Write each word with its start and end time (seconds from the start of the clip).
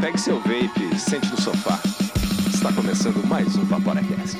Pegue 0.00 0.16
seu 0.16 0.38
vape, 0.38 0.96
sente 0.96 1.28
no 1.28 1.40
sofá. 1.40 1.80
Está 2.48 2.72
começando 2.72 3.26
mais 3.26 3.56
um 3.56 3.64
Vaporacast. 3.64 4.38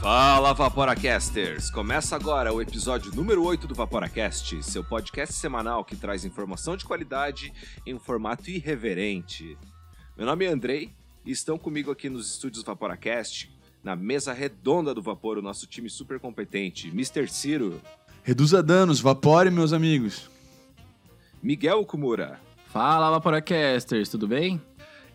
Fala 0.00 0.54
Vaporacasters! 0.54 1.70
Começa 1.70 2.16
agora 2.16 2.54
o 2.54 2.62
episódio 2.62 3.14
número 3.14 3.44
8 3.44 3.66
do 3.66 3.74
Vaporacast, 3.74 4.62
seu 4.62 4.82
podcast 4.82 5.34
semanal 5.34 5.84
que 5.84 5.96
traz 5.96 6.24
informação 6.24 6.74
de 6.74 6.86
qualidade 6.86 7.52
em 7.86 7.92
um 7.92 8.00
formato 8.00 8.50
irreverente. 8.50 9.58
Meu 10.16 10.24
nome 10.24 10.46
é 10.46 10.48
Andrei 10.48 10.90
e 11.24 11.30
estão 11.30 11.58
comigo 11.58 11.90
aqui 11.90 12.08
nos 12.08 12.30
estúdios 12.30 12.64
Vaporacast, 12.64 13.53
na 13.84 13.94
mesa 13.94 14.32
redonda 14.32 14.94
do 14.94 15.02
vapor, 15.02 15.36
o 15.38 15.42
nosso 15.42 15.66
time 15.66 15.88
super 15.90 16.18
competente, 16.18 16.88
Mr. 16.88 17.28
Ciro, 17.28 17.80
Reduza 18.22 18.62
danos, 18.62 19.00
vapore, 19.00 19.50
meus 19.50 19.74
amigos. 19.74 20.30
Miguel 21.42 21.84
Kumura 21.84 22.40
Fala, 22.68 23.10
Vaporacasters, 23.10 24.08
tudo 24.08 24.26
bem? 24.26 24.60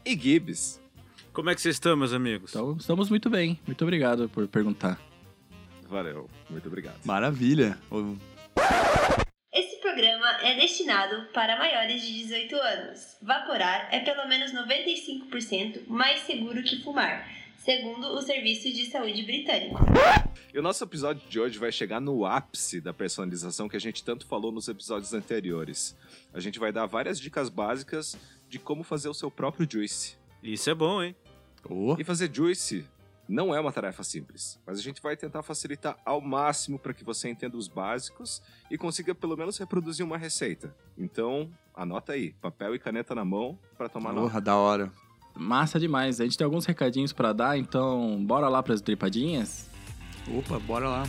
e 0.06 0.16
Gibbs. 0.18 0.80
Como 1.34 1.50
é 1.50 1.56
que 1.56 1.62
vocês 1.62 1.76
estão, 1.76 1.98
meus 1.98 2.14
amigos? 2.14 2.52
Então, 2.52 2.78
estamos 2.80 3.10
muito 3.10 3.30
bem. 3.30 3.60
Muito 3.66 3.84
obrigado 3.84 4.30
por 4.30 4.48
perguntar. 4.48 5.00
Valeu, 5.88 6.30
muito 6.50 6.68
obrigado. 6.68 7.00
Maravilha. 7.04 7.78
Esse 9.52 9.82
programa 9.82 10.28
é 10.44 10.56
destinado 10.56 11.28
para 11.34 11.58
maiores 11.58 12.02
de 12.02 12.14
18 12.14 12.56
anos. 12.56 13.18
Vaporar 13.22 13.90
é 13.92 14.00
pelo 14.02 14.28
menos 14.28 14.52
95% 14.54 15.88
mais 15.88 16.22
seguro 16.22 16.62
que 16.64 16.82
fumar, 16.84 17.28
segundo 17.70 18.08
o 18.16 18.22
Serviço 18.24 18.74
de 18.74 18.88
Saúde 18.88 19.22
Britânico. 19.22 19.80
E 20.52 20.58
o 20.58 20.62
nosso 20.64 20.84
episódio 20.84 21.22
de 21.30 21.40
hoje 21.40 21.60
vai 21.60 21.72
chegar 21.72 22.02
no 22.02 22.26
ápice 22.26 22.82
da 22.82 22.92
personalização 22.92 23.70
que 23.70 23.78
a 23.78 23.80
gente 23.80 24.04
tanto 24.04 24.26
falou 24.26 24.52
nos 24.52 24.68
episódios 24.68 25.14
anteriores. 25.14 25.96
A 26.34 26.40
gente 26.40 26.58
vai 26.58 26.72
dar 26.72 26.88
várias 26.88 27.20
dicas 27.20 27.48
básicas 27.48 28.18
de 28.50 28.58
como 28.58 28.84
fazer 28.84 29.08
o 29.08 29.14
seu 29.14 29.30
próprio 29.30 29.68
juice. 29.72 30.18
Isso 30.42 30.68
é 30.68 30.74
bom, 30.74 31.04
hein? 31.04 31.16
Oh, 31.70 31.96
E 32.00 32.04
fazer 32.04 32.34
juice 32.34 32.88
não 33.28 33.54
é 33.54 33.60
uma 33.60 33.72
tarefa 33.72 34.02
simples, 34.02 34.60
mas 34.66 34.80
a 34.80 34.82
gente 34.82 35.00
vai 35.00 35.16
tentar 35.16 35.44
facilitar 35.44 35.96
ao 36.04 36.20
máximo 36.20 36.80
para 36.80 36.92
que 36.92 37.04
você 37.04 37.30
entenda 37.30 37.56
os 37.56 37.68
básicos 37.68 38.42
e 38.72 38.80
consiga 38.80 39.14
pelo 39.14 39.38
menos 39.38 39.60
reproduzir 39.60 40.04
uma 40.04 40.18
receita. 40.18 40.76
Então, 40.98 41.52
anota 41.76 42.14
aí, 42.14 42.34
papel 42.42 42.74
e 42.74 42.80
caneta 42.80 43.14
na 43.14 43.24
mão 43.24 43.60
para 43.78 43.88
tomar 43.88 44.12
nota. 44.12 44.22
porra, 44.28 44.42
da 44.42 44.56
hora. 44.56 44.92
Massa 45.40 45.80
demais. 45.80 46.20
A 46.20 46.26
gente 46.26 46.38
tem 46.38 46.44
alguns 46.44 46.66
recadinhos 46.66 47.14
pra 47.14 47.32
dar, 47.32 47.58
então 47.58 48.22
bora 48.26 48.50
lá 48.50 48.62
pras 48.62 48.82
dripadinhas? 48.82 49.70
Opa, 50.28 50.60
bora 50.60 50.90
lá. 50.90 51.04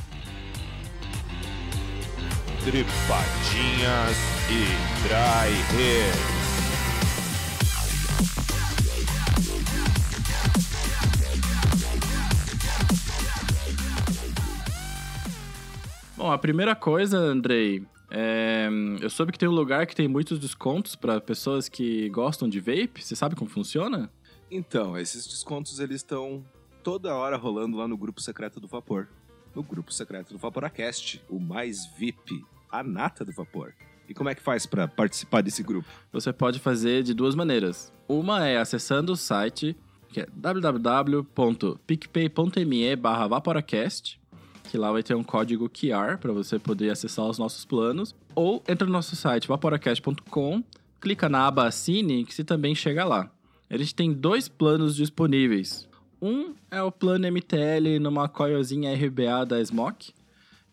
Tripadinhas 2.63 4.17
e 4.49 5.03
Dry 5.03 5.51
Hair. 5.77 6.15
Bom, 16.17 16.31
a 16.31 16.39
primeira 16.39 16.77
coisa, 16.77 17.19
Andrei, 17.19 17.83
é... 18.11 18.69
eu 19.01 19.11
soube 19.11 19.33
que 19.33 19.39
tem 19.39 19.49
um 19.49 19.53
lugar 19.53 19.87
que 19.87 19.97
tem 19.97 20.07
muitos 20.07 20.39
descontos 20.39 20.95
pra 20.95 21.21
pessoas 21.21 21.69
que 21.69 22.09
gostam 22.11 22.49
de 22.49 22.61
vape. 22.61 23.03
Você 23.03 23.17
sabe 23.17 23.35
como 23.35 23.51
funciona? 23.51 24.09
Então, 24.51 24.99
esses 24.99 25.27
descontos 25.27 25.79
eles 25.79 25.97
estão 25.97 26.45
toda 26.83 27.15
hora 27.15 27.37
rolando 27.37 27.77
lá 27.77 27.87
no 27.87 27.97
grupo 27.97 28.21
secreto 28.21 28.59
do 28.59 28.67
Vapor. 28.67 29.07
No 29.55 29.63
grupo 29.63 29.93
secreto 29.93 30.33
do 30.33 30.39
Vaporacast, 30.39 31.23
o 31.29 31.39
mais 31.39 31.87
VIP, 31.97 32.45
a 32.71 32.83
nata 32.83 33.25
do 33.25 33.33
vapor. 33.33 33.75
E 34.09 34.15
como 34.15 34.29
é 34.29 34.35
que 34.35 34.43
faz 34.43 34.67
para 34.67 34.89
participar 34.89 35.41
desse 35.41 35.63
grupo? 35.63 35.89
Você 36.13 36.33
pode 36.33 36.59
fazer 36.59 37.03
de 37.03 37.15
duas 37.15 37.35
maneiras. 37.35 37.91
Uma 38.09 38.47
é 38.47 38.59
acessando 38.59 39.13
o 39.13 39.17
site, 39.17 39.77
que 40.09 40.21
é 40.21 40.27
www.picpay.me 40.33 42.97
vaporacast, 43.29 44.21
que 44.65 44.79
lá 44.79 44.93
vai 44.93 45.03
ter 45.03 45.15
um 45.15 45.25
código 45.25 45.69
QR 45.69 46.19
para 46.19 46.33
você 46.33 46.59
poder 46.59 46.91
acessar 46.91 47.27
os 47.27 47.39
nossos 47.39 47.65
planos. 47.65 48.15
Ou 48.35 48.63
entra 48.69 48.87
no 48.87 48.93
nosso 48.93 49.17
site 49.17 49.49
vaporacast.com, 49.49 50.63
clica 51.01 51.29
na 51.29 51.47
aba 51.47 51.67
Assine, 51.67 52.25
que 52.25 52.35
você 52.35 52.45
também 52.45 52.75
chega 52.75 53.05
lá. 53.05 53.31
A 53.71 53.77
gente 53.77 53.95
tem 53.95 54.13
dois 54.13 54.49
planos 54.49 54.97
disponíveis. 54.97 55.89
Um 56.21 56.55
é 56.71 56.83
o 56.83 56.91
plano 56.93 57.27
MTL 57.31 57.99
numa 58.01 58.29
coilzinha 58.29 58.93
RBA 58.95 59.47
da 59.47 59.65
Smoke, 59.65 60.13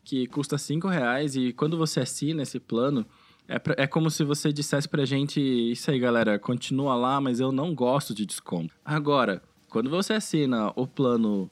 que 0.04 0.28
custa 0.28 0.58
5 0.58 0.88
reais 0.88 1.36
e 1.36 1.54
quando 1.54 1.78
você 1.78 2.00
assina 2.02 2.44
esse 2.44 2.60
plano, 2.60 3.06
é, 3.48 3.58
pra- 3.60 3.76
é 3.78 3.88
como 3.88 4.10
se 4.10 4.24
você 4.24 4.52
dissesse 4.52 4.90
pra 4.90 5.06
gente, 5.06 5.40
isso 5.40 5.90
aí 5.92 6.00
galera, 6.00 6.38
continua 6.40 6.96
lá, 6.96 7.22
mas 7.22 7.40
eu 7.40 7.52
não 7.52 7.74
gosto 7.74 8.14
de 8.14 8.26
desconto. 8.26 8.74
Agora, 8.84 9.42
quando 9.70 9.90
você 9.90 10.14
assina 10.14 10.72
o 10.76 10.86
plano 10.88 11.50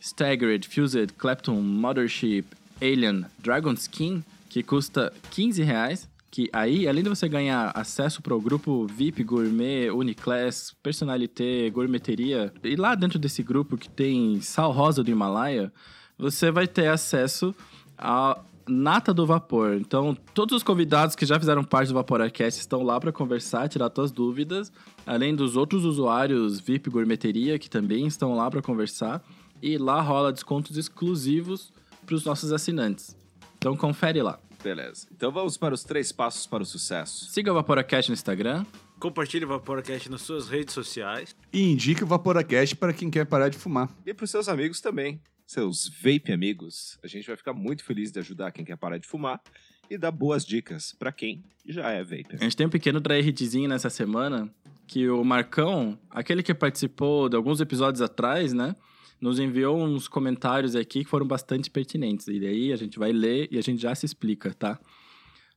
Staggered, 0.00 0.66
Fused, 0.68 1.12
Clapton, 1.16 1.60
Mothership, 1.60 2.44
Alien, 2.80 3.26
Dragon 3.38 3.72
Skin, 3.74 4.24
que 4.48 4.62
custa 4.62 5.12
15 5.30 5.62
reais, 5.62 6.08
que 6.30 6.50
aí, 6.52 6.86
além 6.86 7.02
de 7.02 7.08
você 7.08 7.28
ganhar 7.28 7.72
acesso 7.74 8.20
para 8.20 8.34
o 8.34 8.40
grupo 8.40 8.86
VIP, 8.86 9.22
Gourmet, 9.22 9.90
Uniclass, 9.90 10.74
Personalité, 10.82 11.70
Gourmeteria, 11.70 12.52
e 12.62 12.76
lá 12.76 12.94
dentro 12.94 13.18
desse 13.18 13.42
grupo 13.42 13.76
que 13.76 13.88
tem 13.88 14.40
sal 14.40 14.72
rosa 14.72 15.02
do 15.02 15.10
Himalaia, 15.10 15.72
você 16.18 16.50
vai 16.50 16.66
ter 16.66 16.88
acesso 16.88 17.54
a 17.96 18.38
nata 18.68 19.14
do 19.14 19.24
vapor. 19.24 19.74
Então, 19.74 20.16
todos 20.34 20.56
os 20.56 20.62
convidados 20.62 21.14
que 21.14 21.24
já 21.24 21.38
fizeram 21.38 21.62
parte 21.62 21.88
do 21.88 21.94
Vaporacast 21.94 22.60
estão 22.60 22.82
lá 22.82 22.98
para 22.98 23.12
conversar, 23.12 23.68
tirar 23.68 23.90
suas 23.94 24.10
dúvidas, 24.10 24.72
além 25.06 25.34
dos 25.34 25.56
outros 25.56 25.84
usuários 25.84 26.58
VIP 26.58 26.90
Gourmeteria 26.90 27.58
que 27.58 27.70
também 27.70 28.06
estão 28.06 28.34
lá 28.34 28.50
para 28.50 28.60
conversar, 28.60 29.22
e 29.62 29.78
lá 29.78 30.00
rola 30.00 30.32
descontos 30.32 30.76
exclusivos 30.76 31.72
para 32.04 32.14
os 32.14 32.24
nossos 32.24 32.52
assinantes. 32.52 33.16
Então, 33.56 33.76
confere 33.76 34.20
lá. 34.20 34.38
Beleza. 34.66 35.06
Então 35.12 35.30
vamos 35.30 35.56
para 35.56 35.72
os 35.72 35.84
três 35.84 36.10
passos 36.10 36.44
para 36.44 36.60
o 36.60 36.66
sucesso. 36.66 37.26
Siga 37.26 37.52
o 37.52 37.54
Vaporacast 37.54 38.10
no 38.10 38.14
Instagram. 38.14 38.66
Compartilhe 38.98 39.44
o 39.44 39.48
Vaporacast 39.48 40.10
nas 40.10 40.22
suas 40.22 40.48
redes 40.48 40.74
sociais. 40.74 41.36
E 41.52 41.70
indique 41.70 42.02
o 42.02 42.06
Vaporacast 42.06 42.74
para 42.74 42.92
quem 42.92 43.08
quer 43.08 43.26
parar 43.26 43.48
de 43.48 43.56
fumar. 43.56 43.88
E 44.04 44.12
para 44.12 44.24
os 44.24 44.30
seus 44.32 44.48
amigos 44.48 44.80
também, 44.80 45.20
seus 45.46 45.88
vape 46.02 46.32
amigos. 46.32 46.98
A 47.00 47.06
gente 47.06 47.28
vai 47.28 47.36
ficar 47.36 47.52
muito 47.52 47.84
feliz 47.84 48.10
de 48.10 48.18
ajudar 48.18 48.50
quem 48.50 48.64
quer 48.64 48.76
parar 48.76 48.98
de 48.98 49.06
fumar 49.06 49.40
e 49.88 49.96
dar 49.96 50.10
boas 50.10 50.44
dicas 50.44 50.92
para 50.98 51.12
quem 51.12 51.44
já 51.64 51.88
é 51.90 52.02
vape. 52.02 52.26
A 52.32 52.42
gente 52.42 52.56
tem 52.56 52.66
um 52.66 52.70
pequeno 52.70 52.98
dry 52.98 53.20
hitzinho 53.20 53.68
nessa 53.68 53.88
semana 53.88 54.52
que 54.84 55.08
o 55.08 55.22
Marcão, 55.22 55.96
aquele 56.10 56.42
que 56.42 56.52
participou 56.52 57.28
de 57.28 57.36
alguns 57.36 57.60
episódios 57.60 58.02
atrás, 58.02 58.52
né? 58.52 58.74
Nos 59.20 59.38
enviou 59.38 59.78
uns 59.82 60.08
comentários 60.08 60.76
aqui 60.76 61.04
que 61.04 61.10
foram 61.10 61.26
bastante 61.26 61.70
pertinentes. 61.70 62.28
E 62.28 62.38
daí 62.38 62.72
a 62.72 62.76
gente 62.76 62.98
vai 62.98 63.12
ler 63.12 63.48
e 63.50 63.58
a 63.58 63.62
gente 63.62 63.80
já 63.80 63.94
se 63.94 64.06
explica, 64.06 64.52
tá? 64.52 64.78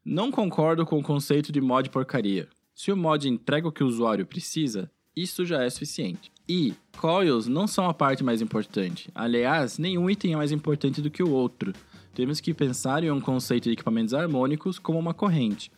Não 0.04 0.32
concordo 0.32 0.86
com 0.86 0.98
o 0.98 1.04
conceito 1.04 1.52
de 1.52 1.60
mod 1.60 1.90
porcaria. 1.90 2.48
Se 2.74 2.92
o 2.92 2.98
mod 2.98 3.28
entrega 3.28 3.68
o 3.68 3.72
que 3.72 3.84
o 3.84 3.88
usuário 3.88 4.26
precisa, 4.26 4.90
isso 5.16 5.46
já 5.46 5.64
é 5.64 5.70
suficiente. 5.70 6.32
E 6.48 6.74
coils 6.98 7.48
não 7.48 7.68
são 7.68 7.90
a 7.90 7.94
parte 7.94 8.24
mais 8.24 8.42
importante. 8.42 9.10
Aliás, 9.14 9.78
nenhum 9.78 10.10
item 10.10 10.34
é 10.34 10.38
mais 10.38 10.52
importante 10.52 11.02
do 11.02 11.12
que 11.12 11.22
o 11.22 11.30
outro. 11.30 11.74
Temos 12.16 12.40
que 12.40 12.54
pensar 12.54 13.04
em 13.04 13.12
um 13.12 13.20
conceito 13.20 13.66
de 13.66 13.72
equipamentos 13.74 14.14
harmônicos 14.14 14.80
como 14.80 14.98
uma 14.98 15.14
corrente. 15.14 15.72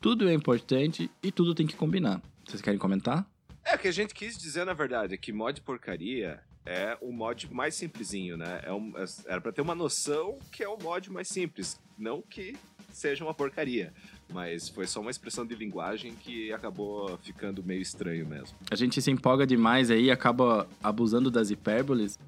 Tudo 0.00 0.28
é 0.28 0.34
importante 0.34 1.10
e 1.22 1.32
tudo 1.32 1.54
tem 1.54 1.66
que 1.66 1.76
combinar. 1.76 2.20
Vocês 2.44 2.60
querem 2.60 2.78
comentar? 2.78 3.24
É, 3.64 3.74
o 3.74 3.78
que 3.78 3.88
a 3.88 3.92
gente 3.92 4.14
quis 4.14 4.36
dizer, 4.36 4.64
na 4.64 4.72
verdade, 4.72 5.14
é 5.14 5.16
que 5.16 5.32
mod 5.32 5.60
porcaria 5.60 6.40
é 6.66 6.96
o 7.00 7.12
mod 7.12 7.52
mais 7.52 7.74
simplesinho, 7.74 8.36
né? 8.36 8.60
É 8.64 8.72
um, 8.72 8.92
é- 8.96 9.04
era 9.26 9.40
pra 9.40 9.52
ter 9.52 9.62
uma 9.62 9.74
noção 9.74 10.38
que 10.52 10.62
é 10.62 10.68
o 10.68 10.76
mod 10.76 11.10
mais 11.10 11.28
simples, 11.28 11.78
não 11.98 12.22
que 12.22 12.56
seja 12.92 13.24
uma 13.24 13.34
porcaria. 13.34 13.92
Mas 14.32 14.68
foi 14.68 14.86
só 14.86 15.00
uma 15.00 15.10
expressão 15.10 15.46
de 15.46 15.54
linguagem 15.54 16.14
que 16.14 16.52
acabou 16.52 17.18
ficando 17.22 17.62
meio 17.62 17.80
estranho 17.80 18.26
mesmo. 18.26 18.56
A 18.70 18.76
gente 18.76 19.00
se 19.00 19.10
empolga 19.10 19.46
demais 19.46 19.90
aí, 19.90 20.10
acaba 20.10 20.68
abusando 20.82 21.30
das 21.30 21.50
hipérboles, 21.50 22.18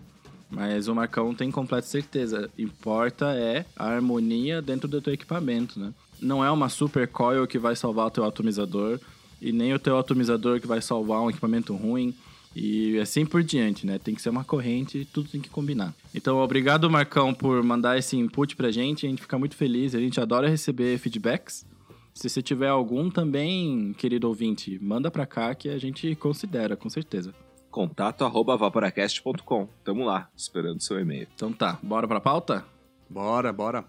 mas 0.49 0.88
o 0.88 0.94
Marcão 0.94 1.35
tem 1.35 1.50
completa 1.50 1.87
certeza. 1.87 2.50
Importa 2.56 3.35
é 3.35 3.67
a 3.76 3.87
harmonia 3.87 4.62
dentro 4.62 4.88
do 4.88 5.00
teu 5.03 5.12
equipamento, 5.12 5.79
né? 5.79 5.93
Não 6.21 6.43
é 6.44 6.50
uma 6.50 6.69
super 6.71 7.06
coil 7.06 7.47
que 7.47 7.59
vai 7.59 7.76
salvar 7.76 8.06
o 8.06 8.11
teu 8.11 8.25
atomizador, 8.25 8.99
e 9.41 9.53
nem 9.53 9.73
o 9.73 9.79
teu 9.79 9.99
atomizador 9.99 10.61
que 10.61 10.67
vai 10.67 10.81
salvar 10.83 11.23
um 11.23 11.31
equipamento 11.31 11.75
ruim. 11.75 12.15
E 12.55 12.99
assim 12.99 13.25
por 13.25 13.43
diante, 13.43 13.87
né? 13.87 13.99
Tem 13.99 14.14
que 14.14 14.23
ser 14.23 14.31
uma 14.31 14.44
corrente, 14.44 15.06
tudo 15.12 15.29
tem 15.29 15.41
que 15.41 15.49
combinar. 15.49 15.94
Então, 16.14 16.38
obrigado, 16.38 16.91
Marcão, 16.91 17.32
por 17.32 17.62
mandar 17.62 17.99
esse 17.99 18.17
input 18.17 18.56
pra 18.56 18.70
gente. 18.70 19.06
A 19.06 19.08
gente 19.08 19.23
fica 19.23 19.38
muito 19.38 19.55
feliz, 19.55 19.94
a 19.94 20.00
gente 20.00 20.20
adora 20.20 20.49
receber 20.49 20.99
feedbacks. 20.99 21.64
Se 22.12 22.29
você 22.29 22.43
tiver 22.43 22.69
algum 22.69 23.08
também, 23.08 23.94
querido 23.97 24.26
ouvinte, 24.29 24.79
manda 24.82 25.11
pra 25.11 25.26
cá 25.26 25.55
que 25.55 25.69
a 25.69 25.79
gente 25.79 26.14
considera, 26.17 26.76
com 26.76 26.91
certeza. 26.91 27.32
Contato 27.70 28.25
arroba 28.25 28.56
vaporacast.com. 28.56 29.69
Tamo 29.85 30.05
lá, 30.05 30.29
esperando 30.37 30.82
seu 30.82 30.99
e-mail. 30.99 31.29
Então 31.35 31.52
tá, 31.52 31.79
bora 31.82 32.08
pra 32.08 32.20
pauta? 32.20 32.64
Bora, 33.08 33.52
bora. 33.52 33.85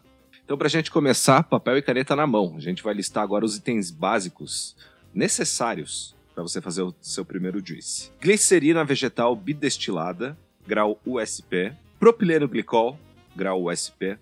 Então, 0.46 0.58
pra 0.58 0.70
gente 0.70 0.92
começar, 0.92 1.44
papel 1.44 1.78
e 1.78 1.82
caneta 1.82 2.16
na 2.16 2.28
mão. 2.28 2.56
A 2.58 2.60
gente 2.60 2.84
vai 2.84 2.94
listar 2.94 3.24
agora 3.24 3.46
os 3.46 3.58
itens 3.58 3.90
básicos 3.90 4.76
necessários 5.14 6.16
para 6.42 6.48
você 6.48 6.62
fazer 6.62 6.82
o 6.82 6.96
seu 7.00 7.24
primeiro 7.24 7.64
juice. 7.64 8.12
Glicerina 8.20 8.84
vegetal 8.84 9.36
bidestilada, 9.36 10.36
grau 10.66 11.00
USP. 11.06 11.74
Propileno 12.00 12.48
glicol, 12.48 13.00
grau 13.36 13.70
USP. 13.70 14.18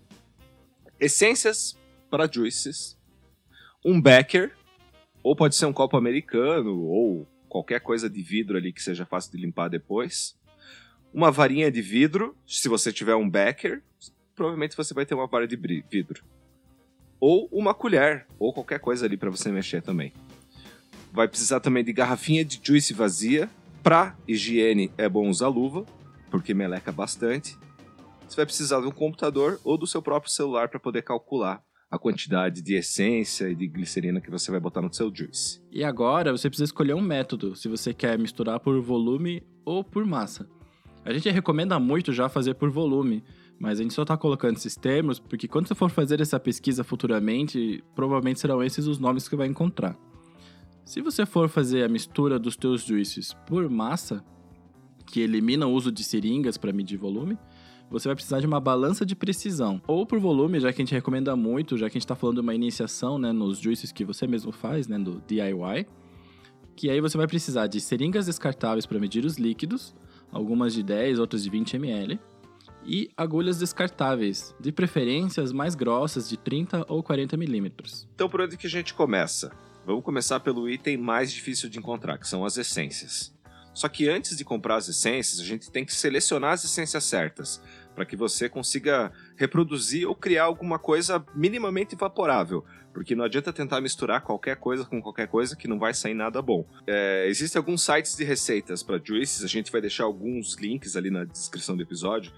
Essências 1.00 1.78
para 2.10 2.30
juices. 2.30 2.98
Um 3.86 4.02
becker, 4.02 4.54
ou 5.24 5.34
pode 5.34 5.56
ser 5.56 5.66
um 5.66 5.72
copo 5.72 5.96
americano, 5.96 6.82
ou 6.82 7.26
qualquer 7.48 7.80
coisa 7.80 8.10
de 8.10 8.22
vidro 8.22 8.58
ali 8.58 8.74
que 8.74 8.84
seja 8.84 9.06
fácil 9.06 9.32
de 9.32 9.38
limpar 9.38 9.70
depois. 9.70 10.38
Uma 11.14 11.32
varinha 11.32 11.72
de 11.72 11.82
vidro, 11.82 12.36
se 12.46 12.68
você 12.68 12.92
tiver 12.92 13.16
um 13.16 13.30
becker, 13.30 13.82
provavelmente 14.36 14.76
você 14.76 14.94
vai 14.94 15.06
ter 15.06 15.16
uma 15.16 15.26
vara 15.26 15.48
de 15.48 15.56
vidro. 15.90 16.22
Ou 17.18 17.48
uma 17.50 17.74
colher, 17.74 18.28
ou 18.38 18.52
qualquer 18.54 18.80
coisa 18.80 19.06
ali 19.06 19.16
para 19.16 19.30
você 19.30 19.50
mexer 19.50 19.82
também. 19.82 20.12
Vai 21.12 21.28
precisar 21.28 21.60
também 21.60 21.84
de 21.84 21.94
garrafinha 21.94 22.46
de 22.46 22.60
juice 22.62 22.94
vazia. 22.94 23.50
Pra 23.82 24.16
higiene 24.28 24.92
é 24.98 25.08
bom 25.08 25.30
usar 25.30 25.48
luva, 25.48 25.86
porque 26.30 26.54
meleca 26.54 26.92
bastante. 26.92 27.58
Você 28.28 28.36
vai 28.36 28.46
precisar 28.46 28.82
de 28.82 28.88
um 28.88 28.92
computador 28.92 29.60
ou 29.64 29.78
do 29.78 29.88
seu 29.88 30.02
próprio 30.02 30.32
celular 30.32 30.70
para 30.70 30.80
poder 30.80 31.02
calcular 31.02 31.64
a 31.90 31.98
quantidade 31.98 32.62
de 32.62 32.76
essência 32.76 33.50
e 33.50 33.56
de 33.56 33.68
glicerina 33.68 34.22
que 34.22 34.30
você 34.30 34.52
vai 34.52 34.60
botar 34.60 34.82
no 34.82 34.94
seu 34.94 35.14
juice. 35.14 35.60
E 35.72 35.84
agora 35.84 36.32
você 36.32 36.48
precisa 36.48 36.66
escolher 36.66 36.94
um 36.94 37.02
método, 37.02 37.56
se 37.56 37.68
você 37.68 37.94
quer 37.94 38.20
misturar 38.20 38.60
por 38.60 38.80
volume 38.80 39.42
ou 39.66 39.84
por 39.84 40.06
massa. 40.06 40.48
A 41.04 41.12
gente 41.12 41.30
recomenda 41.32 41.80
muito 41.80 42.14
já 42.14 42.30
fazer 42.30 42.54
por 42.54 42.70
volume, 42.70 43.24
mas 43.60 43.80
a 43.80 43.82
gente 43.82 43.96
só 43.96 44.04
está 44.04 44.16
colocando 44.16 44.58
esses 44.58 44.76
termos 44.76 45.20
porque 45.20 45.48
quando 45.48 45.68
você 45.68 45.74
for 45.74 45.90
fazer 45.90 46.22
essa 46.22 46.40
pesquisa 46.40 46.84
futuramente, 46.84 47.84
provavelmente 47.96 48.40
serão 48.40 48.62
esses 48.62 48.86
os 48.86 49.00
nomes 49.00 49.28
que 49.28 49.36
vai 49.36 49.48
encontrar. 49.48 49.98
Se 50.90 51.02
você 51.02 51.24
for 51.24 51.48
fazer 51.48 51.84
a 51.84 51.88
mistura 51.88 52.40
dos 52.40 52.58
teus 52.58 52.84
juices 52.84 53.36
por 53.46 53.70
massa, 53.70 54.26
que 55.06 55.20
elimina 55.20 55.68
o 55.68 55.72
uso 55.72 55.92
de 55.92 56.04
seringas 56.04 56.58
para 56.58 56.74
medir 56.74 56.98
volume, 56.98 57.38
você 57.92 58.10
vai 58.10 58.16
precisar 58.16 58.40
de 58.40 58.48
uma 58.48 58.60
balança 58.60 59.06
de 59.06 59.16
precisão. 59.16 59.80
Ou 59.86 60.04
por 60.04 60.20
volume, 60.20 60.60
já 60.60 60.74
que 60.74 60.82
a 60.82 60.84
gente 60.84 60.96
recomenda 60.96 61.36
muito, 61.36 61.78
já 61.78 61.88
que 61.88 61.96
a 61.96 62.00
gente 62.00 62.06
está 62.06 62.16
falando 62.16 62.38
de 62.38 62.42
uma 62.42 62.56
iniciação 62.56 63.20
né, 63.20 63.32
nos 63.32 63.60
juices 63.60 63.92
que 63.92 64.04
você 64.04 64.26
mesmo 64.26 64.52
faz, 64.52 64.88
né, 64.88 64.98
do 64.98 65.22
DIY. 65.28 65.86
Que 66.76 66.90
aí 66.90 67.00
você 67.00 67.18
vai 67.18 67.28
precisar 67.28 67.68
de 67.68 67.80
seringas 67.80 68.26
descartáveis 68.26 68.88
para 68.88 68.98
medir 68.98 69.24
os 69.26 69.38
líquidos, 69.38 69.96
algumas 70.32 70.74
de 70.74 70.82
10, 70.82 71.20
outras 71.20 71.44
de 71.44 71.52
20 71.52 71.76
ml. 71.76 72.20
E 72.84 73.12
agulhas 73.16 73.60
descartáveis, 73.60 74.56
de 74.60 74.72
preferência 74.72 75.44
as 75.44 75.54
mais 75.54 75.76
grossas, 75.76 76.28
de 76.28 76.36
30 76.36 76.84
ou 76.90 77.04
40 77.04 77.38
milímetros. 77.38 78.08
Então, 78.16 78.28
por 78.28 78.42
onde 78.42 78.58
que 78.58 78.66
a 78.66 78.70
gente 78.72 78.96
começa? 78.96 79.52
Vamos 79.90 80.06
começar 80.06 80.40
pelo 80.40 80.70
item 80.70 80.98
mais 80.98 81.32
difícil 81.32 81.68
de 81.68 81.80
encontrar, 81.80 82.20
que 82.20 82.28
são 82.28 82.46
as 82.46 82.58
essências. 82.58 83.36
Só 83.74 83.90
que 83.90 84.08
antes 84.08 84.38
de 84.38 84.46
comprar 84.46 84.76
as 84.76 84.88
essências, 84.88 85.40
a 85.40 85.44
gente 85.44 85.72
tem 85.72 85.84
que 85.84 85.92
selecionar 85.92 86.52
as 86.52 86.64
essências 86.64 87.04
certas, 87.06 87.60
para 87.96 88.06
que 88.06 88.16
você 88.16 88.48
consiga 88.48 89.12
reproduzir 89.36 90.08
ou 90.08 90.14
criar 90.14 90.44
alguma 90.44 90.78
coisa 90.78 91.26
minimamente 91.34 91.96
evaporável, 91.96 92.64
porque 92.94 93.16
não 93.16 93.26
adianta 93.26 93.52
tentar 93.52 93.82
misturar 93.82 94.22
qualquer 94.22 94.58
coisa 94.58 94.86
com 94.86 95.02
qualquer 95.02 95.28
coisa 95.28 95.56
que 95.56 95.68
não 95.68 95.80
vai 95.80 95.92
sair 95.96 96.14
nada 96.14 96.40
bom. 96.40 96.68
É, 96.86 97.26
existem 97.28 97.58
alguns 97.58 97.82
sites 97.82 98.16
de 98.16 98.24
receitas 98.24 98.84
para 98.84 99.02
juices, 99.04 99.44
a 99.44 99.48
gente 99.48 99.72
vai 99.72 99.82
deixar 99.82 100.04
alguns 100.04 100.54
links 100.54 100.96
ali 100.96 101.10
na 101.10 101.24
descrição 101.24 101.76
do 101.76 101.82
episódio, 101.82 102.32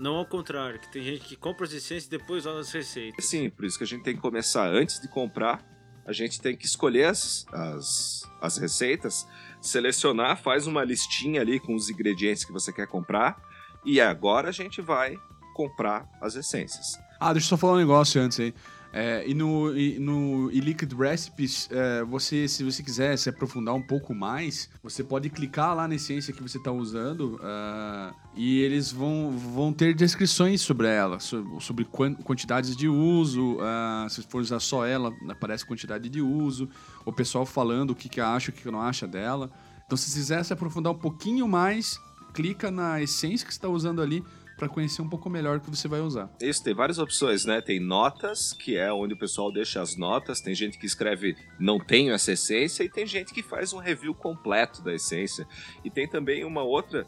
Não 0.00 0.16
ao 0.16 0.24
contrário, 0.24 0.80
que 0.80 0.90
tem 0.90 1.02
gente 1.02 1.26
que 1.26 1.36
compra 1.36 1.66
as 1.66 1.74
essências 1.74 2.06
e 2.06 2.10
depois 2.10 2.46
olha 2.46 2.60
as 2.60 2.72
receitas. 2.72 3.22
Sim, 3.22 3.50
por 3.50 3.66
isso 3.66 3.76
que 3.76 3.84
a 3.84 3.86
gente 3.86 4.02
tem 4.02 4.14
que 4.14 4.20
começar 4.22 4.66
antes 4.66 4.98
de 4.98 5.06
comprar. 5.06 5.62
A 6.06 6.12
gente 6.12 6.40
tem 6.40 6.56
que 6.56 6.64
escolher 6.64 7.04
as, 7.04 7.44
as, 7.52 8.22
as 8.40 8.56
receitas, 8.56 9.28
selecionar, 9.60 10.40
faz 10.40 10.66
uma 10.66 10.82
listinha 10.82 11.42
ali 11.42 11.60
com 11.60 11.74
os 11.74 11.90
ingredientes 11.90 12.46
que 12.46 12.50
você 12.50 12.72
quer 12.72 12.86
comprar. 12.86 13.36
E 13.84 14.00
agora 14.00 14.48
a 14.48 14.52
gente 14.52 14.80
vai 14.80 15.18
comprar 15.54 16.08
as 16.22 16.34
essências. 16.34 16.98
Ah, 17.20 17.34
deixa 17.34 17.48
eu 17.48 17.50
só 17.50 17.56
falar 17.58 17.74
um 17.74 17.80
negócio 17.80 18.22
antes 18.22 18.40
aí. 18.40 18.54
É, 18.92 19.24
e 19.24 19.34
no, 19.34 19.76
e 19.76 20.00
no 20.00 20.50
Liquid 20.50 20.92
Recipes, 20.92 21.68
é, 21.70 22.02
você, 22.02 22.48
se 22.48 22.64
você 22.64 22.82
quiser 22.82 23.16
se 23.16 23.28
aprofundar 23.28 23.72
um 23.72 23.82
pouco 23.82 24.12
mais, 24.12 24.68
você 24.82 25.04
pode 25.04 25.30
clicar 25.30 25.76
lá 25.76 25.86
na 25.86 25.94
essência 25.94 26.32
que 26.34 26.42
você 26.42 26.58
está 26.58 26.72
usando 26.72 27.38
ah, 27.40 28.12
e 28.34 28.58
eles 28.60 28.90
vão, 28.90 29.30
vão 29.30 29.72
ter 29.72 29.94
descrições 29.94 30.60
sobre 30.60 30.88
ela, 30.88 31.20
sobre, 31.20 31.60
sobre 31.60 31.84
quan- 31.84 32.14
quantidades 32.14 32.76
de 32.76 32.88
uso. 32.88 33.58
ah, 33.60 34.08
se 34.10 34.22
for 34.22 34.40
usar 34.40 34.58
só 34.58 34.84
ela, 34.84 35.14
aparece 35.28 35.64
quantidade 35.64 36.08
de 36.08 36.20
uso. 36.20 36.68
O 37.04 37.12
pessoal 37.12 37.46
falando 37.46 37.90
o 37.90 37.94
que, 37.94 38.08
que 38.08 38.20
acha, 38.20 38.50
o 38.50 38.52
que, 38.52 38.62
que 38.62 38.70
não 38.70 38.80
acha 38.82 39.06
dela. 39.06 39.52
Então, 39.86 39.96
se 39.96 40.12
quiser 40.12 40.44
se 40.44 40.52
aprofundar 40.52 40.92
um 40.92 40.98
pouquinho 40.98 41.46
mais, 41.46 42.00
clica 42.32 42.70
na 42.70 43.00
essência 43.00 43.46
que 43.46 43.52
está 43.52 43.68
usando 43.68 44.02
ali 44.02 44.24
para 44.60 44.68
conhecer 44.68 45.00
um 45.00 45.08
pouco 45.08 45.30
melhor 45.30 45.56
o 45.56 45.60
que 45.60 45.70
você 45.70 45.88
vai 45.88 46.00
usar. 46.00 46.30
Isso, 46.38 46.62
tem 46.62 46.74
várias 46.74 46.98
opções, 46.98 47.46
né? 47.46 47.62
Tem 47.62 47.80
notas, 47.80 48.52
que 48.52 48.76
é 48.76 48.92
onde 48.92 49.14
o 49.14 49.16
pessoal 49.16 49.50
deixa 49.50 49.80
as 49.80 49.96
notas. 49.96 50.42
Tem 50.42 50.54
gente 50.54 50.78
que 50.78 50.84
escreve 50.84 51.34
não 51.58 51.78
tenho 51.78 52.12
essa 52.12 52.32
essência, 52.32 52.84
e 52.84 52.88
tem 52.90 53.06
gente 53.06 53.32
que 53.32 53.42
faz 53.42 53.72
um 53.72 53.78
review 53.78 54.14
completo 54.14 54.82
da 54.82 54.92
essência. 54.92 55.48
E 55.82 55.88
tem 55.88 56.06
também 56.06 56.44
uma 56.44 56.62
outra. 56.62 57.06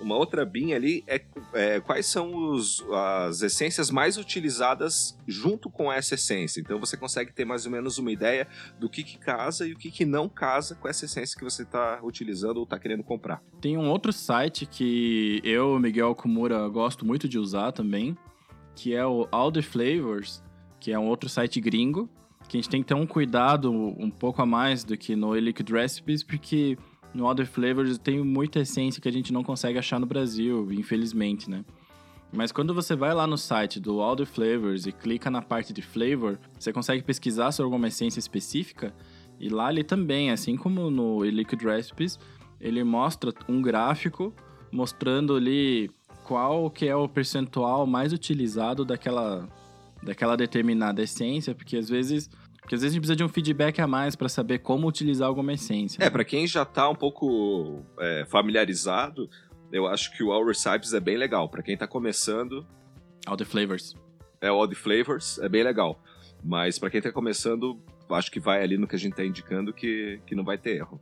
Uma 0.00 0.16
outra 0.16 0.44
binha 0.44 0.76
ali 0.76 1.02
é, 1.06 1.20
é, 1.52 1.80
quais 1.80 2.06
são 2.06 2.52
os, 2.52 2.84
as 3.26 3.42
essências 3.42 3.90
mais 3.90 4.16
utilizadas 4.16 5.18
junto 5.26 5.68
com 5.68 5.92
essa 5.92 6.14
essência. 6.14 6.60
Então 6.60 6.78
você 6.78 6.96
consegue 6.96 7.32
ter 7.32 7.44
mais 7.44 7.66
ou 7.66 7.72
menos 7.72 7.98
uma 7.98 8.12
ideia 8.12 8.46
do 8.78 8.88
que, 8.88 9.02
que 9.02 9.18
casa 9.18 9.66
e 9.66 9.72
o 9.72 9.76
que, 9.76 9.90
que 9.90 10.04
não 10.04 10.28
casa 10.28 10.74
com 10.76 10.88
essa 10.88 11.04
essência 11.04 11.36
que 11.36 11.44
você 11.44 11.62
está 11.62 12.00
utilizando 12.02 12.58
ou 12.58 12.62
está 12.62 12.78
querendo 12.78 13.02
comprar. 13.02 13.42
Tem 13.60 13.76
um 13.76 13.88
outro 13.88 14.12
site 14.12 14.66
que 14.66 15.40
eu, 15.42 15.78
Miguel 15.78 16.14
Kumura, 16.14 16.68
gosto 16.68 17.04
muito 17.04 17.28
de 17.28 17.38
usar 17.38 17.72
também, 17.72 18.16
que 18.74 18.94
é 18.94 19.04
o 19.04 19.26
All 19.32 19.50
the 19.50 19.62
Flavors, 19.62 20.42
que 20.78 20.92
é 20.92 20.98
um 20.98 21.06
outro 21.08 21.28
site 21.28 21.60
gringo, 21.60 22.08
que 22.48 22.56
a 22.56 22.60
gente 22.60 22.70
tem 22.70 22.82
que 22.82 22.88
ter 22.88 22.94
um 22.94 23.06
cuidado 23.06 23.70
um 23.70 24.10
pouco 24.10 24.40
a 24.40 24.46
mais 24.46 24.82
do 24.84 24.96
que 24.96 25.14
no 25.14 25.34
Liquid 25.34 25.68
Recipes, 25.68 26.22
porque 26.22 26.78
no 27.14 27.34
the 27.34 27.44
Flavors 27.44 27.98
tem 27.98 28.22
muita 28.22 28.60
essência 28.60 29.00
que 29.00 29.08
a 29.08 29.12
gente 29.12 29.32
não 29.32 29.42
consegue 29.42 29.78
achar 29.78 29.98
no 29.98 30.06
Brasil, 30.06 30.70
infelizmente, 30.72 31.50
né? 31.50 31.64
Mas 32.32 32.52
quando 32.52 32.74
você 32.74 32.94
vai 32.94 33.14
lá 33.14 33.26
no 33.26 33.38
site 33.38 33.80
do 33.80 33.98
the 34.14 34.26
Flavors 34.26 34.86
e 34.86 34.92
clica 34.92 35.30
na 35.30 35.40
parte 35.40 35.72
de 35.72 35.80
flavor, 35.80 36.38
você 36.58 36.72
consegue 36.72 37.02
pesquisar 37.02 37.52
sobre 37.52 37.66
alguma 37.66 37.88
essência 37.88 38.18
específica 38.18 38.94
E 39.40 39.48
lá 39.48 39.70
ele 39.70 39.82
também, 39.82 40.30
assim 40.30 40.56
como 40.56 40.90
no 40.90 41.24
Liquid 41.24 41.62
Recipes, 41.62 42.18
ele 42.60 42.84
mostra 42.84 43.32
um 43.48 43.62
gráfico 43.62 44.34
mostrando 44.70 45.36
ali 45.36 45.90
qual 46.24 46.70
que 46.70 46.86
é 46.86 46.94
o 46.94 47.08
percentual 47.08 47.86
mais 47.86 48.12
utilizado 48.12 48.84
daquela, 48.84 49.48
daquela 50.02 50.36
determinada 50.36 51.02
essência, 51.02 51.54
porque 51.54 51.76
às 51.76 51.88
vezes 51.88 52.28
porque 52.68 52.74
às 52.74 52.82
vezes 52.82 52.92
a 52.92 52.94
gente 52.96 53.00
precisa 53.00 53.16
de 53.16 53.24
um 53.24 53.28
feedback 53.30 53.80
a 53.80 53.86
mais 53.86 54.14
para 54.14 54.28
saber 54.28 54.58
como 54.58 54.86
utilizar 54.86 55.26
alguma 55.26 55.54
essência. 55.54 56.04
É, 56.04 56.10
para 56.10 56.22
quem 56.22 56.46
já 56.46 56.66
tá 56.66 56.86
um 56.86 56.94
pouco 56.94 57.82
é, 57.98 58.26
familiarizado, 58.28 59.30
eu 59.72 59.86
acho 59.86 60.14
que 60.14 60.22
o 60.22 60.30
All 60.30 60.44
Recipes 60.44 60.92
é 60.92 61.00
bem 61.00 61.16
legal. 61.16 61.48
Para 61.48 61.62
quem 61.62 61.78
tá 61.78 61.86
começando, 61.86 62.66
All 63.26 63.38
the 63.38 63.46
flavors. 63.46 63.94
é 64.38 64.52
o 64.52 64.56
All 64.56 64.68
the 64.68 64.74
Flavors, 64.74 65.38
é 65.38 65.48
bem 65.48 65.62
legal. 65.62 65.98
Mas 66.44 66.78
para 66.78 66.90
quem 66.90 67.00
tá 67.00 67.10
começando, 67.10 67.80
acho 68.10 68.30
que 68.30 68.38
vai 68.38 68.62
ali 68.62 68.76
no 68.76 68.86
que 68.86 68.96
a 68.96 68.98
gente 68.98 69.14
tá 69.16 69.24
indicando 69.24 69.72
que, 69.72 70.20
que 70.26 70.34
não 70.34 70.44
vai 70.44 70.58
ter 70.58 70.76
erro. 70.76 71.00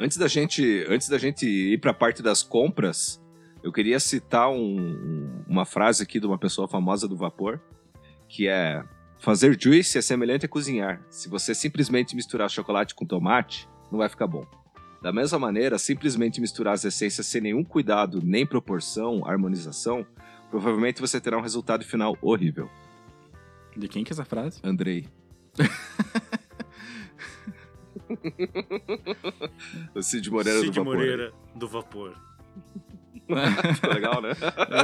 Antes 0.00 0.16
da 0.16 0.26
gente, 0.26 0.86
antes 0.88 1.10
da 1.10 1.18
gente 1.18 1.46
ir 1.46 1.78
para 1.82 1.90
a 1.90 1.94
parte 1.94 2.22
das 2.22 2.42
compras, 2.42 3.22
eu 3.62 3.70
queria 3.70 4.00
citar 4.00 4.48
um- 4.50 5.42
uma 5.46 5.66
frase 5.66 6.02
aqui 6.02 6.18
de 6.18 6.26
uma 6.26 6.38
pessoa 6.38 6.66
famosa 6.66 7.06
do 7.06 7.14
vapor, 7.14 7.60
que 8.26 8.48
é 8.48 8.82
fazer 9.18 9.60
juice 9.60 9.98
é 9.98 10.02
semelhante 10.02 10.46
a 10.46 10.48
cozinhar. 10.48 11.02
Se 11.10 11.28
você 11.28 11.54
simplesmente 11.54 12.16
misturar 12.16 12.50
chocolate 12.50 12.94
com 12.94 13.04
tomate, 13.04 13.68
não 13.90 13.98
vai 13.98 14.08
ficar 14.08 14.26
bom. 14.26 14.46
Da 15.02 15.12
mesma 15.12 15.38
maneira, 15.38 15.78
simplesmente 15.78 16.40
misturar 16.40 16.74
as 16.74 16.84
essências 16.84 17.26
sem 17.26 17.40
nenhum 17.40 17.62
cuidado, 17.62 18.20
nem 18.22 18.46
proporção, 18.46 19.24
harmonização, 19.24 20.04
provavelmente 20.50 21.00
você 21.00 21.20
terá 21.20 21.38
um 21.38 21.42
resultado 21.42 21.84
final 21.84 22.16
horrível. 22.20 22.68
De 23.76 23.86
quem 23.88 24.02
que 24.02 24.12
é 24.12 24.14
essa 24.14 24.24
frase? 24.24 24.58
Andrei. 24.64 25.06
o 29.94 30.02
Cid 30.02 30.30
Moreira 30.30 30.60
Cid 30.60 30.72
do 30.72 30.84
Vapor. 30.84 30.96
Moreira 30.96 31.32
do 31.54 31.68
Vapor. 31.68 32.14
Ficou 33.74 33.92
legal, 33.92 34.22
né? 34.22 34.30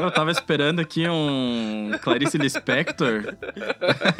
Eu 0.00 0.10
tava 0.10 0.30
esperando 0.30 0.80
aqui 0.80 1.08
um 1.08 1.92
Clarice 2.00 2.36
Lispector. 2.38 3.36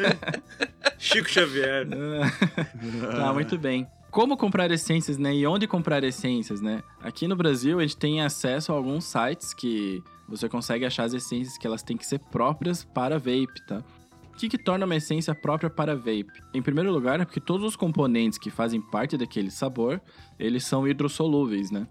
Chico 0.97 1.29
Xavier. 1.29 1.87
tá, 3.17 3.33
muito 3.33 3.57
bem. 3.57 3.87
Como 4.09 4.37
comprar 4.37 4.69
essências, 4.71 5.17
né? 5.17 5.33
E 5.33 5.45
onde 5.45 5.67
comprar 5.67 6.03
essências, 6.03 6.61
né? 6.61 6.81
Aqui 7.01 7.27
no 7.27 7.35
Brasil, 7.35 7.79
a 7.79 7.81
gente 7.81 7.97
tem 7.97 8.21
acesso 8.21 8.71
a 8.71 8.75
alguns 8.75 9.05
sites 9.05 9.53
que 9.53 10.03
você 10.27 10.47
consegue 10.47 10.85
achar 10.85 11.03
as 11.03 11.13
essências 11.13 11.57
que 11.57 11.67
elas 11.67 11.83
têm 11.83 11.97
que 11.97 12.05
ser 12.05 12.19
próprias 12.19 12.83
para 12.83 13.17
vape, 13.17 13.65
tá? 13.67 13.83
O 14.31 14.35
que, 14.37 14.49
que 14.49 14.57
torna 14.57 14.85
uma 14.85 14.95
essência 14.95 15.35
própria 15.35 15.69
para 15.69 15.95
vape? 15.95 16.31
Em 16.53 16.61
primeiro 16.61 16.91
lugar, 16.91 17.19
é 17.19 17.25
porque 17.25 17.39
todos 17.39 17.65
os 17.65 17.75
componentes 17.75 18.39
que 18.39 18.49
fazem 18.49 18.81
parte 18.81 19.15
daquele 19.17 19.51
sabor, 19.51 20.01
eles 20.39 20.63
são 20.65 20.87
hidrossolúveis, 20.87 21.69
né? 21.69 21.87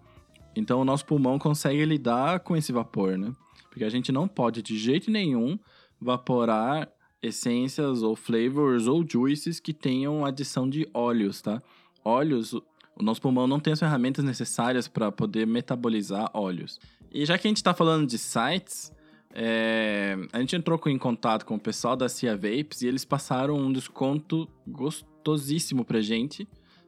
Então 0.55 0.81
o 0.81 0.85
nosso 0.85 1.05
pulmão 1.05 1.39
consegue 1.39 1.85
lidar 1.85 2.41
com 2.41 2.57
esse 2.57 2.73
vapor, 2.73 3.17
né? 3.17 3.33
Porque 3.71 3.85
a 3.85 3.89
gente 3.89 4.13
não 4.13 4.29
pode 4.29 4.63
de 4.63 4.79
jeito 4.79 5.11
nenhum 5.11 5.59
vaporar 6.01 6.91
essências 7.23 8.03
ou 8.03 8.17
flavors 8.17 8.87
ou 8.87 9.07
juices 9.09 9.61
que 9.61 9.73
tenham 9.73 10.27
adição 10.27 10.69
de 10.69 10.89
óleos, 10.93 11.41
tá? 11.41 11.63
Óleos, 12.05 12.53
o 12.53 13.03
nosso 13.03 13.23
pulmão 13.23 13.47
não 13.47 13.61
tem 13.61 13.73
as 13.73 13.79
ferramentas 13.79 14.25
necessárias 14.25 14.89
para 14.89 15.11
poder 15.11 15.47
metabolizar 15.47 16.31
óleos. 16.35 16.79
E 17.13 17.25
já 17.25 17.39
que 17.39 17.47
a 17.47 17.51
gente 17.51 17.59
está 17.59 17.73
falando 17.73 18.07
de 18.07 18.19
sites, 18.19 18.93
é, 19.35 20.19
a 20.33 20.41
gente 20.41 20.57
entrou 20.57 20.81
em 20.87 20.99
contato 20.99 21.47
com 21.47 21.55
o 21.55 21.61
pessoal 21.61 21.97
da 21.97 22.09
Cia 22.09 22.37
Vapes 22.37 22.83
e 22.83 22.87
eles 22.87 23.05
passaram 23.05 23.57
um 23.57 23.73
desconto 23.73 24.49
gostosíssimo 24.67 25.85
pra 25.85 26.01
gente, 26.01 26.47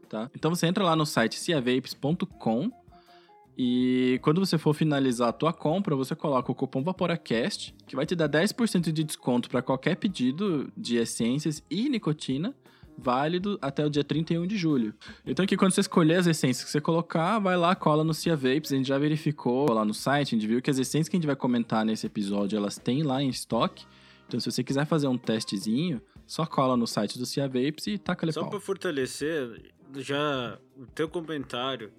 tá? 0.09 0.31
Então 0.35 0.55
você 0.55 0.67
entra 0.67 0.85
lá 0.85 0.95
no 0.95 1.07
site 1.07 1.39
ciavapes.com 1.39 2.71
e 3.57 4.19
quando 4.23 4.45
você 4.45 4.59
for 4.59 4.75
finalizar 4.75 5.29
a 5.29 5.33
tua 5.33 5.53
compra, 5.53 5.95
você 5.95 6.15
coloca 6.15 6.51
o 6.51 6.55
cupom 6.55 6.83
VaporaCast, 6.83 7.75
que 7.87 7.95
vai 7.95 8.05
te 8.05 8.17
dar 8.17 8.29
10% 8.29 8.91
de 8.91 9.05
desconto 9.05 9.49
para 9.49 9.63
qualquer 9.63 9.97
pedido 9.97 10.73
de 10.77 10.97
essências 10.97 11.63
e 11.71 11.89
nicotina, 11.89 12.55
válido 12.99 13.59
até 13.63 13.85
o 13.85 13.91
dia 13.91 14.03
31 14.03 14.47
de 14.47 14.57
julho. 14.57 14.95
Então 15.25 15.45
aqui 15.45 15.57
quando 15.57 15.73
você 15.73 15.81
escolher 15.81 16.17
as 16.17 16.27
essências 16.27 16.65
que 16.65 16.71
você 16.71 16.81
colocar, 16.81 17.39
vai 17.39 17.57
lá, 17.57 17.75
cola 17.75 18.03
no 18.03 18.13
Cia 18.13 18.37
Vapes, 18.37 18.73
a 18.73 18.77
gente 18.77 18.89
já 18.89 18.99
verificou 18.99 19.73
lá 19.73 19.85
no 19.85 19.95
site, 19.95 20.35
a 20.35 20.39
gente 20.39 20.47
viu 20.47 20.61
que 20.61 20.71
as 20.71 20.79
essências 20.79 21.09
que 21.09 21.17
a 21.17 21.19
gente 21.19 21.27
vai 21.27 21.37
comentar 21.37 21.85
nesse 21.85 22.07
episódio, 22.07 22.57
elas 22.57 22.77
têm 22.77 23.03
lá 23.03 23.23
em 23.23 23.29
estoque. 23.29 23.85
Então 24.27 24.41
se 24.41 24.51
você 24.51 24.65
quiser 24.65 24.87
fazer 24.87 25.07
um 25.07 25.19
testezinho, 25.19 26.01
só 26.27 26.47
cola 26.47 26.77
no 26.77 26.87
site 26.87 27.19
do 27.19 27.27
Cia 27.27 27.47
Vapes 27.47 27.87
e 27.87 27.99
taca-lhe 27.99 28.33
Só 28.33 28.43
pau. 28.43 28.51
pra 28.51 28.61
fortalecer, 28.61 29.73
já 29.97 30.59
o 30.77 30.87
teu 30.87 31.09
comentário, 31.09 31.93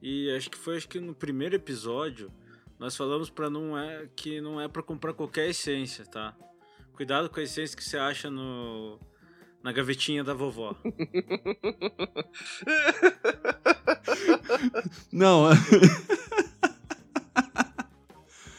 e 0.00 0.30
acho 0.36 0.50
que 0.50 0.58
foi 0.58 0.76
acho 0.76 0.88
que 0.88 1.00
no 1.00 1.14
primeiro 1.14 1.54
episódio, 1.54 2.32
nós 2.78 2.96
falamos 2.96 3.28
para 3.30 3.50
não 3.50 3.76
é 3.78 4.08
que 4.14 4.40
não 4.40 4.60
é 4.60 4.68
para 4.68 4.82
comprar 4.82 5.12
qualquer 5.12 5.48
essência, 5.48 6.04
tá? 6.04 6.36
Cuidado 6.92 7.28
com 7.30 7.40
a 7.40 7.42
essência 7.42 7.76
que 7.76 7.84
você 7.84 7.96
acha 7.96 8.30
no 8.30 8.98
na 9.62 9.72
gavetinha 9.72 10.22
da 10.22 10.34
vovó. 10.34 10.76
Não, 15.12 15.48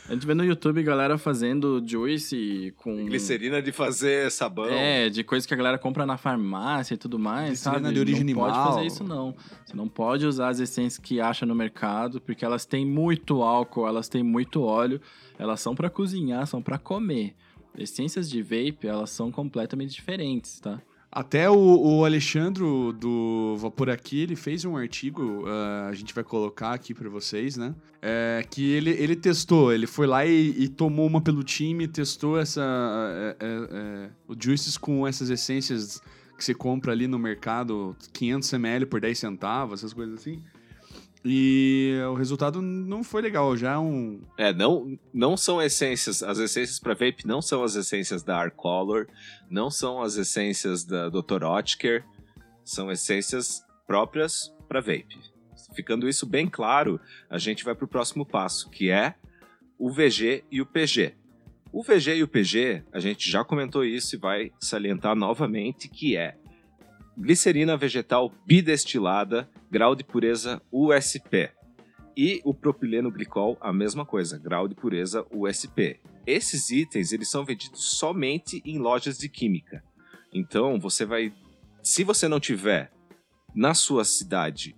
A 0.10 0.14
gente 0.14 0.26
vê 0.26 0.34
no 0.34 0.44
YouTube 0.44 0.82
galera 0.82 1.20
fazendo 1.20 1.84
juice 1.86 2.74
com... 2.78 3.06
Glicerina 3.06 3.62
de 3.62 3.72
fazer 3.72 4.32
sabão. 4.32 4.66
É, 4.66 5.08
de 5.08 5.24
coisa 5.24 5.48
que 5.48 5.54
a 5.54 5.58
galera 5.58 5.78
compra 5.78 6.04
na 6.04 6.18
farmácia 6.18 6.96
e 6.96 6.98
tudo 6.98 7.20
mais, 7.20 7.50
Glicerina 7.50 7.84
sabe? 7.84 7.94
de 7.94 8.00
origem 8.00 8.24
não 8.24 8.34
pode 8.34 8.56
animal. 8.56 8.74
fazer 8.74 8.88
isso, 8.88 9.04
não. 9.04 9.36
Você 9.64 9.76
não 9.76 9.88
pode 9.88 10.26
usar 10.26 10.50
as 10.50 10.60
essências 10.60 10.98
que 10.98 11.22
acha 11.22 11.46
no 11.46 11.54
mercado, 11.54 12.20
porque 12.20 12.44
elas 12.44 12.66
têm 12.66 12.84
muito 12.88 13.44
álcool, 13.44 13.88
elas 13.88 14.10
têm 14.10 14.24
muito 14.24 14.64
óleo, 14.64 15.00
elas 15.38 15.62
são 15.62 15.76
pra 15.76 15.92
cozinhar, 15.92 16.48
são 16.48 16.60
pra 16.60 16.80
comer. 16.80 17.36
Essências 17.78 18.28
de 18.28 18.42
vape, 18.42 18.88
elas 18.88 19.12
são 19.12 19.32
completamente 19.32 19.94
diferentes, 19.94 20.60
tá? 20.60 20.82
Até 21.12 21.50
o, 21.50 21.56
o 21.56 22.06
Alexandro 22.06 22.94
do 22.94 23.58
Vapor 23.58 23.90
Aqui, 23.90 24.22
ele 24.22 24.36
fez 24.36 24.64
um 24.64 24.78
artigo, 24.78 25.44
ah, 25.48 25.88
a 25.90 25.94
gente 25.94 26.14
vai 26.14 26.24
colocar 26.24 26.72
aqui 26.72 26.94
pra 26.94 27.10
vocês, 27.10 27.58
né? 27.58 27.74
É, 28.00 28.46
que 28.48 28.70
ele, 28.72 28.92
ele 28.92 29.16
testou, 29.16 29.74
ele 29.74 29.88
foi 29.88 30.06
lá 30.06 30.24
e, 30.24 30.50
e 30.56 30.68
tomou 30.68 31.08
uma 31.08 31.20
pelo 31.20 31.44
time, 31.44 31.88
testou 31.88 32.40
essa, 32.40 32.62
é, 32.62 33.36
é, 33.40 33.48
é, 33.72 34.10
o 34.28 34.36
Juices 34.40 34.78
com 34.78 35.08
essas 35.08 35.32
essências 35.32 36.00
que 36.38 36.46
você 36.46 36.54
compra 36.54 36.92
ali 36.92 37.08
no 37.08 37.18
mercado, 37.18 37.96
500ml 38.14 38.86
por 38.86 39.02
10 39.02 39.18
centavos, 39.18 39.80
essas 39.80 39.94
coisas 39.94 40.20
assim. 40.20 40.42
E 41.24 41.96
o 42.10 42.14
resultado 42.14 42.62
não 42.62 43.04
foi 43.04 43.22
legal, 43.22 43.56
já 43.58 43.74
é 43.74 43.78
um... 43.78 44.22
É, 44.38 44.54
não, 44.54 44.98
não 45.14 45.36
são 45.36 45.62
essências. 45.62 46.24
As 46.24 46.40
essências 46.40 46.80
para 46.80 46.94
vape 46.94 47.26
não 47.26 47.42
são 47.42 47.64
as 47.64 47.76
essências 47.76 48.24
da 48.24 48.38
Arcolor, 48.38 49.08
não 49.50 49.70
são 49.70 50.02
as 50.02 50.16
essências 50.16 50.86
da 50.86 51.10
Dr. 51.10 51.44
Oetker, 51.44 52.06
são 52.64 52.90
essências 52.90 53.62
próprias 53.86 54.54
para 54.68 54.80
vape. 54.80 55.20
Ficando 55.76 56.08
isso 56.08 56.26
bem 56.26 56.48
claro, 56.48 57.00
a 57.30 57.38
gente 57.38 57.66
vai 57.66 57.76
para 57.76 57.86
o 57.86 57.90
próximo 57.90 58.26
passo, 58.26 58.70
que 58.70 58.90
é 58.90 59.16
o 59.78 59.92
VG 59.92 60.44
e 60.50 60.62
o 60.62 60.66
PG. 60.66 61.16
O 61.72 61.84
VG 61.84 62.16
e 62.16 62.24
o 62.24 62.28
PG, 62.28 62.84
a 62.92 63.00
gente 63.00 63.30
já 63.30 63.44
comentou 63.44 63.84
isso 63.84 64.16
e 64.16 64.20
vai 64.20 64.52
salientar 64.60 65.16
novamente, 65.16 65.88
que 65.88 66.16
é 66.16 66.36
glicerina 67.18 67.76
vegetal 67.76 68.34
bidestilada, 68.46 69.50
grau 69.70 69.96
de 69.96 70.04
pureza 70.04 70.62
USP. 70.72 71.52
E 72.18 72.42
o 72.44 72.54
propileno 72.54 73.12
glicol, 73.12 73.58
a 73.62 73.72
mesma 73.72 74.06
coisa, 74.06 74.38
grau 74.38 74.68
de 74.68 74.76
pureza 74.76 75.26
USP. 75.32 76.00
Esses 76.26 76.70
itens, 76.70 77.12
eles 77.12 77.30
são 77.30 77.46
vendidos 77.46 77.98
somente 77.98 78.62
em 78.66 78.78
lojas 78.78 79.18
de 79.18 79.30
química. 79.30 79.84
Então, 80.34 80.80
você 80.80 81.06
vai... 81.06 81.34
Se 81.82 82.04
você 82.04 82.28
não 82.28 82.40
tiver 82.40 82.92
na 83.56 83.74
sua 83.74 84.04
cidade 84.04 84.76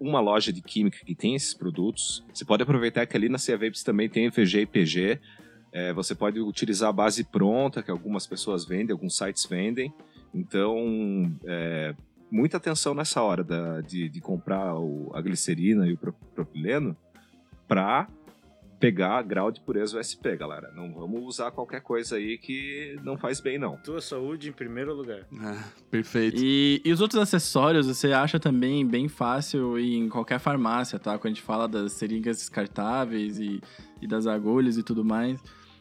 uma 0.00 0.20
loja 0.20 0.52
de 0.52 0.62
química 0.62 1.04
que 1.04 1.14
tem 1.14 1.34
esses 1.34 1.52
produtos, 1.52 2.24
você 2.32 2.44
pode 2.44 2.62
aproveitar 2.62 3.06
que 3.06 3.16
ali 3.16 3.28
na 3.28 3.36
Cia 3.36 3.58
Vapes 3.58 3.82
também 3.82 4.08
tem 4.08 4.30
VG 4.30 4.62
e 4.62 4.66
PG. 4.66 5.20
É, 5.72 5.92
você 5.92 6.14
pode 6.14 6.40
utilizar 6.40 6.88
a 6.88 6.92
base 6.92 7.22
pronta, 7.22 7.82
que 7.82 7.90
algumas 7.90 8.26
pessoas 8.26 8.64
vendem, 8.64 8.92
alguns 8.92 9.16
sites 9.16 9.44
vendem. 9.44 9.92
Então, 10.34 11.30
é, 11.44 11.94
muita 12.30 12.56
atenção 12.58 12.94
nessa 12.94 13.22
hora 13.22 13.42
da- 13.44 13.80
de, 13.80 14.08
de 14.08 14.20
comprar 14.20 14.74
o- 14.78 15.10
a 15.14 15.20
glicerina 15.20 15.86
e 15.86 15.92
o 15.94 15.96
pro- 15.98 16.14
propileno 16.34 16.96
para 17.68 18.08
pegar 18.78 19.20
grau 19.22 19.50
de 19.52 19.60
pureza 19.60 20.00
USP, 20.00 20.36
galera. 20.38 20.72
Não 20.74 20.90
vamos 20.94 21.22
usar 21.22 21.50
qualquer 21.50 21.82
coisa 21.82 22.16
aí 22.16 22.38
que 22.38 22.98
não 23.04 23.18
faz 23.18 23.38
bem, 23.38 23.58
não. 23.58 23.76
Tua 23.76 24.00
saúde 24.00 24.48
em 24.48 24.52
primeiro 24.52 24.94
lugar. 24.94 25.26
Ah, 25.38 25.64
perfeito. 25.90 26.40
E, 26.42 26.80
e 26.82 26.90
os 26.90 27.02
outros 27.02 27.20
acessórios 27.20 27.86
você 27.86 28.12
acha 28.14 28.40
também 28.40 28.86
bem 28.86 29.06
fácil 29.06 29.78
em 29.78 30.08
qualquer 30.08 30.38
farmácia, 30.40 30.98
tá? 30.98 31.18
Quando 31.18 31.32
a 31.32 31.34
gente 31.34 31.42
fala 31.44 31.68
das 31.68 31.92
seringas 31.92 32.38
descartáveis 32.38 33.38
e, 33.38 33.60
e 34.00 34.06
das 34.06 34.26
agulhas 34.26 34.78
e 34.78 34.82
tudo 34.82 35.04
mais. 35.04 35.38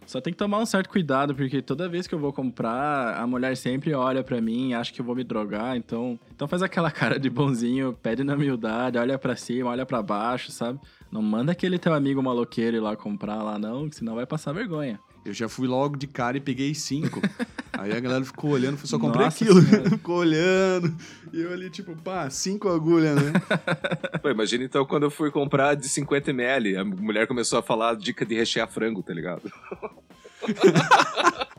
Só 0.10 0.20
tem 0.20 0.34
que 0.34 0.40
tomar 0.40 0.58
um 0.58 0.66
certo 0.66 0.90
cuidado, 0.90 1.36
porque 1.36 1.62
toda 1.62 1.88
vez 1.88 2.08
que 2.08 2.16
eu 2.16 2.18
vou 2.18 2.34
comprar, 2.34 3.16
a 3.16 3.28
mulher 3.28 3.56
sempre 3.56 3.94
olha 3.94 4.24
pra 4.24 4.42
mim, 4.42 4.74
acha 4.74 4.92
que 4.92 5.00
eu 5.00 5.06
vou 5.06 5.16
me 5.16 5.24
drogar, 5.24 5.78
então, 5.78 6.20
então 6.34 6.48
faz 6.48 6.64
aquela 6.64 6.90
cara 6.90 7.20
de 7.20 7.30
bonzinho, 7.30 7.96
pede 8.02 8.24
na 8.24 8.34
humildade, 8.34 8.98
olha 8.98 9.20
pra 9.20 9.36
cima, 9.36 9.70
olha 9.70 9.86
pra 9.86 10.02
baixo, 10.02 10.52
sabe? 10.52 10.80
Não 11.12 11.22
manda 11.22 11.52
aquele 11.52 11.78
teu 11.78 11.94
amigo 11.94 12.24
maloqueiro 12.24 12.78
ir 12.78 12.80
lá 12.80 12.96
comprar 12.96 13.44
lá 13.44 13.60
não, 13.60 13.88
que 13.88 13.98
senão 13.98 14.16
vai 14.16 14.26
passar 14.26 14.52
vergonha. 14.52 15.00
Eu 15.30 15.34
já 15.34 15.48
fui 15.48 15.68
logo 15.68 15.96
de 15.96 16.08
cara 16.08 16.38
e 16.38 16.42
peguei 16.42 16.74
cinco. 16.74 17.22
Aí 17.78 17.94
a 17.94 18.00
galera 18.00 18.26
ficou 18.26 18.50
olhando, 18.50 18.86
só 18.86 18.98
comprei 18.98 19.26
Nossa 19.26 19.44
aquilo. 19.44 19.62
Senhora. 19.62 19.90
ficou 19.92 20.18
olhando. 20.18 20.96
E 21.32 21.40
eu 21.40 21.54
ali, 21.54 21.70
tipo, 21.70 21.96
pá, 21.96 22.30
cinco 22.30 22.68
agulhas, 22.68 23.16
né? 23.16 23.32
Pô, 24.22 24.30
imagina 24.30 24.64
então 24.64 24.84
quando 24.86 25.04
eu 25.04 25.12
fui 25.12 25.30
comprar 25.32 25.76
de 25.76 25.88
50ml, 25.88 26.80
a 26.80 26.84
mulher 26.84 27.28
começou 27.28 27.60
a 27.60 27.62
falar 27.62 27.96
dica 27.96 28.26
de 28.26 28.36
rechear 28.36 28.68
frango, 28.68 29.04
tá 29.04 29.14
ligado? 29.14 29.52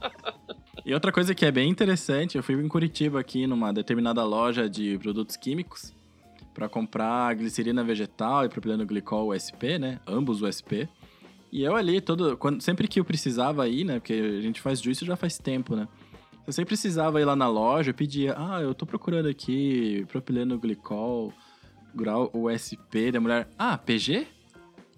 E 0.82 0.94
outra 0.94 1.12
coisa 1.12 1.34
que 1.34 1.44
é 1.44 1.52
bem 1.52 1.68
interessante, 1.70 2.36
eu 2.36 2.42
fui 2.42 2.54
em 2.54 2.66
Curitiba 2.66 3.20
aqui 3.20 3.46
numa 3.46 3.70
determinada 3.70 4.24
loja 4.24 4.68
de 4.68 4.98
produtos 4.98 5.36
químicos 5.36 5.92
para 6.54 6.68
comprar 6.68 7.34
glicerina 7.34 7.84
vegetal 7.84 8.44
e 8.44 8.48
propileno 8.48 8.86
glicol 8.86 9.28
USP, 9.28 9.78
né? 9.78 10.00
Ambos 10.06 10.42
USP. 10.42 10.88
E 11.52 11.62
eu 11.62 11.74
ali, 11.74 12.00
todo, 12.00 12.36
quando, 12.36 12.60
sempre 12.60 12.86
que 12.86 13.00
eu 13.00 13.04
precisava 13.04 13.68
ir, 13.68 13.84
né? 13.84 13.94
Porque 13.98 14.12
a 14.12 14.40
gente 14.40 14.60
faz 14.60 14.80
juízo 14.80 15.04
já 15.04 15.16
faz 15.16 15.38
tempo, 15.38 15.74
né? 15.74 15.88
Eu 16.46 16.52
sempre 16.52 16.68
precisava 16.68 17.20
ir 17.20 17.24
lá 17.24 17.36
na 17.36 17.48
loja, 17.48 17.90
eu 17.90 17.94
pedia, 17.94 18.34
ah, 18.36 18.60
eu 18.60 18.74
tô 18.74 18.86
procurando 18.86 19.28
aqui 19.28 20.04
propileno 20.08 20.58
glicol, 20.58 21.32
grau 21.94 22.30
USP, 22.34 23.12
da 23.12 23.20
mulher, 23.20 23.48
ah, 23.58 23.76
PG? 23.76 24.26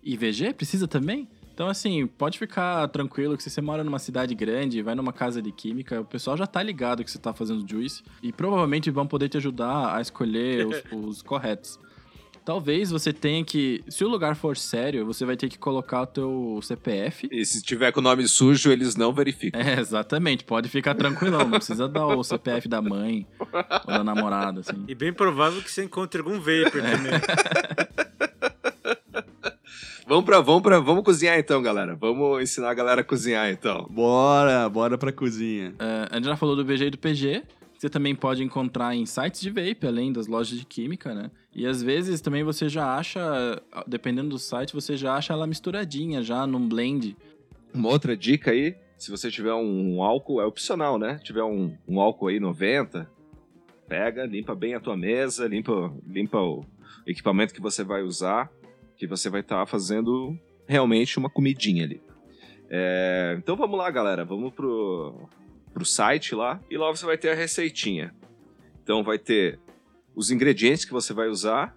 E 0.03 0.17
VG? 0.17 0.53
Precisa 0.55 0.89
também? 0.89 1.29
Então, 1.55 1.69
assim, 1.69 2.07
pode 2.07 2.39
ficar 2.39 2.89
tranquilo 2.89 3.37
que 3.37 3.43
se 3.43 3.51
você 3.51 3.61
mora 3.61 3.85
numa 3.85 3.99
cidade 3.99 4.35
grande, 4.35 4.83
vai 4.83 4.95
numa 4.95 5.13
casa 5.13 5.43
de 5.43 5.53
química, 5.53 6.01
o 6.01 6.05
pessoal 6.05 6.37
já 6.37 6.47
tá 6.47 6.63
ligado 6.63 7.05
que 7.05 7.11
você 7.11 7.19
tá 7.19 7.33
fazendo 7.33 7.69
juice 7.69 8.03
e 8.23 8.33
provavelmente 8.33 8.91
vão 8.91 9.07
poder 9.07 9.29
te 9.29 9.37
ajudar 9.37 9.95
a 9.95 10.01
escolher 10.01 10.67
os, 10.67 10.83
os 10.91 11.23
corretos. 11.23 11.79
Talvez 12.45 12.91
você 12.91 13.13
tenha 13.13 13.45
que, 13.45 13.85
se 13.89 14.05
o 14.05 14.09
lugar 14.09 14.35
for 14.35 14.57
sério, 14.57 15.07
você 15.07 15.25
vai 15.25 15.37
ter 15.37 15.49
que 15.49 15.57
colocar 15.59 16.03
o 16.03 16.07
teu 16.07 16.61
CPF. 16.61 17.29
E 17.31 17.45
se 17.45 17.63
tiver 17.63 17.93
com 17.93 18.01
o 18.01 18.03
nome 18.03 18.27
sujo, 18.27 18.71
eles 18.73 18.97
não 18.97 19.13
verificam. 19.13 19.61
É, 19.61 19.79
exatamente, 19.79 20.43
pode 20.43 20.69
ficar 20.69 20.95
tranquilão, 20.95 21.41
não 21.41 21.59
precisa 21.59 21.89
dar 21.89 22.07
o 22.07 22.25
CPF 22.25 22.69
da 22.69 22.83
mãe 22.83 23.27
ou 23.39 23.93
da 23.93 24.03
namorada, 24.03 24.61
assim. 24.61 24.85
E 24.89 24.95
bem 24.95 25.13
provável 25.13 25.63
que 25.63 25.71
você 25.71 25.85
encontre 25.85 26.21
algum 26.21 26.39
vapor 26.39 26.73
também. 26.73 27.13
Vamos 30.05 30.27
pra, 30.27 30.41
vamos 30.41 30.63
pra, 30.63 30.79
vamos 30.79 31.05
cozinhar 31.05 31.39
então, 31.39 31.63
galera. 31.63 31.95
Vamos 31.95 32.43
ensinar 32.43 32.71
a 32.71 32.75
galera 32.75 33.01
a 33.01 33.05
cozinhar 33.05 33.49
então. 33.49 33.87
Bora, 33.89 34.69
bora 34.69 34.99
pra 34.99 35.11
cozinha. 35.11 35.75
É, 35.79 36.09
a 36.11 36.17
gente 36.17 36.27
já 36.27 36.37
falou 36.37 36.55
do 36.55 36.63
VG 36.63 36.87
e 36.87 36.91
do 36.91 36.99
PG. 36.99 37.43
Você 37.83 37.91
também 37.91 38.15
pode 38.15 38.45
encontrar 38.45 38.95
em 38.95 39.05
sites 39.05 39.41
de 39.41 39.51
vape, 39.51 39.89
além 39.89 40.13
das 40.13 40.29
lojas 40.29 40.57
de 40.57 40.65
química, 40.65 41.13
né? 41.13 41.33
E 41.53 41.67
às 41.67 41.83
vezes 41.83 42.21
também 42.21 42.45
você 42.45 42.69
já 42.69 42.95
acha, 42.97 43.61
dependendo 43.89 44.29
do 44.29 44.39
site, 44.39 44.73
você 44.73 44.97
já 44.97 45.17
acha 45.17 45.33
ela 45.33 45.49
misturadinha, 45.49 46.23
já 46.23 46.47
num 46.47 46.69
blend. 46.69 47.17
Uma 47.75 47.89
outra 47.89 48.17
dica 48.17 48.53
aí, 48.53 48.77
se 48.97 49.11
você 49.11 49.33
tiver 49.33 49.53
um 49.53 50.01
álcool, 50.01 50.41
é 50.41 50.47
opcional, 50.47 50.97
né? 50.97 51.19
Tiver 51.25 51.43
um, 51.43 51.77
um 51.89 52.01
álcool 52.01 52.29
aí 52.29 52.39
90, 52.39 53.11
pega, 53.89 54.27
limpa 54.27 54.55
bem 54.55 54.77
a 54.77 54.81
tua 54.81 54.97
mesa, 54.97 55.49
limpa, 55.49 55.93
limpa 56.07 56.39
o 56.39 56.65
equipamento 57.05 57.53
que 57.53 57.61
você 57.61 57.83
vai 57.83 58.03
usar, 58.03 58.49
que 58.97 59.09
você 59.09 59.29
vai 59.29 59.41
estar 59.41 59.67
fazendo 59.67 60.39
realmente 60.69 61.19
uma 61.19 61.29
comidinha 61.29 61.83
ali. 61.83 62.01
É, 62.71 63.35
então 63.39 63.57
vamos 63.57 63.77
lá, 63.77 63.91
galera, 63.91 64.25
vamos 64.25 64.55
pro, 64.55 65.29
pro 65.73 65.85
site 65.85 66.35
lá 66.35 66.61
e 66.71 66.77
lá 66.77 66.91
você 66.91 67.05
vai 67.05 67.17
ter 67.17 67.31
a 67.31 67.35
receitinha. 67.35 68.15
Então 68.83 69.03
vai 69.03 69.19
ter 69.19 69.59
os 70.15 70.31
ingredientes 70.31 70.85
que 70.85 70.93
você 70.93 71.13
vai 71.13 71.29
usar, 71.29 71.77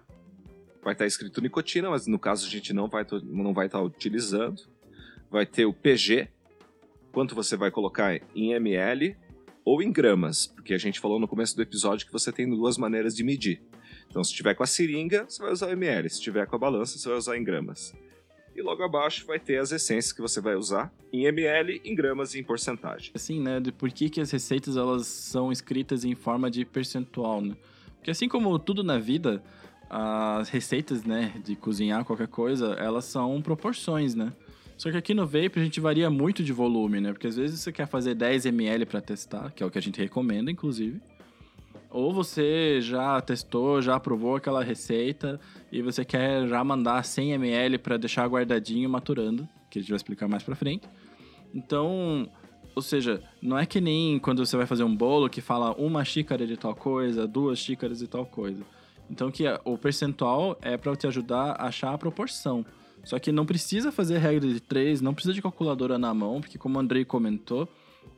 vai 0.82 0.92
estar 0.92 1.06
escrito 1.06 1.40
nicotina, 1.40 1.90
mas 1.90 2.06
no 2.06 2.18
caso 2.18 2.46
a 2.46 2.50
gente 2.50 2.72
não 2.72 2.88
vai 2.88 3.06
não 3.24 3.54
vai 3.54 3.66
estar 3.66 3.80
utilizando. 3.80 4.62
Vai 5.30 5.44
ter 5.44 5.66
o 5.66 5.72
PG, 5.72 6.28
quanto 7.12 7.34
você 7.34 7.56
vai 7.56 7.70
colocar 7.70 8.20
em 8.34 8.52
ml 8.52 9.16
ou 9.64 9.82
em 9.82 9.90
gramas, 9.90 10.46
porque 10.46 10.72
a 10.72 10.78
gente 10.78 11.00
falou 11.00 11.18
no 11.18 11.26
começo 11.26 11.56
do 11.56 11.62
episódio 11.62 12.06
que 12.06 12.12
você 12.12 12.30
tem 12.30 12.48
duas 12.48 12.78
maneiras 12.78 13.16
de 13.16 13.24
medir. 13.24 13.60
Então, 14.08 14.22
se 14.22 14.32
tiver 14.32 14.54
com 14.54 14.62
a 14.62 14.66
seringa, 14.66 15.24
você 15.28 15.42
vai 15.42 15.52
usar 15.52 15.72
ml, 15.72 16.08
se 16.08 16.20
tiver 16.20 16.46
com 16.46 16.54
a 16.54 16.58
balança, 16.58 16.96
você 16.96 17.08
vai 17.08 17.18
usar 17.18 17.36
em 17.36 17.42
gramas. 17.42 17.92
E 18.56 18.62
logo 18.62 18.82
abaixo 18.82 19.26
vai 19.26 19.38
ter 19.38 19.58
as 19.58 19.70
essências 19.70 20.12
que 20.12 20.22
você 20.22 20.40
vai 20.40 20.54
usar 20.54 20.90
em 21.12 21.26
ml, 21.26 21.80
em 21.84 21.94
gramas 21.94 22.34
e 22.34 22.38
em 22.38 22.42
porcentagem. 22.42 23.10
Assim, 23.14 23.40
né? 23.40 23.60
De 23.60 23.70
por 23.70 23.90
que, 23.90 24.08
que 24.08 24.20
as 24.20 24.30
receitas 24.30 24.76
elas 24.76 25.06
são 25.06 25.52
escritas 25.52 26.04
em 26.04 26.14
forma 26.14 26.50
de 26.50 26.64
percentual, 26.64 27.42
né? 27.42 27.54
Porque 27.96 28.10
assim 28.10 28.28
como 28.28 28.58
tudo 28.58 28.82
na 28.82 28.98
vida, 28.98 29.42
as 29.90 30.48
receitas, 30.48 31.04
né, 31.04 31.34
de 31.44 31.54
cozinhar 31.54 32.04
qualquer 32.04 32.28
coisa, 32.28 32.72
elas 32.74 33.04
são 33.04 33.42
proporções, 33.42 34.14
né? 34.14 34.32
Só 34.76 34.90
que 34.90 34.96
aqui 34.96 35.14
no 35.14 35.26
Vape 35.26 35.52
a 35.56 35.64
gente 35.64 35.80
varia 35.80 36.08
muito 36.08 36.42
de 36.42 36.52
volume, 36.52 37.00
né? 37.00 37.12
Porque 37.12 37.26
às 37.26 37.36
vezes 37.36 37.60
você 37.60 37.72
quer 37.72 37.86
fazer 37.86 38.14
10 38.14 38.46
ml 38.46 38.86
para 38.86 39.00
testar, 39.00 39.50
que 39.52 39.62
é 39.62 39.66
o 39.66 39.70
que 39.70 39.78
a 39.78 39.82
gente 39.82 40.00
recomenda, 40.00 40.50
inclusive. 40.50 41.00
Ou 41.96 42.12
você 42.12 42.78
já 42.82 43.18
testou, 43.22 43.80
já 43.80 43.94
aprovou 43.96 44.36
aquela 44.36 44.62
receita 44.62 45.40
e 45.72 45.80
você 45.80 46.04
quer 46.04 46.46
já 46.46 46.62
mandar 46.62 47.02
100 47.02 47.32
ml 47.32 47.78
para 47.78 47.96
deixar 47.96 48.26
guardadinho 48.28 48.88
maturando, 48.90 49.48
que 49.70 49.78
a 49.78 49.80
gente 49.82 49.88
vai 49.88 49.96
explicar 49.96 50.28
mais 50.28 50.42
para 50.42 50.54
frente. 50.54 50.86
Então, 51.54 52.28
ou 52.74 52.82
seja, 52.82 53.22
não 53.40 53.56
é 53.58 53.64
que 53.64 53.80
nem 53.80 54.18
quando 54.18 54.44
você 54.44 54.58
vai 54.58 54.66
fazer 54.66 54.84
um 54.84 54.94
bolo 54.94 55.30
que 55.30 55.40
fala 55.40 55.72
uma 55.78 56.04
xícara 56.04 56.46
de 56.46 56.56
tal 56.58 56.74
coisa, 56.74 57.26
duas 57.26 57.58
xícaras 57.58 58.00
de 58.00 58.06
tal 58.06 58.26
coisa. 58.26 58.62
Então 59.10 59.30
que 59.30 59.46
a- 59.46 59.58
o 59.64 59.78
percentual 59.78 60.58
é 60.60 60.76
para 60.76 60.94
te 60.96 61.06
ajudar 61.06 61.52
a 61.52 61.68
achar 61.68 61.94
a 61.94 61.98
proporção. 61.98 62.62
Só 63.04 63.18
que 63.18 63.32
não 63.32 63.46
precisa 63.46 63.90
fazer 63.90 64.18
regra 64.18 64.46
de 64.46 64.60
três, 64.60 65.00
não 65.00 65.14
precisa 65.14 65.32
de 65.32 65.40
calculadora 65.40 65.96
na 65.96 66.12
mão, 66.12 66.42
porque 66.42 66.58
como 66.58 66.76
o 66.76 66.80
Andrei 66.80 67.06
comentou, 67.06 67.66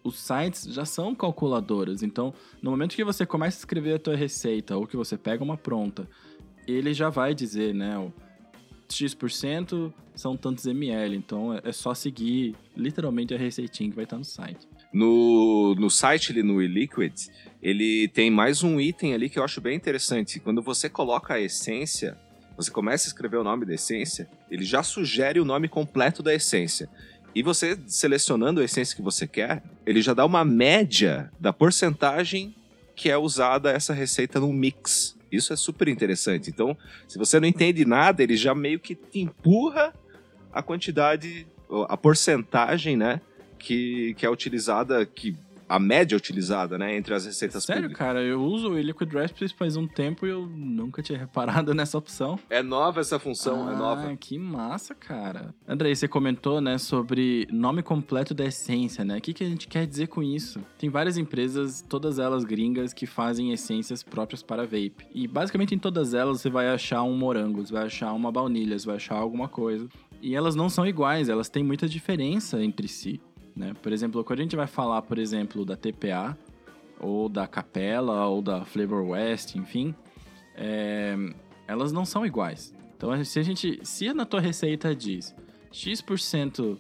os 0.05 0.19
sites 0.19 0.65
já 0.73 0.85
são 0.85 1.15
calculadoras. 1.15 2.03
Então, 2.03 2.33
no 2.63 2.71
momento 2.71 2.95
que 2.95 3.05
você 3.05 3.27
começa 3.27 3.59
a 3.59 3.61
escrever 3.61 3.95
a 3.95 3.99
tua 3.99 4.17
receita 4.17 4.77
ou 4.77 4.87
que 4.87 4.97
você 4.97 5.17
pega 5.17 5.43
uma 5.43 5.57
pronta, 5.57 6.09
ele 6.67 6.93
já 6.95 7.09
vai 7.09 7.35
dizer, 7.35 7.75
né, 7.75 7.99
o 7.99 8.13
X% 8.89 9.93
são 10.15 10.37
tantos 10.37 10.67
ml. 10.67 11.17
Então, 11.17 11.55
é- 11.55 11.61
é 11.65 11.73
só 11.73 11.95
seguir 11.95 12.55
literalmente 12.77 13.35
a 13.35 13.39
receitinha 13.39 13.91
que 13.91 13.97
vai 13.97 14.05
estar 14.05 14.19
no 14.19 14.25
site. 14.25 14.67
No, 14.93 15.75
no 15.75 15.91
site 15.91 16.33
ali 16.33 16.43
no 16.43 16.63
eLiquid, 16.63 17.15
ele 17.63 18.09
tem 18.09 18.31
mais 18.31 18.63
um 18.63 18.81
item 18.81 19.13
ali 19.15 19.29
que 19.29 19.39
eu 19.39 19.45
acho 19.45 19.61
bem 19.61 19.77
interessante. 19.77 20.41
Quando 20.41 20.63
você 20.63 20.89
coloca 20.89 21.35
a 21.35 21.41
essência, 21.41 22.19
você 22.57 22.71
começa 22.71 23.07
a 23.07 23.09
escrever 23.09 23.37
o 23.37 23.45
nome 23.45 23.67
da 23.67 23.75
essência, 23.75 24.29
ele 24.51 24.65
já 24.65 24.83
sugere 24.83 25.39
o 25.39 25.45
nome 25.45 25.69
completo 25.69 26.23
da 26.23 26.35
essência. 26.35 26.89
E 27.35 27.43
você 27.43 27.79
selecionando 27.87 28.61
a 28.61 28.65
essência 28.65 28.97
que 28.97 29.03
você 29.03 29.27
quer, 29.27 29.63
ele 29.87 30.03
já 30.03 30.15
dá 30.15 30.25
uma 30.25 30.45
média 30.45 31.31
da 31.39 31.53
porcentagem 31.53 32.55
que 32.95 33.11
é 33.11 33.17
usada 33.17 33.71
essa 33.71 33.95
receita 33.95 34.41
no 34.41 34.53
mix. 34.53 35.17
Isso 35.31 35.53
é 35.53 35.57
super 35.57 35.89
interessante. 35.89 36.51
Então, 36.51 36.77
se 37.07 37.19
você 37.19 37.39
não 37.39 37.47
entende 37.47 37.85
nada, 37.85 38.23
ele 38.23 38.37
já 38.37 38.55
meio 38.55 38.81
que 38.81 38.95
te 38.95 39.21
empurra 39.21 39.95
a 40.53 40.63
quantidade, 40.63 41.47
a 41.89 41.97
porcentagem, 41.97 42.97
né? 42.97 43.21
Que, 43.59 44.15
que 44.15 44.25
é 44.25 44.31
utilizada, 44.31 45.05
que 45.05 45.37
a 45.69 45.79
média 45.79 46.17
utilizada, 46.17 46.79
né? 46.79 46.97
Entre 46.97 47.13
as 47.15 47.27
receitas 47.27 47.65
Sério, 47.65 47.83
públicas. 47.83 47.99
cara, 47.99 48.23
eu 48.23 48.43
uso 48.43 48.71
o 48.71 48.79
Liquid 48.79 49.13
Recipes 49.13 49.53
faz 49.53 49.77
um 49.77 49.87
tempo 49.87 50.27
e 50.27 50.31
eu 50.31 50.47
nunca 50.47 51.03
tinha 51.03 51.19
reparado 51.19 51.75
nessa 51.75 51.99
opção. 51.99 52.39
É 52.49 52.63
nova 52.63 53.01
essa 53.01 53.19
função, 53.19 53.69
é 53.69 53.75
ah, 53.75 53.77
nova. 53.77 54.17
que 54.17 54.39
massa, 54.39 54.95
cara. 54.95 55.55
Andrei, 55.67 55.95
você 55.95 56.09
comentou, 56.09 56.61
né, 56.61 56.79
sobre 56.79 57.47
nome 57.51 57.83
completo 57.83 58.33
da 58.33 58.45
essência, 58.45 59.05
né? 59.05 59.19
O 59.19 59.21
que, 59.21 59.33
que 59.33 59.45
a 59.45 59.49
gente 59.49 59.69
quer 59.69 59.87
dizer 59.87 60.09
com 60.09 60.23
isso? 60.23 60.61
Tem 60.79 60.89
várias 60.89 61.17
empresas, 61.17 61.83
todas 61.89 62.19
elas 62.19 62.45
gringas, 62.45 62.93
que 62.93 63.07
fazem 63.07 63.53
essências 63.53 64.03
próprias 64.03 64.43
para 64.43 64.65
vape. 64.65 65.07
E 65.15 65.27
basicamente 65.27 65.75
em 65.75 65.79
todas 65.79 66.15
elas 66.15 66.41
você 66.41 66.49
vai 66.51 66.69
achar 66.69 67.03
um 67.03 67.17
morango, 67.17 67.65
você 67.65 67.73
vai 67.73 67.87
achar 67.87 68.13
uma 68.13 68.33
baunilha, 68.33 68.79
você 68.79 68.87
vai 68.87 68.97
achar 68.97 69.17
alguma 69.17 69.49
coisa. 69.49 69.89
E 70.21 70.35
elas 70.35 70.57
não 70.57 70.69
são 70.69 70.87
iguais, 70.87 71.29
elas 71.29 71.49
têm 71.49 71.63
muita 71.63 71.89
diferença 71.89 72.63
entre 72.63 72.89
si. 72.89 73.21
Né? 73.59 73.75
Por 73.83 73.93
exemplo, 73.93 74.23
quando 74.23 74.39
a 74.39 74.43
gente 74.43 74.55
vai 74.55 74.69
falar, 74.69 75.03
por 75.03 75.19
exemplo, 75.19 75.65
da 75.65 75.77
TPA, 75.77 76.39
ou 77.01 77.29
da 77.29 77.47
Capela, 77.47 78.27
ou 78.27 78.41
da 78.41 78.65
Flavor 78.65 79.03
West, 79.11 79.57
enfim, 79.57 79.93
é, 80.55 81.17
elas 81.67 81.91
não 81.91 82.05
são 82.05 82.25
iguais. 82.25 82.73
Então, 82.97 83.25
se 83.25 83.39
a 83.39 83.43
gente, 83.43 83.81
se 83.83 84.13
na 84.15 84.25
tua 84.25 84.41
receita 84.41 84.95
diz 84.95 85.35
X% 85.73 86.79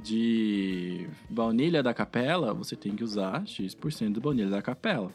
de 0.00 1.06
baunilha 1.28 1.82
da 1.82 1.92
Capela, 1.92 2.54
você 2.54 2.74
tem 2.74 2.96
que 2.96 3.04
usar 3.04 3.46
X% 3.46 4.12
de 4.12 4.20
baunilha 4.20 4.48
da 4.48 4.62
Capela. 4.62 5.12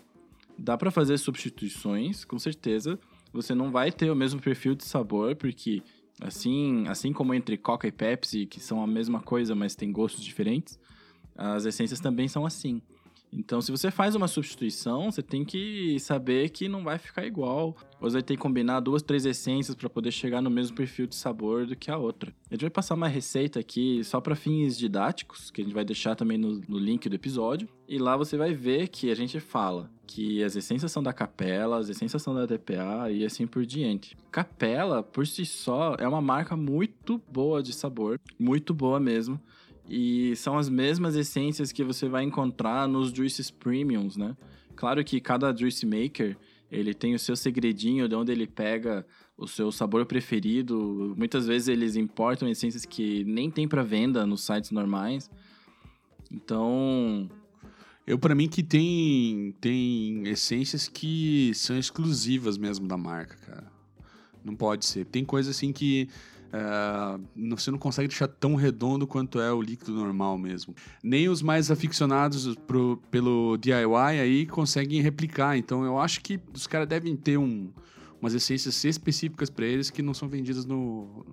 Dá 0.57 0.77
para 0.77 0.91
fazer 0.91 1.17
substituições, 1.17 2.23
com 2.23 2.37
certeza. 2.37 2.99
Você 3.33 3.55
não 3.55 3.71
vai 3.71 3.91
ter 3.91 4.11
o 4.11 4.15
mesmo 4.15 4.39
perfil 4.39 4.75
de 4.75 4.83
sabor, 4.83 5.35
porque 5.35 5.81
assim, 6.21 6.87
assim 6.87 7.13
como 7.13 7.33
entre 7.33 7.57
Coca 7.57 7.87
e 7.87 7.91
Pepsi, 7.91 8.45
que 8.45 8.59
são 8.59 8.81
a 8.83 8.87
mesma 8.87 9.21
coisa, 9.21 9.55
mas 9.55 9.75
têm 9.75 9.91
gostos 9.91 10.23
diferentes, 10.23 10.79
as 11.39 11.65
essências 11.65 11.99
também 12.01 12.27
são 12.27 12.45
assim. 12.45 12.81
Então, 13.31 13.61
se 13.61 13.71
você 13.71 13.91
faz 13.91 14.15
uma 14.15 14.27
substituição, 14.27 15.11
você 15.11 15.21
tem 15.21 15.45
que 15.45 15.99
saber 15.99 16.49
que 16.49 16.67
não 16.67 16.83
vai 16.83 16.97
ficar 16.97 17.25
igual. 17.25 17.75
Você 18.01 18.13
vai 18.13 18.23
ter 18.23 18.35
que 18.35 18.41
combinar 18.41 18.79
duas, 18.79 19.03
três 19.03 19.25
essências 19.25 19.75
para 19.75 19.89
poder 19.89 20.11
chegar 20.11 20.41
no 20.41 20.49
mesmo 20.49 20.75
perfil 20.75 21.05
de 21.05 21.15
sabor 21.15 21.67
do 21.67 21.75
que 21.75 21.91
a 21.91 21.97
outra. 21.97 22.33
A 22.49 22.55
gente 22.55 22.61
vai 22.61 22.69
passar 22.69 22.95
uma 22.95 23.07
receita 23.07 23.59
aqui 23.59 24.03
só 24.03 24.19
para 24.19 24.35
fins 24.35 24.77
didáticos, 24.77 25.51
que 25.51 25.61
a 25.61 25.63
gente 25.63 25.73
vai 25.73 25.85
deixar 25.85 26.15
também 26.15 26.37
no, 26.37 26.59
no, 26.67 26.79
link 26.79 27.07
do 27.07 27.15
episódio. 27.15 27.69
E 27.87 27.99
lá 27.99 28.17
você 28.17 28.35
vai 28.35 28.53
ver 28.53 28.87
que 28.87 29.11
a 29.11 29.15
gente 29.15 29.39
fala 29.39 29.91
que 30.07 30.43
as 30.43 30.55
essências 30.55 30.91
são 30.91 31.03
da 31.03 31.13
Capela, 31.13 31.77
as 31.77 31.87
essências 31.87 32.23
são 32.23 32.33
da 32.33 32.47
TPA 32.47 33.11
e 33.11 33.23
assim 33.23 33.45
por 33.45 33.63
diante. 33.63 34.17
Capela, 34.31 35.03
por 35.03 35.27
si 35.27 35.45
só, 35.45 35.95
é 35.99 36.07
uma 36.07 36.21
marca 36.21 36.57
muito 36.57 37.21
boa 37.31 37.61
de 37.61 37.73
sabor, 37.73 38.19
muito 38.39 38.73
boa 38.73 38.99
mesmo. 38.99 39.39
E 39.89 40.35
são 40.35 40.57
as 40.57 40.69
mesmas 40.69 41.15
essências 41.15 41.71
que 41.71 41.83
você 41.83 42.07
vai 42.07 42.23
encontrar 42.23 42.87
nos 42.87 43.11
juices 43.11 43.49
premiums, 43.49 44.15
né? 44.15 44.37
Claro 44.75 45.03
que 45.03 45.19
cada 45.19 45.53
juice 45.55 45.85
maker, 45.85 46.37
ele 46.71 46.93
tem 46.93 47.15
o 47.15 47.19
seu 47.19 47.35
segredinho 47.35 48.07
de 48.07 48.13
onde 48.15 48.31
ele 48.31 48.45
pega 48.45 49.05
o 49.35 49.47
seu 49.47 49.71
sabor 49.71 50.05
preferido. 50.05 51.15
Muitas 51.17 51.47
vezes 51.47 51.67
eles 51.67 51.95
importam 51.95 52.47
essências 52.47 52.85
que 52.85 53.23
nem 53.23 53.49
tem 53.49 53.67
para 53.67 53.81
venda 53.81 54.25
nos 54.27 54.45
sites 54.45 54.69
normais. 54.69 55.29
Então, 56.31 57.27
eu 58.05 58.19
para 58.19 58.35
mim 58.35 58.47
que 58.47 58.61
tem 58.61 59.55
tem 59.59 60.27
essências 60.27 60.87
que 60.87 61.51
são 61.55 61.77
exclusivas 61.77 62.57
mesmo 62.57 62.87
da 62.87 62.97
marca, 62.97 63.35
cara. 63.37 63.71
Não 64.45 64.55
pode 64.55 64.85
ser. 64.85 65.05
Tem 65.05 65.25
coisa 65.25 65.51
assim 65.51 65.73
que 65.73 66.07
Uh, 66.49 67.55
você 67.55 67.69
não 67.69 67.77
consegue 67.77 68.07
deixar 68.07 68.27
tão 68.27 68.55
redondo 68.55 69.05
quanto 69.05 69.39
é 69.39 69.51
o 69.53 69.61
líquido 69.61 69.93
normal 69.93 70.37
mesmo. 70.37 70.75
Nem 71.03 71.29
os 71.29 71.41
mais 71.41 71.69
aficionados 71.69 72.55
pro, 72.55 72.97
pelo 73.11 73.55
DIY 73.57 74.19
aí 74.19 74.45
conseguem 74.47 75.01
replicar. 75.01 75.57
Então 75.57 75.83
eu 75.83 75.99
acho 75.99 76.21
que 76.21 76.39
os 76.53 76.65
caras 76.65 76.87
devem 76.87 77.15
ter 77.15 77.37
um, 77.37 77.71
umas 78.19 78.33
essências 78.33 78.83
específicas 78.83 79.49
para 79.49 79.65
eles 79.65 79.91
que 79.91 80.01
não 80.01 80.13
são 80.13 80.27
vendidas 80.27 80.65
no, 80.65 81.23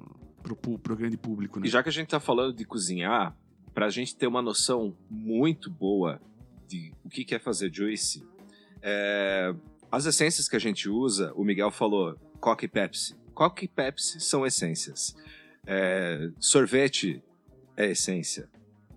pro, 0.43 0.79
pro 0.79 0.97
grande 0.97 1.17
público. 1.17 1.59
Né? 1.59 1.67
E 1.67 1.71
já 1.71 1.83
que 1.83 1.89
a 1.89 1.93
gente 1.93 2.09
tá 2.09 2.21
falando 2.21 2.55
de 2.55 2.67
cozinhar, 2.67 3.35
pra 3.73 3.89
gente 3.89 4.15
ter 4.17 4.27
uma 4.27 4.43
noção 4.43 4.95
muito 5.09 5.71
boa 5.71 6.21
de 6.69 6.93
o 7.03 7.09
que 7.09 7.35
é 7.35 7.39
fazer 7.39 7.73
juice, 7.73 8.23
é, 8.83 9.55
as 9.91 10.05
essências 10.05 10.47
que 10.47 10.57
a 10.57 10.59
gente 10.59 10.91
usa, 10.91 11.33
o 11.35 11.43
Miguel 11.43 11.71
falou, 11.71 12.17
Coca 12.39 12.67
e 12.67 12.69
Pepsi 12.69 13.17
Coca 13.37 13.67
e 13.67 13.69
Pepsi 13.69 14.19
são 14.19 14.47
essências. 14.47 15.15
É, 15.67 16.31
sorvete 16.41 17.23
é 17.77 17.91
essência. 17.91 18.49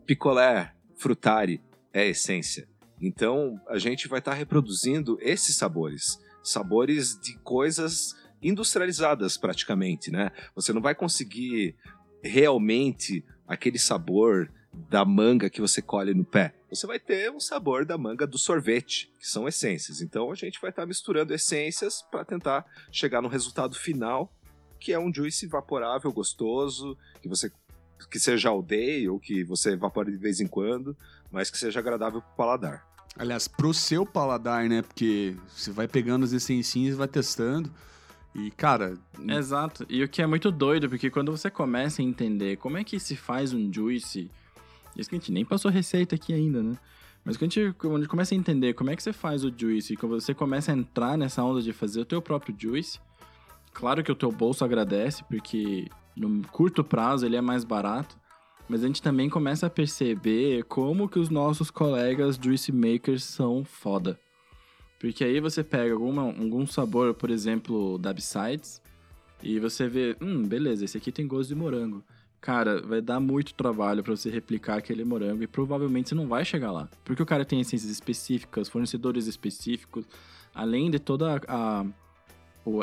Picolé, 0.05 0.73
frutari 0.95 1.61
é 1.91 2.07
essência. 2.07 2.65
Então 3.01 3.59
a 3.67 3.77
gente 3.77 4.07
vai 4.07 4.19
estar 4.19 4.31
tá 4.31 4.37
reproduzindo 4.37 5.17
esses 5.19 5.57
sabores, 5.57 6.17
sabores 6.41 7.19
de 7.19 7.37
coisas 7.39 8.15
industrializadas 8.41 9.37
praticamente, 9.37 10.09
né? 10.09 10.31
Você 10.55 10.71
não 10.71 10.81
vai 10.81 10.95
conseguir 10.95 11.75
realmente 12.23 13.25
aquele 13.45 13.77
sabor 13.77 14.49
da 14.89 15.03
manga 15.03 15.49
que 15.49 15.59
você 15.59 15.81
colhe 15.81 16.13
no 16.13 16.23
pé. 16.23 16.55
Você 16.69 16.85
vai 16.85 16.99
ter 16.99 17.31
um 17.31 17.39
sabor 17.39 17.83
da 17.83 17.97
manga 17.97 18.27
do 18.27 18.37
sorvete, 18.37 19.11
que 19.19 19.27
são 19.27 19.47
essências. 19.47 20.01
Então 20.01 20.31
a 20.31 20.35
gente 20.35 20.61
vai 20.61 20.69
estar 20.69 20.83
tá 20.83 20.85
misturando 20.85 21.33
essências 21.33 22.01
para 22.11 22.23
tentar 22.23 22.65
chegar 22.91 23.21
no 23.21 23.27
resultado 23.27 23.75
final, 23.75 24.31
que 24.79 24.93
é 24.93 24.99
um 24.99 25.13
juice 25.13 25.45
evaporável, 25.45 26.11
gostoso, 26.11 26.97
que 27.21 27.27
você 27.27 27.51
que 28.09 28.19
seja 28.19 28.49
aldeia 28.49 29.11
ou 29.11 29.19
que 29.19 29.43
você 29.43 29.71
evapore 29.71 30.11
de 30.11 30.17
vez 30.17 30.39
em 30.39 30.47
quando, 30.47 30.95
mas 31.29 31.49
que 31.49 31.57
seja 31.57 31.79
agradável 31.79 32.21
para 32.21 32.31
o 32.31 32.35
paladar. 32.35 32.87
Aliás, 33.17 33.47
pro 33.47 33.73
seu 33.73 34.05
paladar, 34.05 34.69
né? 34.69 34.81
Porque 34.81 35.35
você 35.49 35.71
vai 35.71 35.87
pegando 35.87 36.23
as 36.23 36.31
essencinhas 36.31 36.93
e 36.93 36.97
vai 36.97 37.07
testando. 37.07 37.69
E, 38.33 38.51
cara. 38.51 38.97
Exato. 39.27 39.85
E 39.89 40.03
o 40.03 40.07
que 40.07 40.21
é 40.21 40.27
muito 40.27 40.51
doido, 40.51 40.87
porque 40.87 41.09
quando 41.09 41.31
você 41.31 41.49
começa 41.49 42.01
a 42.01 42.05
entender 42.05 42.57
como 42.57 42.77
é 42.77 42.83
que 42.83 42.99
se 42.99 43.15
faz 43.15 43.53
um 43.53 43.71
juice 43.73 44.31
isso 44.99 45.09
que 45.09 45.15
a 45.15 45.19
gente 45.19 45.31
nem 45.31 45.45
passou 45.45 45.71
receita 45.71 46.15
aqui 46.15 46.33
ainda, 46.33 46.61
né? 46.61 46.77
Mas 47.23 47.37
quando 47.37 47.51
a, 47.51 47.53
gente, 47.53 47.73
quando 47.77 47.95
a 47.95 47.99
gente 47.99 48.09
começa 48.09 48.33
a 48.33 48.37
entender 48.37 48.73
como 48.73 48.89
é 48.89 48.95
que 48.95 49.03
você 49.03 49.13
faz 49.13 49.43
o 49.43 49.53
juice, 49.55 49.93
e 49.93 49.97
quando 49.97 50.19
você 50.19 50.33
começa 50.33 50.71
a 50.71 50.75
entrar 50.75 51.17
nessa 51.17 51.43
onda 51.43 51.61
de 51.61 51.73
fazer 51.73 52.01
o 52.01 52.05
teu 52.05 52.21
próprio 52.21 52.55
juice, 52.57 52.99
claro 53.73 54.03
que 54.03 54.11
o 54.11 54.15
teu 54.15 54.31
bolso 54.31 54.63
agradece, 54.63 55.23
porque 55.25 55.87
no 56.15 56.41
curto 56.47 56.83
prazo 56.83 57.25
ele 57.25 57.35
é 57.35 57.41
mais 57.41 57.63
barato, 57.63 58.17
mas 58.67 58.83
a 58.83 58.87
gente 58.87 59.01
também 59.01 59.29
começa 59.29 59.67
a 59.67 59.69
perceber 59.69 60.63
como 60.65 61.09
que 61.09 61.19
os 61.19 61.29
nossos 61.29 61.71
colegas 61.71 62.39
juice 62.41 62.71
makers 62.71 63.23
são 63.23 63.65
foda. 63.65 64.19
Porque 64.99 65.23
aí 65.23 65.39
você 65.39 65.63
pega 65.63 65.93
alguma, 65.93 66.23
algum 66.23 66.67
sabor, 66.67 67.13
por 67.13 67.29
exemplo, 67.29 67.97
da 67.97 68.13
Besides, 68.13 68.81
e 69.41 69.59
você 69.59 69.87
vê, 69.87 70.15
hum, 70.21 70.45
beleza, 70.45 70.83
esse 70.83 70.97
aqui 70.97 71.11
tem 71.11 71.25
gosto 71.25 71.49
de 71.49 71.55
morango. 71.55 72.03
Cara, 72.41 72.81
vai 72.81 73.01
dar 73.01 73.19
muito 73.19 73.53
trabalho 73.53 74.01
para 74.01 74.15
você 74.15 74.29
replicar 74.29 74.77
aquele 74.77 75.03
morango 75.03 75.43
e 75.43 75.47
provavelmente 75.47 76.09
você 76.09 76.15
não 76.15 76.27
vai 76.27 76.45
chegar 76.45 76.71
lá. 76.71 76.89
Porque 77.03 77.21
o 77.21 77.25
cara 77.25 77.43
tem 77.43 77.59
essências 77.59 77.91
específicas, 77.91 78.69
fornecedores 78.69 79.27
específicos, 79.27 80.05
além 80.53 80.89
de 80.89 80.99
toda 80.99 81.41
a, 81.47 81.85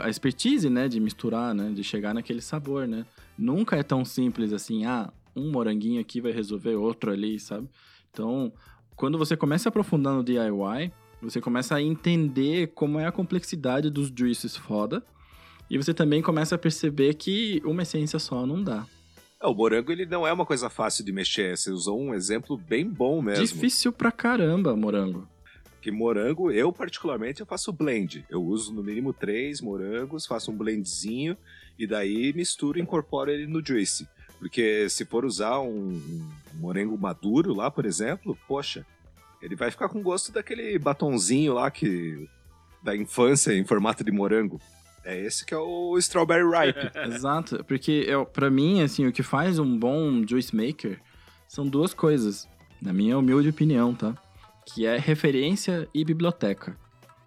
a, 0.02 0.10
expertise, 0.10 0.68
né, 0.68 0.88
de 0.88 1.00
misturar, 1.00 1.54
né, 1.54 1.70
de 1.70 1.82
chegar 1.82 2.12
naquele 2.12 2.42
sabor, 2.42 2.86
né. 2.86 3.06
Nunca 3.36 3.76
é 3.76 3.82
tão 3.82 4.04
simples 4.04 4.52
assim, 4.52 4.84
ah, 4.84 5.10
um 5.34 5.50
moranguinho 5.50 6.00
aqui 6.00 6.20
vai 6.20 6.32
resolver 6.32 6.74
outro 6.74 7.10
ali, 7.10 7.40
sabe? 7.40 7.68
Então, 8.10 8.52
quando 8.94 9.16
você 9.16 9.36
começa 9.36 9.68
a 9.68 9.70
aprofundar 9.70 10.14
no 10.14 10.22
DIY, 10.22 10.92
você 11.20 11.40
começa 11.40 11.74
a 11.74 11.82
entender 11.82 12.68
como 12.68 12.98
é 12.98 13.06
a 13.06 13.12
complexidade 13.12 13.90
dos 13.90 14.12
juices 14.14 14.54
foda, 14.54 15.02
e 15.68 15.76
você 15.76 15.92
também 15.92 16.22
começa 16.22 16.54
a 16.54 16.58
perceber 16.58 17.14
que 17.14 17.60
uma 17.64 17.82
essência 17.82 18.18
só 18.18 18.46
não 18.46 18.62
dá. 18.62 18.86
É, 19.40 19.46
o 19.46 19.54
morango 19.54 19.92
ele 19.92 20.06
não 20.06 20.26
é 20.26 20.32
uma 20.32 20.46
coisa 20.46 20.70
fácil 20.70 21.04
de 21.04 21.12
mexer. 21.12 21.56
Você 21.56 21.70
usou 21.70 22.00
um 22.00 22.14
exemplo 22.14 22.56
bem 22.56 22.88
bom 22.88 23.20
mesmo. 23.20 23.44
Difícil 23.44 23.92
pra 23.92 24.10
caramba, 24.10 24.74
morango. 24.76 25.28
Que 25.80 25.90
morango, 25.90 26.50
eu 26.50 26.72
particularmente, 26.72 27.40
eu 27.40 27.46
faço 27.46 27.72
blend. 27.72 28.24
Eu 28.28 28.42
uso 28.42 28.72
no 28.72 28.82
mínimo 28.82 29.12
três 29.12 29.60
morangos, 29.60 30.26
faço 30.26 30.50
um 30.50 30.56
blendzinho 30.56 31.36
e 31.78 31.86
daí 31.86 32.32
misturo 32.32 32.78
e 32.78 32.82
incorporo 32.82 33.30
ele 33.30 33.46
no 33.46 33.64
juice. 33.64 34.08
Porque 34.38 34.88
se 34.88 35.04
for 35.04 35.24
usar 35.24 35.60
um, 35.60 35.90
um 35.90 36.30
morango 36.54 36.98
maduro 36.98 37.54
lá, 37.54 37.70
por 37.70 37.86
exemplo, 37.86 38.36
poxa, 38.48 38.84
ele 39.40 39.54
vai 39.54 39.70
ficar 39.70 39.88
com 39.88 40.02
gosto 40.02 40.32
daquele 40.32 40.78
batonzinho 40.78 41.54
lá 41.54 41.70
que 41.70 42.28
da 42.82 42.96
infância 42.96 43.52
em 43.52 43.64
formato 43.64 44.02
de 44.02 44.10
morango. 44.10 44.60
É 45.06 45.16
esse 45.24 45.46
que 45.46 45.54
é 45.54 45.56
o 45.56 45.96
Strawberry 45.98 46.42
Ripe. 46.42 46.90
Exato, 47.14 47.64
porque 47.64 48.08
pra 48.32 48.50
mim, 48.50 48.82
assim, 48.82 49.06
o 49.06 49.12
que 49.12 49.22
faz 49.22 49.56
um 49.60 49.78
bom 49.78 50.26
juice 50.26 50.54
maker 50.54 51.00
são 51.46 51.64
duas 51.64 51.94
coisas, 51.94 52.48
na 52.82 52.92
minha 52.92 53.16
humilde 53.16 53.48
opinião, 53.48 53.94
tá? 53.94 54.16
Que 54.66 54.84
é 54.84 54.98
referência 54.98 55.88
e 55.94 56.04
biblioteca. 56.04 56.76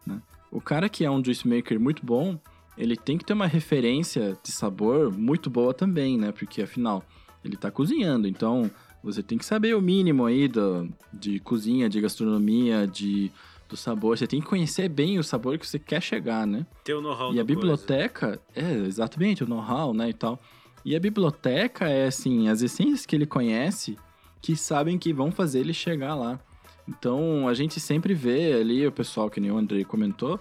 Né? 0.06 0.22
O 0.52 0.60
cara 0.60 0.90
que 0.90 1.06
é 1.06 1.10
um 1.10 1.24
juice 1.24 1.48
maker 1.48 1.80
muito 1.80 2.06
bom, 2.06 2.38
ele 2.78 2.98
tem 2.98 3.18
que 3.18 3.24
ter 3.24 3.32
uma 3.32 3.48
referência 3.48 4.38
de 4.44 4.52
sabor 4.52 5.10
muito 5.10 5.50
boa 5.50 5.74
também, 5.74 6.18
né? 6.18 6.34
Porque 6.34 6.62
afinal, 6.62 7.02
ele 7.46 7.56
tá 7.56 7.72
cozinhando, 7.72 8.28
então 8.28 8.70
você 9.02 9.24
tem 9.24 9.38
que 9.38 9.46
saber 9.46 9.74
o 9.74 9.82
mínimo 9.82 10.26
aí 10.26 10.50
do, 10.50 10.90
de 11.14 11.40
cozinha, 11.40 11.88
de 11.88 12.02
gastronomia, 12.02 12.86
de 12.86 13.32
do 13.70 13.78
sabor. 13.78 14.18
Você 14.18 14.28
tem 14.28 14.42
que 14.42 14.48
conhecer 14.48 14.90
bem 14.90 15.20
o 15.20 15.24
sabor 15.24 15.58
que 15.58 15.66
você 15.68 15.78
quer 15.80 16.02
chegar, 16.02 16.46
né? 16.46 16.66
Ter 16.84 16.96
o 16.96 17.02
know-how 17.02 17.34
E 17.34 17.40
a 17.40 17.44
biblioteca, 17.44 18.28
coisa. 18.28 18.42
é, 18.56 18.74
exatamente, 18.86 19.44
o 19.44 19.48
know-how, 19.48 19.94
né, 19.94 20.10
e 20.10 20.14
tal. 20.14 20.40
E 20.84 20.96
a 20.96 21.00
biblioteca 21.00 21.88
é, 21.88 22.08
assim, 22.08 22.50
as 22.50 22.62
essências 22.62 23.06
que 23.06 23.16
ele 23.16 23.26
conhece 23.26 23.98
que 24.42 24.56
sabem 24.56 24.98
que 24.98 25.14
vão 25.14 25.32
fazer 25.32 25.60
ele 25.60 25.74
chegar 25.74 26.16
lá. 26.16 26.40
Então, 26.88 27.48
a 27.48 27.54
gente 27.54 27.80
sempre 27.80 28.14
vê 28.14 28.54
ali 28.54 28.88
o 28.88 28.92
pessoal, 28.92 29.30
que 29.30 29.40
nem 29.40 29.52
o 29.52 29.58
Andrei 29.58 29.84
comentou, 29.86 30.40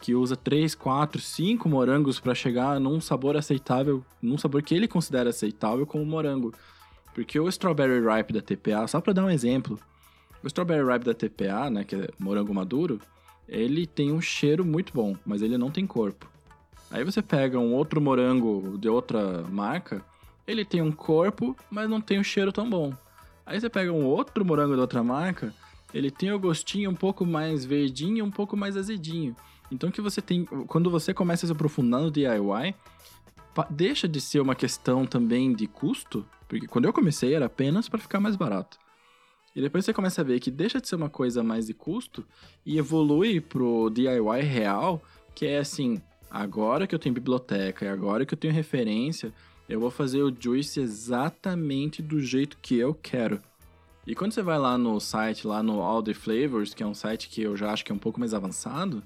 que 0.00 0.14
usa 0.14 0.34
3, 0.34 0.74
4, 0.74 1.20
5 1.20 1.68
morangos 1.68 2.18
para 2.18 2.34
chegar 2.34 2.80
num 2.80 3.00
sabor 3.00 3.36
aceitável, 3.36 4.02
num 4.22 4.38
sabor 4.38 4.62
que 4.62 4.74
ele 4.74 4.88
considera 4.88 5.28
aceitável 5.28 5.86
como 5.86 6.06
morango. 6.06 6.54
Porque 7.12 7.38
o 7.38 7.48
Strawberry 7.48 8.00
Ripe 8.00 8.32
da 8.32 8.40
TPA, 8.40 8.86
só 8.86 9.00
para 9.00 9.12
dar 9.12 9.24
um 9.24 9.30
exemplo, 9.30 9.78
o 10.42 10.46
Strawberry 10.46 10.90
Ripe 10.90 11.04
da 11.04 11.14
TPA, 11.14 11.70
né, 11.70 11.84
que 11.84 11.96
é 11.96 12.08
morango 12.18 12.54
maduro, 12.54 13.00
ele 13.48 13.86
tem 13.86 14.12
um 14.12 14.20
cheiro 14.20 14.64
muito 14.64 14.92
bom, 14.92 15.16
mas 15.24 15.42
ele 15.42 15.58
não 15.58 15.70
tem 15.70 15.86
corpo. 15.86 16.30
Aí 16.90 17.04
você 17.04 17.22
pega 17.22 17.58
um 17.58 17.72
outro 17.72 18.00
morango 18.00 18.76
de 18.78 18.88
outra 18.88 19.42
marca, 19.42 20.04
ele 20.46 20.64
tem 20.64 20.82
um 20.82 20.92
corpo, 20.92 21.56
mas 21.70 21.88
não 21.88 22.00
tem 22.00 22.18
um 22.18 22.24
cheiro 22.24 22.52
tão 22.52 22.68
bom. 22.68 22.92
Aí 23.44 23.60
você 23.60 23.68
pega 23.68 23.92
um 23.92 24.04
outro 24.04 24.44
morango 24.44 24.74
de 24.74 24.80
outra 24.80 25.02
marca, 25.02 25.54
ele 25.92 26.10
tem 26.10 26.32
o 26.32 26.38
gostinho 26.38 26.90
um 26.90 26.94
pouco 26.94 27.26
mais 27.26 27.64
verdinho, 27.64 28.24
um 28.24 28.30
pouco 28.30 28.56
mais 28.56 28.76
azedinho. 28.76 29.36
Então 29.70 29.90
que 29.90 30.00
você 30.00 30.20
tem, 30.20 30.44
quando 30.44 30.90
você 30.90 31.14
começa 31.14 31.46
a 31.46 31.48
se 31.48 31.52
aprofundar 31.52 32.00
no 32.00 32.10
DIY, 32.10 32.74
deixa 33.68 34.08
de 34.08 34.20
ser 34.20 34.40
uma 34.40 34.54
questão 34.54 35.06
também 35.06 35.52
de 35.52 35.66
custo, 35.66 36.26
porque 36.48 36.66
quando 36.66 36.86
eu 36.86 36.92
comecei 36.92 37.34
era 37.34 37.46
apenas 37.46 37.88
para 37.88 38.00
ficar 38.00 38.20
mais 38.20 38.36
barato. 38.36 38.78
E 39.54 39.60
depois 39.60 39.84
você 39.84 39.92
começa 39.92 40.20
a 40.20 40.24
ver 40.24 40.40
que 40.40 40.50
deixa 40.50 40.80
de 40.80 40.88
ser 40.88 40.96
uma 40.96 41.10
coisa 41.10 41.42
mais 41.42 41.66
de 41.66 41.74
custo 41.74 42.24
e 42.64 42.78
evolui 42.78 43.40
pro 43.40 43.90
DIY 43.90 44.42
real, 44.42 45.02
que 45.34 45.46
é 45.46 45.58
assim, 45.58 46.00
agora 46.30 46.86
que 46.86 46.94
eu 46.94 46.98
tenho 46.98 47.14
biblioteca 47.14 47.84
e 47.84 47.88
agora 47.88 48.24
que 48.24 48.32
eu 48.34 48.38
tenho 48.38 48.54
referência, 48.54 49.32
eu 49.68 49.80
vou 49.80 49.90
fazer 49.90 50.22
o 50.22 50.34
juice 50.36 50.80
exatamente 50.80 52.00
do 52.02 52.20
jeito 52.20 52.58
que 52.60 52.76
eu 52.76 52.94
quero. 52.94 53.40
E 54.06 54.14
quando 54.14 54.32
você 54.32 54.42
vai 54.42 54.58
lá 54.58 54.78
no 54.78 54.98
site, 54.98 55.46
lá 55.46 55.62
no 55.62 55.80
All 55.80 56.02
the 56.02 56.14
Flavors, 56.14 56.72
que 56.72 56.82
é 56.82 56.86
um 56.86 56.94
site 56.94 57.28
que 57.28 57.42
eu 57.42 57.56
já 57.56 57.72
acho 57.72 57.84
que 57.84 57.92
é 57.92 57.94
um 57.94 57.98
pouco 57.98 58.18
mais 58.18 58.34
avançado, 58.34 59.02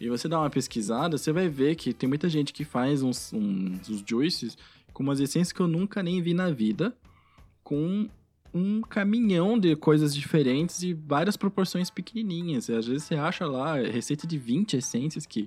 e 0.00 0.08
você 0.08 0.28
dá 0.28 0.38
uma 0.38 0.50
pesquisada, 0.50 1.16
você 1.16 1.32
vai 1.32 1.48
ver 1.48 1.74
que 1.74 1.92
tem 1.92 2.08
muita 2.08 2.28
gente 2.28 2.52
que 2.52 2.64
faz 2.64 3.02
uns, 3.02 3.32
uns, 3.32 3.88
uns 3.88 4.04
juices 4.06 4.56
com 4.92 5.02
umas 5.02 5.20
essências 5.20 5.52
que 5.52 5.60
eu 5.60 5.66
nunca 5.66 6.02
nem 6.02 6.20
vi 6.20 6.34
na 6.34 6.50
vida, 6.50 6.94
com 7.64 8.08
um 8.52 8.80
caminhão 8.80 9.58
de 9.58 9.74
coisas 9.76 10.14
diferentes 10.14 10.82
e 10.82 10.92
várias 10.92 11.36
proporções 11.36 11.90
pequenininhas. 11.90 12.68
E 12.68 12.74
às 12.74 12.86
vezes 12.86 13.04
você 13.04 13.14
acha 13.14 13.46
lá 13.46 13.76
receita 13.76 14.26
de 14.26 14.38
20 14.38 14.76
essências 14.76 15.26
que, 15.26 15.46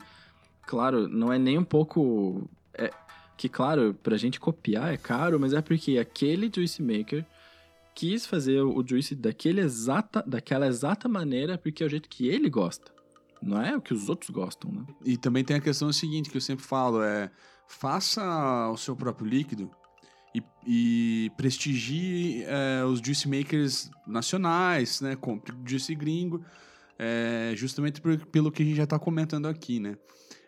claro, 0.66 1.08
não 1.08 1.32
é 1.32 1.38
nem 1.38 1.58
um 1.58 1.64
pouco... 1.64 2.50
É, 2.74 2.92
que, 3.38 3.48
claro, 3.48 3.94
pra 4.04 4.18
gente 4.18 4.40
copiar 4.40 4.94
é 4.94 4.98
caro, 4.98 5.40
mas 5.40 5.54
é 5.54 5.62
porque 5.62 5.98
aquele 5.98 6.52
juice 6.54 6.82
maker 6.82 7.26
quis 7.96 8.26
fazer 8.26 8.62
o 8.62 8.84
juice 8.86 9.16
daquele 9.16 9.62
exata, 9.62 10.24
daquela 10.26 10.68
exata 10.68 11.08
maneira 11.08 11.58
porque 11.58 11.84
é 11.84 11.86
o 11.86 11.90
jeito 11.90 12.10
que 12.10 12.28
ele 12.28 12.50
gosta. 12.50 12.92
Não 13.42 13.62
é 13.62 13.76
o 13.76 13.82
que 13.82 13.94
os 13.94 14.10
outros 14.10 14.30
gostam, 14.30 14.72
né? 14.72 14.86
E 15.06 15.18
também 15.18 15.44
tem 15.44 15.56
a 15.56 15.62
questão 15.62 15.92
seguinte 15.94 16.30
que 16.30 16.38
eu 16.38 16.42
sempre 16.42 16.66
falo, 16.66 17.02
é 17.02 17.32
faça 17.68 18.70
o 18.70 18.78
seu 18.78 18.96
próprio 18.96 19.28
líquido 19.28 19.70
e, 20.34 20.44
e 20.66 21.32
prestigie 21.36 22.44
é, 22.46 22.84
os 22.86 23.00
juice 23.00 23.28
makers 23.28 23.90
nacionais, 24.06 25.02
né? 25.02 25.16
Compre 25.16 25.56
juice 25.66 25.94
gringo, 25.96 26.44
é, 26.98 27.54
justamente 27.56 28.02
por, 28.02 28.18
pelo 28.28 28.52
que 28.52 28.62
a 28.62 28.66
gente 28.66 28.78
já 28.78 28.84
está 28.84 29.00
comentando 29.00 29.48
aqui, 29.48 29.80
né? 29.80 29.98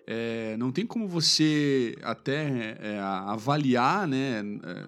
É, 0.07 0.57
não 0.57 0.71
tem 0.71 0.85
como 0.85 1.07
você 1.07 1.95
até 2.01 2.75
avaliar, 3.25 4.07
né? 4.07 4.41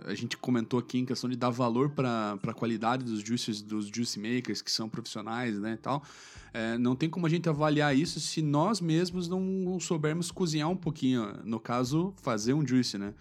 A 0.05 0.13
gente 0.15 0.35
comentou 0.35 0.79
aqui 0.79 0.97
em 0.97 1.05
questão 1.05 1.29
de 1.29 1.37
dar 1.37 1.51
valor 1.51 1.91
para 1.91 2.37
a 2.45 2.53
qualidade 2.53 3.05
dos 3.05 3.21
juices, 3.21 3.61
dos 3.61 3.87
juice 3.87 4.19
makers 4.19 4.61
que 4.61 4.71
são 4.71 4.89
profissionais, 4.89 5.57
né? 5.59 5.77
Tal. 5.81 6.03
É, 6.53 6.77
não 6.77 6.95
tem 6.95 7.09
como 7.09 7.25
a 7.25 7.29
gente 7.29 7.47
avaliar 7.47 7.95
isso 7.95 8.19
se 8.19 8.41
nós 8.41 8.81
mesmos 8.81 9.29
não 9.29 9.79
soubermos 9.79 10.29
cozinhar 10.29 10.69
um 10.69 10.75
pouquinho. 10.75 11.39
No 11.43 11.59
caso, 11.59 12.13
fazer 12.21 12.53
um 12.53 12.67
juice, 12.67 12.97
né? 12.97 13.13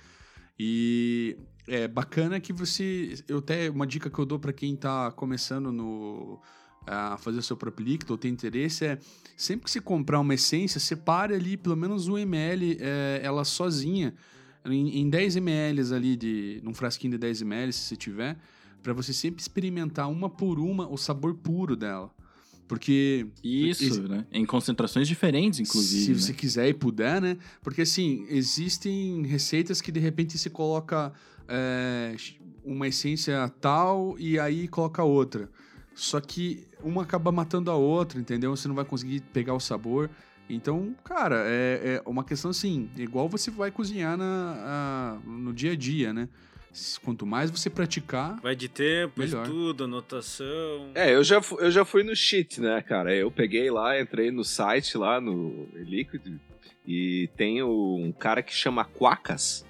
E 0.58 1.36
é 1.66 1.86
bacana 1.86 2.40
que 2.40 2.52
você. 2.52 3.22
Eu 3.28 3.38
até 3.38 3.70
uma 3.70 3.86
dica 3.86 4.10
que 4.10 4.18
eu 4.18 4.26
dou 4.26 4.38
para 4.38 4.52
quem 4.52 4.74
está 4.74 5.10
começando 5.12 5.70
no 5.72 6.40
a 6.86 7.16
fazer 7.16 7.38
o 7.38 7.42
seu 7.42 7.56
próprio 7.56 7.86
líquido 7.86 8.12
ou 8.12 8.18
tem 8.18 8.32
interesse 8.32 8.84
é 8.84 8.98
sempre 9.36 9.66
que 9.66 9.70
você 9.70 9.80
comprar 9.80 10.18
uma 10.18 10.34
essência, 10.34 10.80
separe 10.80 11.34
ali 11.34 11.56
pelo 11.56 11.76
menos 11.76 12.08
um 12.08 12.18
ml 12.18 12.76
é, 12.80 13.20
ela 13.22 13.44
sozinha 13.44 14.14
em, 14.64 15.00
em 15.00 15.08
10 15.08 15.36
ml 15.36 15.94
ali 15.94 16.16
de 16.16 16.60
num 16.62 16.74
frasquinho 16.74 17.12
de 17.12 17.18
10 17.18 17.42
ml 17.42 17.72
se 17.72 17.80
você 17.80 17.96
tiver, 17.96 18.36
para 18.82 18.92
você 18.92 19.12
sempre 19.12 19.40
experimentar 19.40 20.10
uma 20.10 20.28
por 20.28 20.58
uma 20.58 20.88
o 20.88 20.96
sabor 20.96 21.34
puro 21.34 21.76
dela. 21.76 22.10
Porque. 22.68 23.26
Isso, 23.42 24.02
né? 24.08 24.26
Em 24.32 24.46
concentrações 24.46 25.06
diferentes, 25.06 25.60
inclusive. 25.60 26.04
Se 26.04 26.10
né? 26.12 26.18
você 26.18 26.32
quiser 26.32 26.68
e 26.68 26.74
puder, 26.74 27.20
né? 27.20 27.36
Porque, 27.62 27.82
assim, 27.82 28.24
existem 28.28 29.26
receitas 29.26 29.80
que 29.80 29.92
de 29.92 30.00
repente 30.00 30.38
se 30.38 30.48
coloca 30.48 31.12
é, 31.48 32.14
uma 32.64 32.88
essência 32.88 33.48
tal 33.60 34.16
e 34.18 34.38
aí 34.38 34.68
coloca 34.68 35.02
outra. 35.02 35.50
Só 35.94 36.20
que 36.20 36.66
uma 36.82 37.02
acaba 37.02 37.30
matando 37.30 37.70
a 37.70 37.74
outra, 37.74 38.18
entendeu? 38.18 38.54
Você 38.56 38.66
não 38.68 38.74
vai 38.74 38.84
conseguir 38.84 39.20
pegar 39.32 39.54
o 39.54 39.60
sabor. 39.60 40.08
Então, 40.48 40.94
cara, 41.04 41.44
é, 41.46 42.02
é 42.04 42.08
uma 42.08 42.24
questão 42.24 42.50
assim, 42.50 42.90
igual 42.96 43.28
você 43.28 43.50
vai 43.50 43.70
cozinhar 43.70 44.16
na, 44.16 44.54
a, 45.24 45.28
no 45.28 45.52
dia 45.52 45.72
a 45.72 45.76
dia, 45.76 46.12
né? 46.12 46.28
Quanto 47.04 47.26
mais 47.26 47.50
você 47.50 47.68
praticar. 47.68 48.40
Vai 48.40 48.56
de 48.56 48.68
tempo, 48.68 49.20
Melhor. 49.20 49.44
estudo, 49.44 49.84
anotação. 49.84 50.90
É, 50.94 51.14
eu 51.14 51.22
já, 51.22 51.40
eu 51.58 51.70
já 51.70 51.84
fui 51.84 52.02
no 52.02 52.16
cheat, 52.16 52.60
né, 52.60 52.80
cara? 52.82 53.14
Eu 53.14 53.30
peguei 53.30 53.70
lá, 53.70 54.00
entrei 54.00 54.30
no 54.30 54.44
site 54.44 54.96
lá, 54.96 55.20
no 55.20 55.68
Liquid, 55.74 56.38
e 56.86 57.28
tem 57.36 57.62
um 57.62 58.12
cara 58.18 58.42
que 58.42 58.54
chama 58.54 58.84
Quacas. 58.84 59.66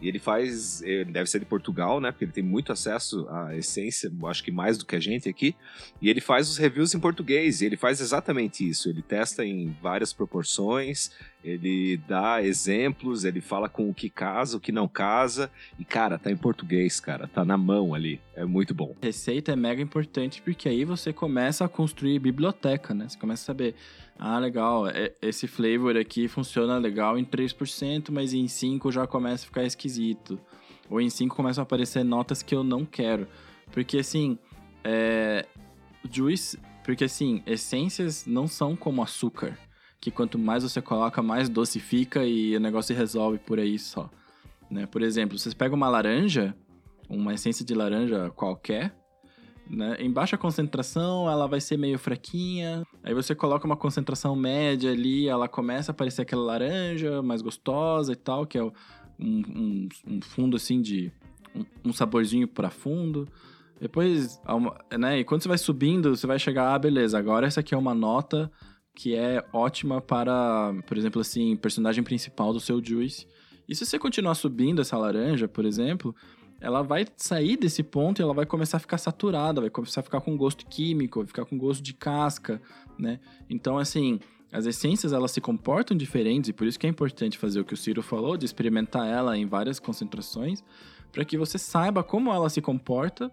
E 0.00 0.08
ele 0.08 0.18
faz. 0.18 0.82
Ele 0.82 1.10
deve 1.12 1.28
ser 1.28 1.38
de 1.38 1.46
Portugal, 1.46 2.00
né? 2.00 2.10
Porque 2.10 2.24
ele 2.24 2.32
tem 2.32 2.44
muito 2.44 2.72
acesso 2.72 3.26
à 3.28 3.56
essência, 3.56 4.12
acho 4.24 4.44
que 4.44 4.50
mais 4.50 4.76
do 4.76 4.84
que 4.84 4.96
a 4.96 5.00
gente 5.00 5.28
aqui. 5.28 5.54
E 6.00 6.10
ele 6.10 6.20
faz 6.20 6.50
os 6.50 6.58
reviews 6.58 6.94
em 6.94 7.00
português. 7.00 7.60
E 7.60 7.66
ele 7.66 7.76
faz 7.76 8.00
exatamente 8.00 8.68
isso. 8.68 8.88
Ele 8.88 9.02
testa 9.02 9.44
em 9.44 9.74
várias 9.80 10.12
proporções, 10.12 11.10
ele 11.42 11.96
dá 12.08 12.42
exemplos, 12.42 13.24
ele 13.24 13.40
fala 13.40 13.68
com 13.68 13.88
o 13.88 13.94
que 13.94 14.10
casa, 14.10 14.56
o 14.56 14.60
que 14.60 14.72
não 14.72 14.88
casa. 14.88 15.50
E, 15.78 15.84
cara, 15.84 16.18
tá 16.18 16.30
em 16.30 16.36
português, 16.36 16.98
cara. 17.00 17.26
Tá 17.28 17.44
na 17.44 17.56
mão 17.56 17.94
ali. 17.94 18.20
É 18.34 18.44
muito 18.44 18.74
bom. 18.74 18.94
Receita 19.00 19.52
é 19.52 19.56
mega 19.56 19.80
importante 19.80 20.42
porque 20.42 20.68
aí 20.68 20.84
você 20.84 21.12
começa 21.12 21.64
a 21.64 21.68
construir 21.68 22.18
biblioteca, 22.18 22.92
né? 22.92 23.08
Você 23.08 23.18
começa 23.18 23.44
a 23.44 23.46
saber, 23.46 23.74
ah, 24.18 24.38
legal, 24.38 24.88
é- 24.88 25.14
esse 25.20 25.46
flavor 25.46 25.96
aqui 25.96 26.26
funciona 26.28 26.78
legal 26.78 27.18
em 27.18 27.24
3%, 27.24 28.10
mas 28.10 28.32
em 28.32 28.48
5 28.48 28.90
já 28.90 29.06
começa 29.06 29.44
a 29.44 29.46
ficar 29.46 29.64
esquisito. 29.64 30.40
Ou 30.88 31.00
em 31.00 31.10
5 31.10 31.36
começam 31.36 31.62
a 31.62 31.64
aparecer 31.64 32.04
notas 32.04 32.42
que 32.42 32.54
eu 32.54 32.64
não 32.64 32.84
quero. 32.84 33.28
Porque 33.72 33.98
assim, 33.98 34.38
é... 34.84 35.44
Juice... 36.10 36.58
Porque 36.84 37.04
assim, 37.04 37.42
essências 37.44 38.24
não 38.26 38.46
são 38.46 38.76
como 38.76 39.02
açúcar. 39.02 39.58
Que 40.00 40.10
quanto 40.10 40.38
mais 40.38 40.62
você 40.62 40.80
coloca, 40.80 41.20
mais 41.20 41.48
doce 41.48 41.80
fica 41.80 42.24
e 42.24 42.56
o 42.56 42.60
negócio 42.60 42.94
se 42.94 42.98
resolve 42.98 43.38
por 43.38 43.58
aí 43.58 43.76
só. 43.76 44.08
Né? 44.70 44.86
Por 44.86 45.02
exemplo, 45.02 45.36
vocês 45.36 45.52
pegam 45.52 45.76
uma 45.76 45.88
laranja, 45.88 46.56
uma 47.08 47.34
essência 47.34 47.64
de 47.64 47.74
laranja 47.74 48.30
qualquer, 48.30 48.94
né? 49.68 49.96
Em 49.98 50.10
baixa 50.10 50.36
concentração, 50.38 51.28
ela 51.30 51.46
vai 51.46 51.60
ser 51.60 51.76
meio 51.76 51.98
fraquinha. 51.98 52.84
Aí 53.02 53.12
você 53.14 53.34
coloca 53.34 53.66
uma 53.66 53.76
concentração 53.76 54.34
média 54.36 54.90
ali, 54.92 55.28
ela 55.28 55.48
começa 55.48 55.90
a 55.90 55.92
aparecer 55.92 56.22
aquela 56.22 56.42
laranja 56.42 57.22
mais 57.22 57.42
gostosa 57.42 58.12
e 58.12 58.16
tal, 58.16 58.46
que 58.46 58.58
é 58.58 58.62
um, 58.64 58.70
um- 59.18 59.88
um 60.06 60.20
fundo 60.20 60.56
assim 60.56 60.80
de. 60.80 61.12
um, 61.54 61.64
um 61.90 61.92
saborzinho 61.92 62.46
para 62.46 62.70
fundo. 62.70 63.26
Depois, 63.80 64.40
né? 64.98 65.20
E 65.20 65.24
quando 65.24 65.42
você 65.42 65.48
vai 65.48 65.58
subindo, 65.58 66.16
você 66.16 66.26
vai 66.26 66.38
chegar, 66.38 66.74
ah, 66.74 66.78
beleza, 66.78 67.18
agora 67.18 67.46
essa 67.46 67.60
aqui 67.60 67.74
é 67.74 67.78
uma 67.78 67.94
nota 67.94 68.50
que 68.94 69.14
é 69.14 69.44
ótima 69.52 70.00
para, 70.00 70.72
por 70.86 70.96
exemplo, 70.96 71.20
assim, 71.20 71.54
personagem 71.56 72.02
principal 72.02 72.52
do 72.54 72.60
seu 72.60 72.82
Juice. 72.82 73.26
E 73.68 73.74
se 73.74 73.84
você 73.84 73.98
continuar 73.98 74.34
subindo 74.34 74.80
essa 74.80 74.96
laranja, 74.96 75.46
por 75.46 75.66
exemplo, 75.66 76.14
ela 76.60 76.82
vai 76.82 77.06
sair 77.16 77.56
desse 77.56 77.82
ponto 77.82 78.20
e 78.20 78.22
ela 78.22 78.34
vai 78.34 78.46
começar 78.46 78.78
a 78.78 78.80
ficar 78.80 78.98
saturada, 78.98 79.60
vai 79.60 79.70
começar 79.70 80.00
a 80.00 80.02
ficar 80.02 80.20
com 80.20 80.36
gosto 80.36 80.66
químico, 80.66 81.20
vai 81.20 81.26
ficar 81.26 81.44
com 81.44 81.58
gosto 81.58 81.82
de 81.82 81.92
casca, 81.92 82.60
né? 82.98 83.20
Então, 83.48 83.78
assim, 83.78 84.18
as 84.52 84.66
essências 84.66 85.12
elas 85.12 85.30
se 85.30 85.40
comportam 85.40 85.96
diferentes 85.96 86.48
e 86.48 86.52
por 86.52 86.66
isso 86.66 86.78
que 86.78 86.86
é 86.86 86.90
importante 86.90 87.38
fazer 87.38 87.60
o 87.60 87.64
que 87.64 87.74
o 87.74 87.76
Ciro 87.76 88.02
falou, 88.02 88.36
de 88.36 88.46
experimentar 88.46 89.06
ela 89.06 89.36
em 89.36 89.46
várias 89.46 89.78
concentrações, 89.78 90.62
para 91.12 91.24
que 91.24 91.36
você 91.36 91.58
saiba 91.58 92.02
como 92.02 92.32
ela 92.32 92.48
se 92.48 92.60
comporta 92.60 93.30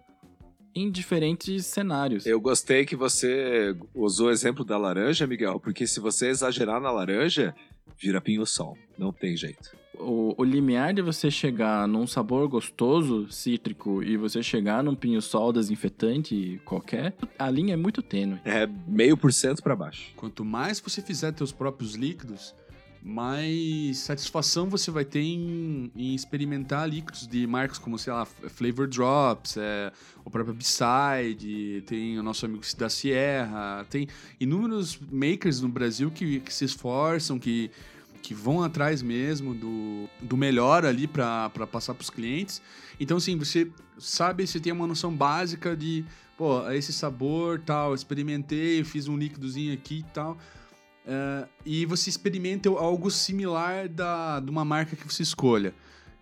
em 0.74 0.90
diferentes 0.90 1.66
cenários. 1.66 2.26
Eu 2.26 2.40
gostei 2.40 2.84
que 2.84 2.96
você 2.96 3.76
usou 3.94 4.26
o 4.26 4.30
exemplo 4.30 4.64
da 4.64 4.76
laranja, 4.76 5.26
Miguel, 5.26 5.60
porque 5.60 5.86
se 5.86 6.00
você 6.00 6.28
exagerar 6.28 6.80
na 6.80 6.90
laranja, 6.90 7.54
vira 8.00 8.20
pinho-sol. 8.20 8.76
Não 8.98 9.12
tem 9.12 9.36
jeito. 9.36 9.76
O, 9.98 10.34
o 10.36 10.44
limiar 10.44 10.92
de 10.92 11.00
você 11.00 11.30
chegar 11.30 11.86
num 11.86 12.06
sabor 12.06 12.48
gostoso, 12.48 13.30
cítrico, 13.30 14.02
e 14.02 14.16
você 14.16 14.42
chegar 14.42 14.82
num 14.82 14.94
pinho-sol 14.94 15.52
desinfetante 15.52 16.60
qualquer, 16.64 17.14
a 17.38 17.48
linha 17.48 17.74
é 17.74 17.76
muito 17.76 18.02
tênue. 18.02 18.40
É 18.44 18.66
meio 18.88 19.16
por 19.16 19.32
cento 19.32 19.62
pra 19.62 19.76
baixo. 19.76 20.12
Quanto 20.16 20.44
mais 20.44 20.80
você 20.80 21.00
fizer 21.00 21.32
teus 21.32 21.52
próprios 21.52 21.94
líquidos, 21.94 22.54
mais 23.04 23.98
satisfação 23.98 24.70
você 24.70 24.90
vai 24.90 25.04
ter 25.04 25.20
em, 25.20 25.92
em 25.94 26.14
experimentar 26.14 26.88
líquidos 26.88 27.28
de 27.28 27.46
marcas 27.46 27.76
como, 27.76 27.98
sei 27.98 28.10
lá, 28.10 28.24
Flavor 28.24 28.88
Drops, 28.88 29.58
é, 29.58 29.92
o 30.24 30.30
próprio 30.30 30.54
B-Side, 30.54 31.82
tem 31.86 32.18
o 32.18 32.22
nosso 32.22 32.46
amigo 32.46 32.64
da 32.78 32.88
Sierra, 32.88 33.86
tem 33.90 34.08
inúmeros 34.40 34.98
makers 35.12 35.60
no 35.60 35.68
Brasil 35.68 36.10
que, 36.10 36.40
que 36.40 36.52
se 36.52 36.64
esforçam, 36.64 37.38
que, 37.38 37.70
que 38.22 38.32
vão 38.32 38.62
atrás 38.62 39.02
mesmo 39.02 39.54
do, 39.54 40.08
do 40.22 40.34
melhor 40.34 40.86
ali 40.86 41.06
para 41.06 41.50
passar 41.70 41.92
para 41.92 42.02
os 42.02 42.10
clientes. 42.10 42.62
Então, 42.98 43.18
assim, 43.18 43.36
você 43.36 43.70
sabe, 43.98 44.46
você 44.46 44.58
tem 44.58 44.72
uma 44.72 44.86
noção 44.86 45.14
básica 45.14 45.76
de, 45.76 46.06
pô, 46.38 46.70
esse 46.70 46.90
sabor, 46.90 47.60
tal, 47.60 47.94
experimentei, 47.94 48.82
fiz 48.82 49.08
um 49.08 49.16
líquidozinho 49.18 49.74
aqui 49.74 49.98
e 49.98 50.12
tal. 50.14 50.38
É, 51.06 51.46
e 51.64 51.84
você 51.86 52.08
experimenta 52.10 52.68
algo 52.68 53.10
similar 53.10 53.88
da, 53.88 54.40
de 54.40 54.50
uma 54.50 54.64
marca 54.64 54.96
que 54.96 55.04
você 55.04 55.22
escolha. 55.22 55.74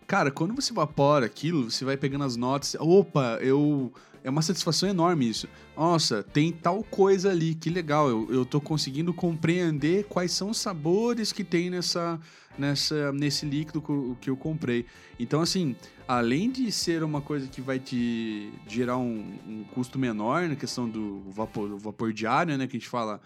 Cara, 0.06 0.30
quando 0.30 0.54
você 0.54 0.72
evapora 0.72 1.26
aquilo, 1.26 1.70
você 1.70 1.84
vai 1.84 1.96
pegando 1.96 2.24
as 2.24 2.36
notas. 2.36 2.76
Opa, 2.78 3.38
eu 3.40 3.92
é 4.24 4.30
uma 4.30 4.42
satisfação 4.42 4.88
enorme 4.88 5.28
isso. 5.28 5.48
Nossa, 5.76 6.22
tem 6.22 6.52
tal 6.52 6.82
coisa 6.84 7.30
ali, 7.30 7.54
que 7.54 7.68
legal. 7.68 8.08
Eu, 8.08 8.28
eu 8.30 8.44
tô 8.44 8.60
conseguindo 8.60 9.12
compreender 9.12 10.04
quais 10.04 10.32
são 10.32 10.50
os 10.50 10.58
sabores 10.58 11.32
que 11.32 11.42
tem 11.42 11.70
nessa, 11.70 12.20
nessa, 12.56 13.12
nesse 13.12 13.44
líquido 13.44 13.82
que 14.20 14.30
eu 14.30 14.36
comprei. 14.36 14.86
Então, 15.18 15.40
assim, 15.40 15.74
além 16.06 16.50
de 16.50 16.70
ser 16.70 17.02
uma 17.02 17.20
coisa 17.20 17.48
que 17.48 17.60
vai 17.60 17.78
te 17.78 18.52
gerar 18.68 18.96
um, 18.96 19.38
um 19.46 19.64
custo 19.74 19.98
menor 19.98 20.48
na 20.48 20.56
questão 20.56 20.88
do 20.88 21.22
vapor, 21.30 21.76
vapor 21.78 22.12
diário, 22.12 22.56
né? 22.56 22.66
Que 22.66 22.76
a 22.76 22.78
gente 22.78 22.88
fala 22.88 23.20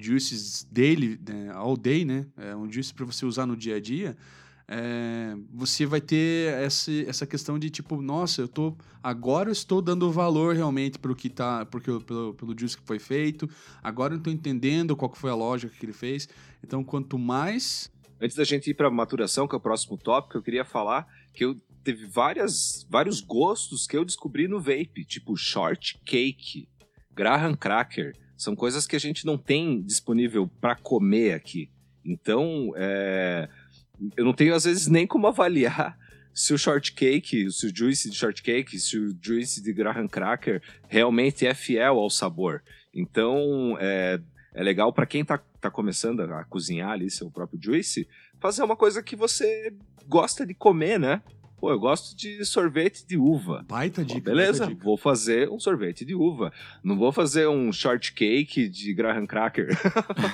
juices 0.00 0.66
daily, 0.70 1.20
né, 1.28 1.50
all 1.54 1.76
day, 1.76 2.04
né? 2.04 2.26
É 2.36 2.54
um 2.56 2.70
juice 2.70 2.92
para 2.92 3.04
você 3.04 3.24
usar 3.26 3.46
no 3.46 3.56
dia 3.56 3.76
a 3.76 3.80
dia. 3.80 4.16
É, 4.66 5.36
você 5.52 5.84
vai 5.84 6.00
ter 6.00 6.52
essa, 6.54 6.92
essa 6.92 7.26
questão 7.26 7.58
de 7.58 7.68
tipo, 7.70 8.00
nossa, 8.00 8.42
eu 8.42 8.48
tô 8.48 8.76
agora 9.02 9.48
eu 9.48 9.52
estou 9.52 9.82
dando 9.82 10.10
valor 10.12 10.54
realmente 10.54 10.96
para 10.96 11.10
o 11.10 11.16
que 11.16 11.28
tá, 11.28 11.66
porque 11.66 11.90
pelo, 12.06 12.34
pelo 12.34 12.56
juice 12.56 12.76
que 12.76 12.86
foi 12.86 13.00
feito. 13.00 13.50
Agora 13.82 14.14
eu 14.14 14.18
estou 14.18 14.32
entendendo 14.32 14.94
qual 14.94 15.12
foi 15.14 15.30
a 15.30 15.34
lógica 15.34 15.74
que 15.76 15.84
ele 15.84 15.92
fez. 15.92 16.28
Então, 16.62 16.84
quanto 16.84 17.18
mais 17.18 17.90
Antes 18.22 18.36
da 18.36 18.44
gente 18.44 18.68
ir 18.68 18.74
para 18.74 18.90
maturação, 18.90 19.48
que 19.48 19.54
é 19.54 19.58
o 19.58 19.60
próximo 19.60 19.96
tópico, 19.96 20.36
eu 20.36 20.42
queria 20.42 20.64
falar 20.64 21.06
que 21.32 21.42
eu 21.42 21.56
teve 21.82 22.04
várias, 22.04 22.86
vários 22.90 23.22
gostos 23.22 23.86
que 23.86 23.96
eu 23.96 24.04
descobri 24.04 24.46
no 24.46 24.60
vape, 24.60 25.06
tipo 25.06 25.34
shortcake, 25.34 26.68
graham 27.10 27.54
cracker. 27.54 28.14
São 28.40 28.56
coisas 28.56 28.86
que 28.86 28.96
a 28.96 28.98
gente 28.98 29.26
não 29.26 29.36
tem 29.36 29.82
disponível 29.82 30.50
para 30.62 30.74
comer 30.74 31.34
aqui. 31.34 31.70
Então, 32.02 32.72
é, 32.74 33.50
eu 34.16 34.24
não 34.24 34.32
tenho 34.32 34.54
às 34.54 34.64
vezes 34.64 34.86
nem 34.86 35.06
como 35.06 35.26
avaliar 35.26 35.98
se 36.32 36.54
o 36.54 36.58
shortcake, 36.58 37.52
se 37.52 37.66
o 37.66 37.76
juice 37.76 38.08
de 38.08 38.16
shortcake, 38.16 38.80
se 38.80 38.98
o 38.98 39.14
juice 39.20 39.62
de 39.62 39.70
graham 39.74 40.08
cracker 40.08 40.62
realmente 40.88 41.46
é 41.46 41.52
fiel 41.52 41.98
ao 41.98 42.08
sabor. 42.08 42.62
Então, 42.94 43.76
é, 43.78 44.18
é 44.54 44.62
legal 44.62 44.90
para 44.90 45.04
quem 45.04 45.22
tá, 45.22 45.36
tá 45.60 45.70
começando 45.70 46.22
a 46.22 46.42
cozinhar 46.44 46.92
ali 46.92 47.10
seu 47.10 47.30
próprio 47.30 47.60
juice, 47.62 48.08
fazer 48.40 48.62
uma 48.62 48.74
coisa 48.74 49.02
que 49.02 49.14
você 49.14 49.74
gosta 50.08 50.46
de 50.46 50.54
comer, 50.54 50.98
né? 50.98 51.20
Pô, 51.60 51.70
eu 51.70 51.78
gosto 51.78 52.16
de 52.16 52.42
sorvete 52.44 53.06
de 53.06 53.18
uva. 53.18 53.64
baita 53.68 54.00
Pô, 54.00 54.14
dica. 54.14 54.30
beleza, 54.30 54.60
baita 54.60 54.74
dica. 54.74 54.84
vou 54.84 54.96
fazer 54.96 55.50
um 55.50 55.60
sorvete 55.60 56.06
de 56.06 56.14
uva. 56.14 56.50
Não 56.82 56.96
vou 56.96 57.12
fazer 57.12 57.46
um 57.48 57.70
shortcake 57.70 58.66
de 58.66 58.94
graham 58.94 59.26
cracker. 59.26 59.68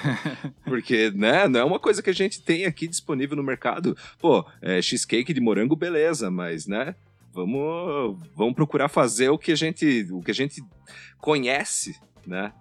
Porque, 0.64 1.10
né, 1.10 1.48
não 1.48 1.60
é 1.60 1.64
uma 1.64 1.80
coisa 1.80 2.00
que 2.00 2.10
a 2.10 2.14
gente 2.14 2.40
tem 2.40 2.64
aqui 2.64 2.86
disponível 2.86 3.36
no 3.36 3.42
mercado. 3.42 3.96
Pô, 4.20 4.46
é, 4.62 4.80
cheesecake 4.80 5.34
de 5.34 5.40
morango, 5.40 5.74
beleza, 5.74 6.30
mas, 6.30 6.68
né, 6.68 6.94
vamos, 7.32 8.18
vamos 8.36 8.54
procurar 8.54 8.88
fazer 8.88 9.28
o 9.28 9.36
que 9.36 9.50
a 9.50 9.56
gente, 9.56 10.06
o 10.12 10.20
que 10.22 10.30
a 10.30 10.34
gente 10.34 10.62
conhece, 11.18 11.98
né? 12.24 12.52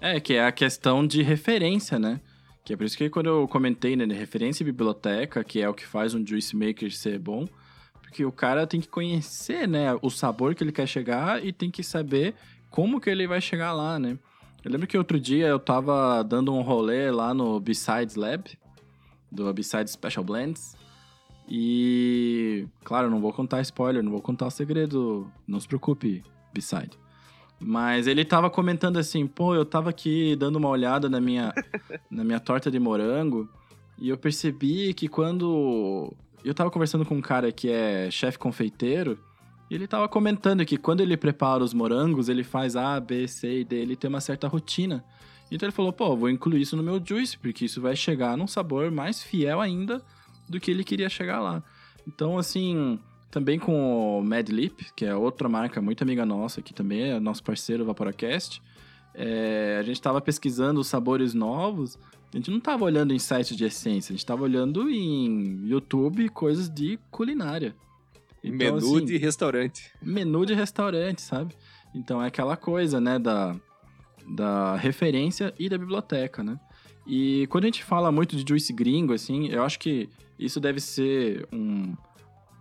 É, 0.00 0.20
que 0.20 0.34
é 0.34 0.46
a 0.46 0.52
questão 0.52 1.04
de 1.04 1.22
referência, 1.22 1.98
né? 1.98 2.20
Que 2.64 2.72
é 2.72 2.76
por 2.76 2.86
isso 2.86 2.96
que 2.96 3.10
quando 3.10 3.26
eu 3.26 3.48
comentei, 3.48 3.96
né, 3.96 4.06
de 4.06 4.14
referência 4.14 4.62
e 4.62 4.66
biblioteca, 4.66 5.42
que 5.42 5.60
é 5.60 5.68
o 5.68 5.74
que 5.74 5.84
faz 5.84 6.14
um 6.14 6.24
juice 6.24 6.54
maker 6.54 6.92
ser 6.92 7.18
bom, 7.18 7.46
porque 8.10 8.24
o 8.24 8.32
cara 8.32 8.66
tem 8.66 8.80
que 8.80 8.88
conhecer, 8.88 9.68
né, 9.68 9.96
o 10.02 10.10
sabor 10.10 10.52
que 10.52 10.64
ele 10.64 10.72
quer 10.72 10.86
chegar 10.86 11.44
e 11.44 11.52
tem 11.52 11.70
que 11.70 11.84
saber 11.84 12.34
como 12.68 13.00
que 13.00 13.08
ele 13.08 13.24
vai 13.24 13.40
chegar 13.40 13.72
lá, 13.72 14.00
né? 14.00 14.18
Eu 14.64 14.72
lembro 14.72 14.88
que 14.88 14.98
outro 14.98 15.18
dia 15.18 15.46
eu 15.46 15.60
tava 15.60 16.22
dando 16.24 16.52
um 16.52 16.60
rolê 16.60 17.08
lá 17.12 17.32
no 17.32 17.60
Besides 17.60 18.16
Lab, 18.16 18.44
do 19.30 19.54
Besides 19.54 19.92
Special 19.92 20.24
Blends, 20.24 20.76
e, 21.48 22.66
claro, 22.82 23.08
não 23.08 23.20
vou 23.20 23.32
contar 23.32 23.60
spoiler, 23.60 24.02
não 24.02 24.10
vou 24.10 24.20
contar 24.20 24.48
o 24.48 24.50
segredo, 24.50 25.30
não 25.46 25.60
se 25.60 25.68
preocupe, 25.68 26.24
Beside. 26.52 26.98
Mas 27.60 28.08
ele 28.08 28.24
tava 28.24 28.50
comentando 28.50 28.98
assim, 28.98 29.24
pô, 29.24 29.54
eu 29.54 29.64
tava 29.64 29.88
aqui 29.88 30.34
dando 30.34 30.56
uma 30.56 30.68
olhada 30.68 31.08
na 31.08 31.20
minha, 31.20 31.54
na 32.10 32.24
minha 32.24 32.40
torta 32.40 32.72
de 32.72 32.80
morango 32.80 33.48
e 34.00 34.08
eu 34.08 34.18
percebi 34.18 34.92
que 34.94 35.06
quando. 35.06 36.12
Eu 36.44 36.54
tava 36.54 36.70
conversando 36.70 37.04
com 37.04 37.14
um 37.14 37.20
cara 37.20 37.52
que 37.52 37.68
é 37.70 38.10
chefe 38.10 38.38
confeiteiro 38.38 39.18
e 39.70 39.74
ele 39.74 39.86
tava 39.86 40.08
comentando 40.08 40.64
que 40.64 40.76
quando 40.76 41.00
ele 41.00 41.16
prepara 41.16 41.62
os 41.62 41.72
morangos, 41.72 42.28
ele 42.28 42.42
faz 42.42 42.74
A, 42.76 42.98
B, 42.98 43.28
C 43.28 43.60
e 43.60 43.64
D, 43.64 43.76
ele 43.76 43.96
tem 43.96 44.08
uma 44.08 44.20
certa 44.20 44.48
rotina. 44.48 45.04
Então 45.50 45.66
ele 45.66 45.74
falou, 45.74 45.92
pô, 45.92 46.16
vou 46.16 46.30
incluir 46.30 46.62
isso 46.62 46.76
no 46.76 46.82
meu 46.82 47.00
juice, 47.04 47.38
porque 47.38 47.64
isso 47.64 47.80
vai 47.80 47.94
chegar 47.94 48.36
num 48.36 48.46
sabor 48.46 48.90
mais 48.90 49.22
fiel 49.22 49.60
ainda 49.60 50.02
do 50.48 50.58
que 50.58 50.70
ele 50.70 50.82
queria 50.82 51.08
chegar 51.08 51.40
lá. 51.40 51.62
Então, 52.06 52.38
assim, 52.38 52.98
também 53.30 53.58
com 53.58 54.18
o 54.18 54.24
Mad 54.24 54.48
Lip, 54.48 54.86
que 54.96 55.04
é 55.04 55.14
outra 55.14 55.48
marca 55.48 55.80
muito 55.80 56.02
amiga 56.02 56.26
nossa, 56.26 56.60
que 56.60 56.74
também 56.74 57.02
é 57.02 57.20
nosso 57.20 57.42
parceiro 57.42 57.84
Vaporacast, 57.84 58.60
é, 59.14 59.76
a 59.78 59.82
gente 59.82 59.96
estava 59.96 60.20
pesquisando 60.20 60.80
os 60.80 60.86
sabores 60.86 61.34
novos, 61.34 61.98
a 62.32 62.36
gente 62.36 62.50
não 62.50 62.58
estava 62.58 62.84
olhando 62.84 63.12
em 63.12 63.18
sites 63.18 63.56
de 63.56 63.64
essência, 63.64 64.12
a 64.12 64.14
gente 64.14 64.20
estava 64.20 64.42
olhando 64.42 64.88
em 64.88 65.66
YouTube 65.66 66.28
coisas 66.28 66.68
de 66.70 66.98
culinária. 67.10 67.74
Então, 68.42 68.56
Menu 68.56 68.76
assim, 68.76 69.04
de 69.04 69.16
restaurante. 69.16 69.90
menu 70.00 70.46
de 70.46 70.54
restaurante, 70.54 71.20
sabe? 71.20 71.54
Então 71.94 72.22
é 72.22 72.28
aquela 72.28 72.56
coisa, 72.56 73.00
né, 73.00 73.18
da, 73.18 73.54
da 74.34 74.76
referência 74.76 75.52
e 75.58 75.68
da 75.68 75.76
biblioteca, 75.76 76.42
né? 76.42 76.58
E 77.06 77.46
quando 77.48 77.64
a 77.64 77.66
gente 77.66 77.82
fala 77.82 78.12
muito 78.12 78.36
de 78.36 78.44
juice 78.48 78.72
gringo, 78.72 79.12
assim, 79.12 79.48
eu 79.48 79.62
acho 79.64 79.78
que 79.78 80.08
isso 80.38 80.60
deve 80.60 80.80
ser 80.80 81.46
um, 81.52 81.94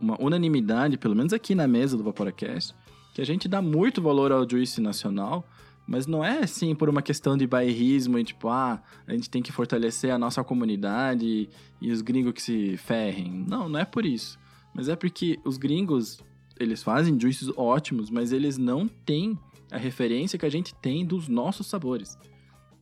uma 0.01 0.19
unanimidade, 0.21 0.97
pelo 0.97 1.15
menos 1.15 1.33
aqui 1.33 1.53
na 1.53 1.67
mesa 1.67 1.95
do 1.95 2.03
Vaporacast, 2.03 2.73
que 3.13 3.21
a 3.21 3.25
gente 3.25 3.47
dá 3.47 3.61
muito 3.61 4.01
valor 4.01 4.31
ao 4.31 4.49
juice 4.49 4.81
nacional, 4.81 5.45
mas 5.89 6.05
não 6.05 6.23
é 6.23 6.43
assim 6.43 6.75
por 6.75 6.87
uma 6.87 7.01
questão 7.01 7.35
de 7.35 7.47
bairrismo 7.47 8.19
e 8.19 8.23
tipo, 8.23 8.47
ah, 8.47 8.79
a 9.07 9.11
gente 9.11 9.27
tem 9.27 9.41
que 9.41 9.51
fortalecer 9.51 10.13
a 10.13 10.19
nossa 10.19 10.43
comunidade 10.43 11.49
e, 11.81 11.91
os 11.91 12.01
gringos 12.03 12.33
que 12.33 12.41
se 12.43 12.77
ferrem. 12.77 13.43
Não, 13.47 13.67
não 13.67 13.79
é 13.79 13.85
por 13.85 14.05
isso. 14.05 14.37
Mas 14.71 14.87
é 14.87 14.95
porque 14.95 15.39
os 15.43 15.57
gringos, 15.57 16.19
eles 16.59 16.83
fazem 16.83 17.19
juices 17.19 17.49
ótimos, 17.57 18.11
mas 18.11 18.31
eles 18.31 18.55
não 18.55 18.87
têm 18.87 19.35
a 19.71 19.77
referência 19.77 20.37
que 20.37 20.45
a 20.45 20.49
gente 20.49 20.75
tem 20.75 21.03
dos 21.03 21.27
nossos 21.27 21.65
sabores. 21.65 22.19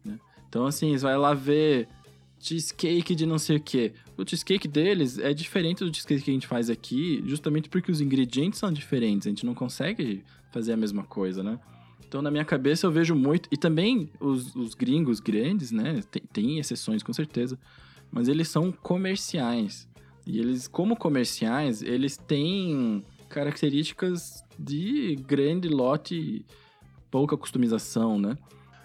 né? 0.03 0.19
Então, 0.49 0.65
assim, 0.65 0.91
você 0.91 1.03
vai 1.05 1.17
lá 1.17 1.33
ver 1.33 1.87
cheesecake 2.41 3.15
de 3.15 3.25
não 3.25 3.39
sei 3.39 3.55
o 3.55 3.61
que. 3.61 3.93
O 4.17 4.27
cheesecake 4.27 4.67
deles 4.67 5.17
é 5.17 5.33
diferente 5.33 5.79
do 5.79 5.95
cheesecake 5.95 6.23
que 6.23 6.31
a 6.31 6.33
gente 6.33 6.47
faz 6.47 6.69
aqui, 6.69 7.23
justamente 7.25 7.69
porque 7.69 7.89
os 7.89 8.01
ingredientes 8.01 8.59
são 8.59 8.69
diferentes. 8.69 9.27
A 9.27 9.29
gente 9.29 9.45
não 9.45 9.55
consegue 9.55 10.25
fazer 10.51 10.73
a 10.73 10.77
mesma 10.77 11.03
coisa, 11.03 11.41
né? 11.41 11.57
Então, 12.07 12.21
na 12.21 12.31
minha 12.31 12.45
cabeça, 12.45 12.87
eu 12.87 12.91
vejo 12.91 13.13
muito. 13.15 13.49
E 13.51 13.57
também 13.57 14.09
os, 14.19 14.55
os 14.55 14.73
gringos 14.73 15.19
grandes, 15.19 15.71
né? 15.71 16.01
Tem, 16.09 16.21
tem 16.31 16.59
exceções, 16.59 17.03
com 17.03 17.11
certeza. 17.11 17.59
Mas 18.11 18.27
eles 18.27 18.47
são 18.47 18.71
comerciais. 18.71 19.87
E 20.25 20.39
eles, 20.39 20.67
como 20.67 20.95
comerciais, 20.95 21.81
eles 21.81 22.17
têm 22.17 23.03
características 23.29 24.43
de 24.57 25.15
grande 25.27 25.67
lote, 25.67 26.45
pouca 27.11 27.37
customização, 27.37 28.19
né? 28.19 28.37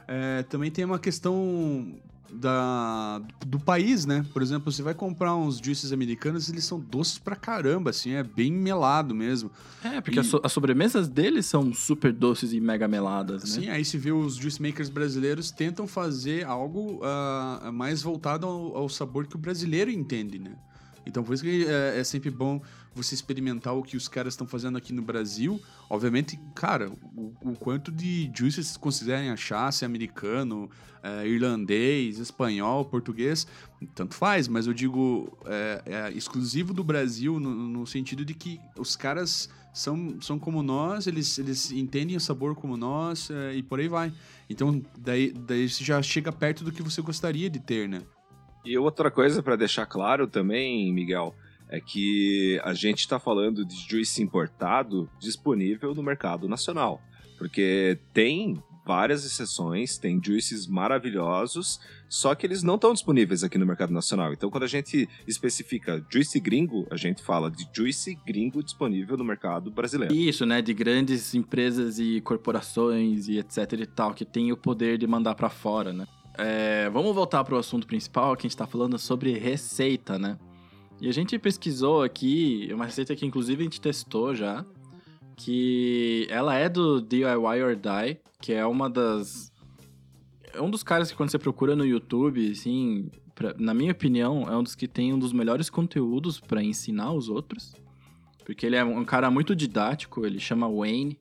É, 0.08 0.42
também 0.44 0.70
tem 0.70 0.84
uma 0.84 0.98
questão 0.98 1.94
da, 2.32 3.20
do 3.46 3.58
país, 3.60 4.06
né? 4.06 4.24
Por 4.32 4.40
exemplo, 4.42 4.72
você 4.72 4.82
vai 4.82 4.94
comprar 4.94 5.34
uns 5.36 5.58
juices 5.58 5.92
americanos, 5.92 6.48
eles 6.48 6.64
são 6.64 6.80
doces 6.80 7.18
pra 7.18 7.36
caramba, 7.36 7.90
assim, 7.90 8.12
é 8.12 8.22
bem 8.22 8.50
melado 8.50 9.14
mesmo. 9.14 9.50
É, 9.84 10.00
porque 10.00 10.18
E- 10.18 10.20
as, 10.20 10.26
so- 10.26 10.40
as 10.42 10.50
sobremesas 10.52 11.08
deles 11.08 11.44
são 11.46 11.72
super 11.74 12.12
doces 12.12 12.52
e 12.52 12.60
mega 12.60 12.88
meladas, 12.88 13.42
né? 13.56 13.62
Sim, 13.62 13.68
aí 13.68 13.84
se 13.84 13.98
vê 13.98 14.12
os 14.12 14.36
juice 14.36 14.60
makers 14.62 14.88
brasileiros 14.88 15.50
tentam 15.50 15.86
fazer 15.86 16.44
algo 16.46 17.00
ah, 17.02 17.70
mais 17.72 18.02
voltado 18.02 18.46
ao, 18.46 18.76
ao 18.78 18.88
sabor 18.88 19.26
que 19.26 19.36
o 19.36 19.38
brasileiro 19.38 19.90
entende, 19.90 20.38
né? 20.38 20.52
Então 21.06 21.22
por 21.22 21.34
isso 21.34 21.42
que 21.42 21.66
é, 21.66 21.98
é 21.98 22.04
sempre 22.04 22.30
bom 22.30 22.60
você 22.94 23.14
experimentar 23.14 23.74
o 23.74 23.82
que 23.82 23.96
os 23.96 24.08
caras 24.08 24.34
estão 24.34 24.46
fazendo 24.46 24.76
aqui 24.76 24.92
no 24.92 25.02
Brasil. 25.02 25.60
Obviamente, 25.88 26.38
cara, 26.54 26.90
o, 27.16 27.32
o 27.42 27.56
quanto 27.58 27.90
de 27.90 28.30
juice 28.34 28.62
vocês 28.62 28.76
considerem 28.76 29.30
achar, 29.30 29.72
se 29.72 29.84
é 29.84 29.86
americano, 29.86 30.70
é, 31.02 31.26
irlandês, 31.26 32.18
espanhol, 32.18 32.84
português, 32.84 33.46
tanto 33.94 34.14
faz, 34.14 34.46
mas 34.46 34.66
eu 34.66 34.74
digo 34.74 35.36
é, 35.46 35.82
é 35.86 36.12
exclusivo 36.12 36.72
do 36.72 36.84
Brasil 36.84 37.40
no, 37.40 37.50
no 37.50 37.86
sentido 37.86 38.24
de 38.24 38.34
que 38.34 38.60
os 38.76 38.94
caras 38.94 39.48
são, 39.72 40.20
são 40.20 40.38
como 40.38 40.62
nós, 40.62 41.06
eles, 41.06 41.38
eles 41.38 41.72
entendem 41.72 42.16
o 42.16 42.20
sabor 42.20 42.54
como 42.54 42.76
nós 42.76 43.30
é, 43.30 43.54
e 43.54 43.62
por 43.62 43.80
aí 43.80 43.88
vai. 43.88 44.12
Então, 44.48 44.82
daí, 44.98 45.32
daí 45.32 45.68
você 45.68 45.82
já 45.82 46.00
chega 46.02 46.30
perto 46.30 46.62
do 46.62 46.70
que 46.70 46.82
você 46.82 47.00
gostaria 47.00 47.48
de 47.48 47.58
ter, 47.58 47.88
né? 47.88 48.02
E 48.64 48.78
outra 48.78 49.10
coisa 49.10 49.42
para 49.42 49.56
deixar 49.56 49.86
claro 49.86 50.26
também, 50.26 50.92
Miguel, 50.92 51.34
é 51.68 51.80
que 51.80 52.60
a 52.62 52.74
gente 52.74 53.00
está 53.00 53.18
falando 53.18 53.64
de 53.64 53.74
juice 53.88 54.22
importado 54.22 55.08
disponível 55.18 55.94
no 55.94 56.02
mercado 56.02 56.48
nacional. 56.48 57.00
Porque 57.38 57.98
tem 58.12 58.62
várias 58.84 59.24
exceções, 59.24 59.96
tem 59.96 60.20
juices 60.22 60.66
maravilhosos, 60.66 61.80
só 62.08 62.34
que 62.34 62.46
eles 62.46 62.62
não 62.62 62.74
estão 62.74 62.92
disponíveis 62.92 63.42
aqui 63.42 63.56
no 63.56 63.64
mercado 63.64 63.92
nacional. 63.92 64.32
Então, 64.32 64.50
quando 64.50 64.64
a 64.64 64.68
gente 64.68 65.08
especifica 65.26 66.04
juice 66.10 66.38
gringo, 66.40 66.86
a 66.90 66.96
gente 66.96 67.22
fala 67.22 67.50
de 67.50 67.66
juice 67.72 68.18
gringo 68.26 68.62
disponível 68.62 69.16
no 69.16 69.24
mercado 69.24 69.70
brasileiro. 69.70 70.14
Isso, 70.14 70.44
né? 70.44 70.60
De 70.60 70.74
grandes 70.74 71.34
empresas 71.34 71.98
e 71.98 72.20
corporações 72.20 73.28
e 73.28 73.38
etc 73.38 73.72
e 73.72 73.86
tal, 73.86 74.14
que 74.14 74.24
tem 74.24 74.52
o 74.52 74.56
poder 74.56 74.98
de 74.98 75.06
mandar 75.06 75.34
pra 75.34 75.48
fora, 75.48 75.92
né? 75.92 76.06
É, 76.38 76.88
vamos 76.90 77.14
voltar 77.14 77.44
pro 77.44 77.58
assunto 77.58 77.86
principal, 77.86 78.36
que 78.36 78.46
a 78.46 78.48
gente 78.48 78.56
tá 78.56 78.66
falando 78.66 78.98
sobre 78.98 79.38
receita, 79.38 80.18
né? 80.18 80.38
E 81.00 81.08
a 81.08 81.12
gente 81.12 81.38
pesquisou 81.38 82.02
aqui, 82.02 82.70
uma 82.72 82.86
receita 82.86 83.14
que 83.16 83.26
inclusive 83.26 83.60
a 83.60 83.64
gente 83.64 83.80
testou 83.80 84.34
já, 84.34 84.64
que 85.36 86.26
ela 86.30 86.54
é 86.54 86.68
do 86.68 87.00
DIY 87.00 87.62
or 87.62 87.76
Die, 87.76 88.20
que 88.40 88.52
é 88.52 88.64
uma 88.64 88.88
das. 88.88 89.52
É 90.52 90.60
um 90.60 90.70
dos 90.70 90.82
caras 90.82 91.10
que 91.10 91.16
quando 91.16 91.30
você 91.30 91.38
procura 91.38 91.74
no 91.74 91.84
YouTube, 91.84 92.50
assim, 92.50 93.10
na 93.58 93.74
minha 93.74 93.92
opinião, 93.92 94.46
é 94.48 94.56
um 94.56 94.62
dos 94.62 94.74
que 94.74 94.86
tem 94.86 95.12
um 95.12 95.18
dos 95.18 95.32
melhores 95.32 95.68
conteúdos 95.70 96.38
pra 96.38 96.62
ensinar 96.62 97.12
os 97.12 97.28
outros. 97.28 97.74
Porque 98.44 98.66
ele 98.66 98.76
é 98.76 98.84
um 98.84 99.04
cara 99.04 99.30
muito 99.30 99.56
didático, 99.56 100.26
ele 100.26 100.38
chama 100.38 100.68
Wayne, 100.68 101.18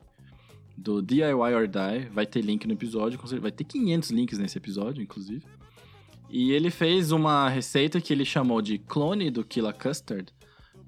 do 0.82 1.00
DIY 1.00 1.54
or 1.54 1.68
Die. 1.68 2.08
Vai 2.12 2.26
ter 2.26 2.42
link 2.42 2.66
no 2.66 2.72
episódio, 2.72 3.18
vai 3.40 3.52
ter 3.52 3.64
500 3.64 4.10
links 4.10 4.38
nesse 4.38 4.58
episódio, 4.58 5.02
inclusive. 5.02 5.44
E 6.28 6.52
ele 6.52 6.70
fez 6.70 7.12
uma 7.12 7.48
receita 7.48 8.00
que 8.00 8.12
ele 8.12 8.24
chamou 8.24 8.60
de 8.60 8.78
clone 8.78 9.30
do 9.30 9.44
Killa 9.44 9.72
Custard. 9.72 10.32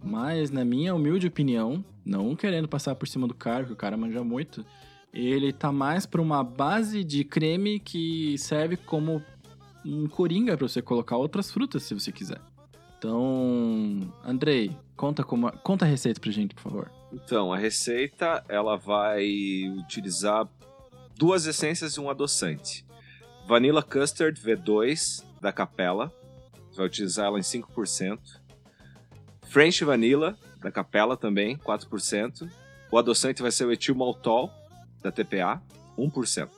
Mas, 0.03 0.51
na 0.51 0.65
minha 0.65 0.95
humilde 0.95 1.27
opinião, 1.27 1.85
não 2.05 2.35
querendo 2.35 2.69
passar 2.69 2.95
por 2.95 3.07
cima 3.07 3.29
do 3.29 3.35
cara, 3.35 3.61
porque 3.61 3.73
o 3.73 3.77
cara 3.77 3.97
manja 3.97 4.23
muito, 4.23 4.65
ele 5.13 5.53
tá 5.53 5.71
mais 5.71 6.05
pra 6.05 6.21
uma 6.21 6.43
base 6.43 7.05
de 7.05 7.25
creme 7.25 7.79
que 7.79 8.37
serve 8.37 8.77
como 8.77 9.23
um 9.85 10.07
coringa 10.07 10.57
pra 10.57 10.67
você 10.67 10.83
colocar 10.83 11.17
outras 11.17 11.51
frutas, 11.51 11.83
se 11.85 11.95
você 11.95 12.11
quiser. 12.11 12.41
Então, 12.99 14.13
Andrei, 14.25 14.75
conta, 14.97 15.23
como, 15.23 15.51
conta 15.59 15.85
a 15.85 15.89
receita 15.89 16.21
pra 16.21 16.31
gente, 16.31 16.55
por 16.55 16.63
favor. 16.63 16.91
Então, 17.13 17.53
a 17.53 17.57
receita 17.57 18.45
ela 18.49 18.77
vai 18.77 19.25
utilizar 19.79 20.49
duas 21.17 21.47
essências 21.47 21.95
e 21.95 22.01
um 22.01 22.11
adoçante. 22.11 22.85
Vanilla 23.47 23.83
Custard 23.83 24.41
V2 24.41 25.25
da 25.41 25.53
Capela, 25.53 26.13
você 26.71 26.79
vai 26.79 26.87
utilizar 26.87 27.27
ela 27.27 27.39
em 27.39 27.43
5%. 27.43 28.19
French 29.49 29.85
Vanilla 29.85 30.37
da 30.61 30.73
Capela 30.73 31.17
também, 31.17 31.57
4%. 31.59 32.51
O 32.91 32.99
adoçante 32.99 33.43
vai 33.43 33.51
ser 33.51 33.67
o 33.67 33.73
etil 33.73 33.95
maltol 33.95 34.51
da 35.03 35.13
TPA, 35.13 35.63
1%. 35.99 36.49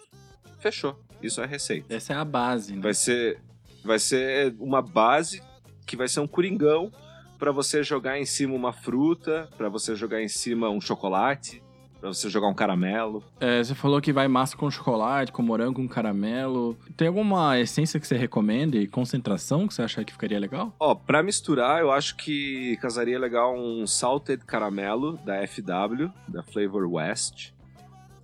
Fechou. 0.59 0.99
Isso 1.23 1.41
é 1.41 1.45
a 1.45 1.47
receita. 1.47 1.95
Essa 1.95 2.13
é 2.13 2.17
a 2.17 2.25
base, 2.25 2.75
né? 2.75 2.81
Vai 2.81 2.95
ser, 2.95 3.41
vai 3.85 3.99
ser 3.99 4.55
uma 4.59 4.81
base 4.81 5.43
que 5.87 5.97
vai 5.97 6.09
ser 6.09 6.21
um 6.21 6.27
coringão 6.27 6.91
para 7.39 7.53
você 7.53 7.83
jogar 7.83 8.19
em 8.19 8.25
cima 8.25 8.55
uma 8.55 8.73
fruta, 8.73 9.49
para 9.57 9.69
você 9.69 9.95
jogar 9.95 10.23
em 10.23 10.29
cima 10.29 10.69
um 10.69 10.81
chocolate, 10.81 11.63
para 12.01 12.09
você 12.09 12.29
jogar 12.29 12.49
um 12.49 12.55
caramelo. 12.55 13.23
É, 13.41 13.63
você 13.63 13.75
falou 13.75 14.01
que 14.01 14.13
vai 14.13 14.29
massa 14.29 14.57
com 14.57 14.71
chocolate, 14.71 15.33
com 15.33 15.43
morango, 15.43 15.81
com 15.81 15.89
caramelo. 15.89 16.77
Tem 16.97 17.09
alguma 17.09 17.59
essência 17.59 17.99
que 17.99 18.07
você 18.07 18.17
recomenda 18.17 18.77
e 18.77 18.87
concentração 18.87 19.67
que 19.67 19.75
você 19.75 19.83
acha 19.83 20.05
que 20.05 20.13
ficaria 20.13 20.39
legal? 20.39 20.75
Ó, 20.79 20.95
para 20.95 21.23
misturar, 21.23 21.81
eu 21.81 21.91
acho 21.91 22.17
que 22.17 22.77
casaria 22.81 23.19
legal 23.19 23.57
um 23.57 23.87
salted 23.87 24.45
caramelo 24.45 25.19
da 25.25 25.47
FW, 25.47 26.11
da 26.29 26.43
Flavor 26.43 26.87
West. 26.87 27.51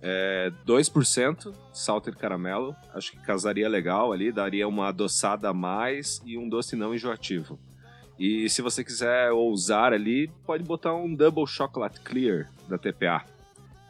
É 0.05 0.51
2% 0.67 1.53
salted 1.71 2.17
caramelo, 2.17 2.75
acho 2.93 3.11
que 3.11 3.17
casaria 3.19 3.69
legal 3.69 4.11
ali, 4.11 4.33
daria 4.33 4.67
uma 4.67 4.89
adoçada 4.89 5.49
a 5.49 5.53
mais 5.53 6.21
e 6.25 6.37
um 6.37 6.49
doce 6.49 6.75
não 6.75 6.93
enjoativo. 6.93 7.57
E 8.25 8.49
se 8.49 8.61
você 8.61 8.85
quiser 8.85 9.33
ousar 9.33 9.91
ali, 9.91 10.29
pode 10.45 10.63
botar 10.63 10.95
um 10.95 11.13
Double 11.13 11.45
Chocolate 11.45 11.99
Clear 11.99 12.49
da 12.69 12.77
TPA 12.77 13.25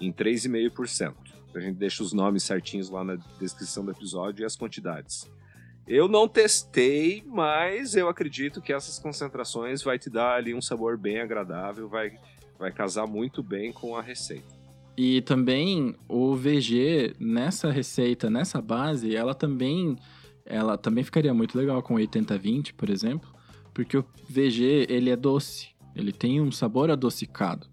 em 0.01 0.11
3,5%. 0.11 1.13
A 1.53 1.59
gente 1.59 1.75
deixa 1.75 2.01
os 2.01 2.13
nomes 2.13 2.41
certinhos 2.41 2.89
lá 2.89 3.03
na 3.03 3.15
descrição 3.39 3.85
do 3.85 3.91
episódio 3.91 4.41
e 4.41 4.45
as 4.45 4.55
quantidades. 4.55 5.31
Eu 5.87 6.07
não 6.07 6.27
testei, 6.27 7.23
mas 7.27 7.95
eu 7.95 8.09
acredito 8.09 8.59
que 8.59 8.73
essas 8.73 8.97
concentrações 8.97 9.83
vai 9.83 9.99
te 9.99 10.09
dar 10.09 10.33
ali 10.37 10.55
um 10.55 10.61
sabor 10.63 10.97
bem 10.97 11.21
agradável, 11.21 11.87
vai, 11.87 12.17
vai 12.57 12.71
casar 12.71 13.05
muito 13.05 13.43
bem 13.43 13.71
com 13.71 13.95
a 13.95 14.01
receita. 14.01 14.51
E 14.97 15.21
também 15.21 15.95
o 16.09 16.35
VG 16.35 17.13
nessa 17.19 17.69
receita, 17.69 18.31
nessa 18.31 18.59
base, 18.59 19.15
ela 19.15 19.35
também 19.35 19.95
ela 20.43 20.75
também 20.75 21.03
ficaria 21.03 21.35
muito 21.35 21.55
legal 21.55 21.83
com 21.83 21.93
80-20, 21.93 22.73
por 22.73 22.89
exemplo, 22.89 23.32
porque 23.73 23.97
o 23.97 24.05
VG 24.29 24.87
ele 24.89 25.09
é 25.09 25.15
doce, 25.15 25.69
ele 25.95 26.11
tem 26.11 26.41
um 26.41 26.51
sabor 26.51 26.91
adocicado. 26.91 27.67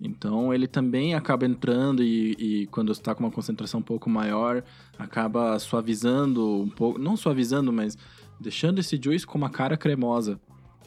Então 0.00 0.52
ele 0.52 0.66
também 0.66 1.14
acaba 1.14 1.44
entrando 1.44 2.02
e, 2.02 2.32
e 2.32 2.66
quando 2.68 2.90
está 2.90 3.14
com 3.14 3.24
uma 3.24 3.30
concentração 3.30 3.80
um 3.80 3.82
pouco 3.82 4.08
maior, 4.08 4.64
acaba 4.98 5.58
suavizando 5.58 6.62
um 6.62 6.70
pouco, 6.70 6.98
não 6.98 7.16
suavizando, 7.16 7.70
mas 7.72 7.98
deixando 8.40 8.78
esse 8.78 8.98
juice 9.02 9.26
com 9.26 9.36
uma 9.36 9.50
cara 9.50 9.76
cremosa. 9.76 10.40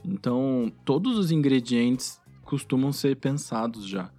Então 0.03 0.71
todos 0.83 1.17
os 1.17 1.31
ingredientes 1.31 2.19
costumam 2.43 2.91
ser 2.91 3.15
pensados 3.17 3.87
já. 3.87 4.11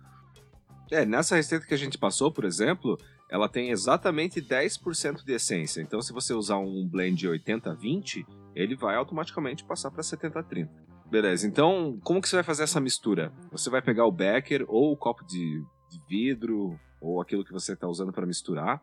É, 0.91 1.05
nessa 1.05 1.35
receita 1.35 1.67
que 1.67 1.75
a 1.75 1.79
gente 1.79 1.99
passou, 1.99 2.31
por 2.31 2.45
exemplo, 2.45 2.97
ela 3.31 3.49
tem 3.49 3.71
exatamente 3.71 4.41
10% 4.41 5.25
de 5.25 5.33
essência. 5.33 5.81
Então, 5.81 6.01
se 6.01 6.13
você 6.13 6.35
usar 6.35 6.59
um 6.59 6.87
blend 6.87 7.27
80-20, 7.27 8.27
ele 8.55 8.77
vai 8.77 8.97
automaticamente 8.97 9.65
passar 9.65 9.91
para 9.91 10.03
70-30. 10.03 10.69
Beleza, 11.07 11.47
então 11.47 11.99
como 12.03 12.21
que 12.21 12.29
você 12.29 12.37
vai 12.37 12.43
fazer 12.43 12.65
essa 12.65 12.81
mistura? 12.81 13.33
Você 13.53 13.69
vai 13.71 13.83
pegar 13.83 14.07
o 14.07 14.13
becker 14.13 14.65
ou 14.67 14.93
o 14.93 14.97
copo 14.97 15.25
de, 15.25 15.63
de 15.91 16.01
vidro 16.09 16.79
ou 17.01 17.21
aquilo 17.21 17.45
que 17.45 17.53
você 17.53 17.75
está 17.75 17.87
usando 17.87 18.13
para 18.13 18.27
misturar, 18.27 18.83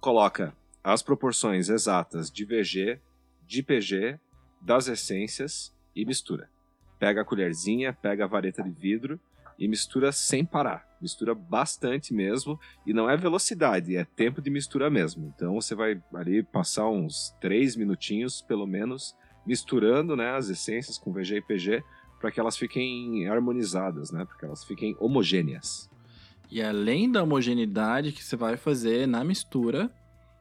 coloca 0.00 0.54
as 0.82 1.02
proporções 1.02 1.68
exatas 1.68 2.30
de 2.30 2.44
VG, 2.44 3.00
de 3.46 3.62
PG, 3.62 4.18
das 4.60 4.88
essências 4.88 5.74
e 5.94 6.04
mistura. 6.04 6.50
Pega 6.98 7.22
a 7.22 7.24
colherzinha, 7.24 7.92
pega 7.92 8.24
a 8.24 8.28
vareta 8.28 8.62
de 8.62 8.70
vidro 8.70 9.18
e 9.58 9.68
mistura 9.68 10.12
sem 10.12 10.44
parar. 10.44 10.85
Mistura 11.00 11.34
bastante 11.34 12.14
mesmo. 12.14 12.58
E 12.86 12.92
não 12.92 13.08
é 13.08 13.16
velocidade, 13.16 13.96
é 13.96 14.04
tempo 14.04 14.40
de 14.40 14.50
mistura 14.50 14.88
mesmo. 14.88 15.32
Então 15.34 15.54
você 15.54 15.74
vai 15.74 16.00
ali 16.14 16.42
passar 16.42 16.88
uns 16.88 17.34
3 17.40 17.76
minutinhos, 17.76 18.40
pelo 18.42 18.66
menos, 18.66 19.16
misturando 19.46 20.16
né, 20.16 20.30
as 20.36 20.48
essências 20.48 20.98
com 20.98 21.12
VG 21.12 21.36
e 21.36 21.42
PG 21.42 21.84
para 22.20 22.30
que 22.30 22.40
elas 22.40 22.56
fiquem 22.56 23.28
harmonizadas, 23.28 24.10
né? 24.10 24.24
Para 24.24 24.36
que 24.36 24.44
elas 24.44 24.64
fiquem 24.64 24.96
homogêneas. 24.98 25.90
E 26.50 26.62
além 26.62 27.10
da 27.10 27.22
homogeneidade 27.22 28.12
que 28.12 28.22
você 28.22 28.36
vai 28.36 28.56
fazer 28.56 29.06
na 29.06 29.22
mistura, 29.24 29.90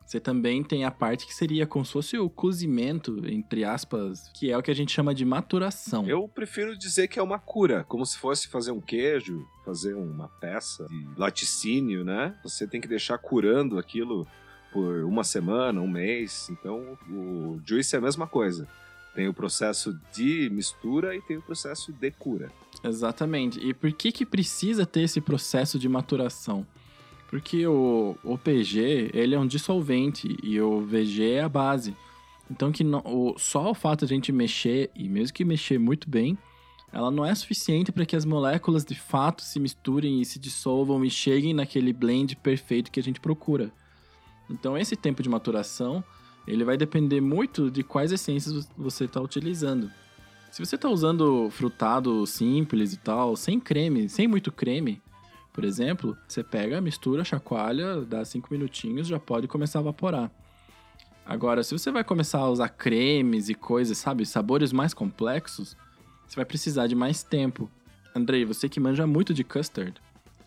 você 0.06 0.20
também 0.20 0.64
tem 0.64 0.86
a 0.86 0.92
parte 0.92 1.26
que 1.26 1.34
seria 1.34 1.66
como 1.66 1.84
se 1.84 1.92
fosse 1.92 2.18
o 2.18 2.30
cozimento, 2.30 3.28
entre 3.28 3.64
aspas, 3.64 4.30
que 4.34 4.52
é 4.52 4.58
o 4.58 4.62
que 4.62 4.70
a 4.70 4.76
gente 4.76 4.92
chama 4.92 5.16
de 5.16 5.26
maturação. 5.26 6.08
Eu 6.08 6.28
prefiro 6.28 6.78
dizer 6.78 7.08
que 7.08 7.18
é 7.18 7.24
uma 7.24 7.40
cura, 7.40 7.84
como 7.86 8.06
se 8.06 8.18
fosse 8.18 8.48
fazer 8.48 8.72
um 8.72 8.80
queijo, 8.80 9.48
fazer 9.66 9.96
uma 9.96 10.28
peça 10.28 10.86
de 10.86 11.08
laticínio, 11.18 12.06
né? 12.06 12.38
Você 12.44 12.68
tem 12.68 12.80
que 12.80 12.88
deixar 12.88 13.18
curando 13.18 13.80
aquilo 13.80 14.28
por 14.72 15.04
uma 15.06 15.24
semana, 15.24 15.82
um 15.82 15.88
mês. 15.88 16.50
Então, 16.52 16.98
o 17.10 17.60
juice 17.66 17.96
é 17.96 17.98
a 17.98 18.02
mesma 18.02 18.28
coisa. 18.28 18.68
Tem 19.16 19.28
o 19.28 19.34
processo 19.34 19.98
de 20.14 20.50
mistura 20.52 21.16
e 21.16 21.22
tem 21.22 21.38
o 21.38 21.42
processo 21.42 21.92
de 21.94 22.12
cura. 22.12 22.52
Exatamente. 22.84 23.60
E 23.60 23.74
por 23.74 23.92
que 23.94 24.12
que 24.12 24.26
precisa 24.26 24.86
ter 24.86 25.02
esse 25.02 25.22
processo 25.22 25.80
de 25.80 25.88
maturação? 25.90 26.68
Porque 27.36 27.68
o, 27.68 28.16
o 28.24 28.38
PG, 28.38 29.12
ele 29.14 29.36
é 29.36 29.38
um 29.38 29.46
dissolvente 29.46 30.38
e 30.42 30.62
o 30.62 30.80
VG 30.80 31.32
é 31.32 31.42
a 31.42 31.50
base. 31.50 31.94
Então 32.50 32.72
que 32.72 32.82
o, 32.82 33.36
só 33.38 33.72
o 33.72 33.74
fato 33.74 34.06
de 34.06 34.14
a 34.14 34.16
gente 34.16 34.32
mexer, 34.32 34.90
e 34.96 35.10
mesmo 35.10 35.34
que 35.34 35.44
mexer 35.44 35.78
muito 35.78 36.10
bem, 36.10 36.38
ela 36.94 37.12
não 37.12 37.26
é 37.26 37.36
suficiente 37.36 37.92
para 37.92 38.06
que 38.06 38.16
as 38.16 38.24
moléculas 38.24 38.86
de 38.86 38.96
fato 38.96 39.42
se 39.42 39.60
misturem 39.60 40.22
e 40.22 40.26
se 40.26 40.40
dissolvam 40.40 41.04
e 41.04 41.10
cheguem 41.10 41.54
naquele 41.54 41.92
blend 41.92 42.38
perfeito 42.38 42.90
que 42.90 43.02
a 43.02 43.04
gente 43.04 43.20
procura. 43.20 43.70
Então 44.50 44.78
esse 44.78 44.96
tempo 44.96 45.22
de 45.22 45.28
maturação, 45.28 46.02
ele 46.48 46.64
vai 46.64 46.78
depender 46.78 47.20
muito 47.20 47.70
de 47.70 47.84
quais 47.84 48.14
essências 48.14 48.66
você 48.78 49.04
está 49.04 49.20
utilizando. 49.20 49.92
Se 50.50 50.66
você 50.66 50.76
está 50.76 50.88
usando 50.88 51.50
frutado 51.50 52.26
simples 52.26 52.94
e 52.94 52.98
tal, 52.98 53.36
sem 53.36 53.60
creme, 53.60 54.08
sem 54.08 54.26
muito 54.26 54.54
creme, 54.54 55.02
por 55.56 55.64
exemplo, 55.64 56.18
você 56.28 56.44
pega, 56.44 56.82
mistura, 56.82 57.24
chacoalha, 57.24 58.02
dá 58.02 58.26
5 58.26 58.50
minutinhos, 58.52 59.08
já 59.08 59.18
pode 59.18 59.48
começar 59.48 59.80
a 59.80 59.84
evaporar. 59.84 60.30
Agora, 61.26 61.64
se 61.64 61.72
você 61.72 61.90
vai 61.94 62.04
começar 62.04 62.40
a 62.40 62.50
usar 62.50 62.68
cremes 62.68 63.48
e 63.48 63.56
coisas, 63.56 63.98
sabe, 63.98 64.26
sabores 64.26 64.74
mais 64.74 64.94
complexos, 64.94 65.78
você 66.28 66.36
vai 66.36 66.44
precisar 66.44 66.88
de 66.88 66.96
mais 66.96 67.24
tempo. 67.24 67.72
Andrei, 68.14 68.44
você 68.44 68.68
que 68.68 68.82
manja 68.82 69.08
muito 69.08 69.34
de 69.34 69.46
custard, 69.46 69.94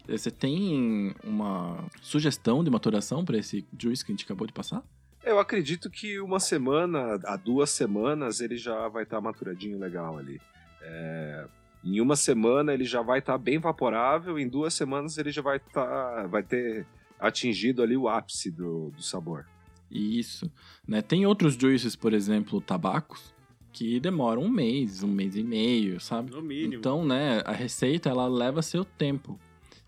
Você 0.06 0.30
tem 0.30 1.14
uma 1.24 1.82
sugestão 2.02 2.62
de 2.62 2.70
maturação 2.70 3.24
para 3.24 3.38
esse 3.38 3.66
juice 3.80 4.04
que 4.04 4.12
a 4.12 4.14
gente 4.14 4.26
acabou 4.26 4.46
de 4.46 4.52
passar? 4.52 4.82
Eu 5.24 5.38
acredito 5.38 5.88
que 5.88 6.20
uma 6.20 6.38
semana, 6.38 7.18
a 7.24 7.36
duas 7.36 7.70
semanas, 7.70 8.42
ele 8.42 8.58
já 8.58 8.88
vai 8.88 9.04
estar 9.04 9.16
tá 9.16 9.22
maturadinho 9.22 9.78
legal 9.78 10.18
ali. 10.18 10.38
É, 10.82 11.46
em 11.84 12.00
uma 12.00 12.16
semana 12.16 12.72
ele 12.72 12.84
já 12.84 13.02
vai 13.02 13.20
estar 13.20 13.32
tá 13.32 13.38
bem 13.38 13.58
vaporável, 13.58 14.38
em 14.38 14.48
duas 14.48 14.74
semanas 14.74 15.18
ele 15.18 15.30
já 15.30 15.42
vai, 15.42 15.58
tá, 15.58 16.26
vai 16.26 16.42
ter 16.42 16.86
atingido 17.18 17.82
ali 17.82 17.96
o 17.96 18.08
ápice 18.08 18.50
do, 18.50 18.90
do 18.90 19.02
sabor. 19.02 19.46
Isso. 19.90 20.50
Né? 20.86 21.00
Tem 21.00 21.26
outros 21.26 21.54
juices, 21.54 21.96
por 21.96 22.12
exemplo, 22.12 22.60
tabacos, 22.60 23.34
que 23.72 24.00
demoram 24.00 24.42
um 24.42 24.50
mês, 24.50 25.02
um 25.02 25.08
mês 25.08 25.36
e 25.36 25.42
meio, 25.42 26.00
sabe? 26.00 26.30
No 26.30 26.42
mínimo. 26.42 26.74
Então, 26.74 27.04
né, 27.04 27.42
a 27.44 27.52
receita 27.52 28.08
ela 28.08 28.26
leva 28.26 28.60
seu 28.60 28.84
tempo. 28.84 29.38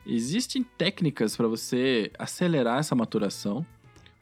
Existem 0.07 0.63
técnicas 0.63 1.37
para 1.37 1.47
você 1.47 2.11
acelerar 2.19 2.79
essa 2.79 2.95
maturação, 2.95 3.65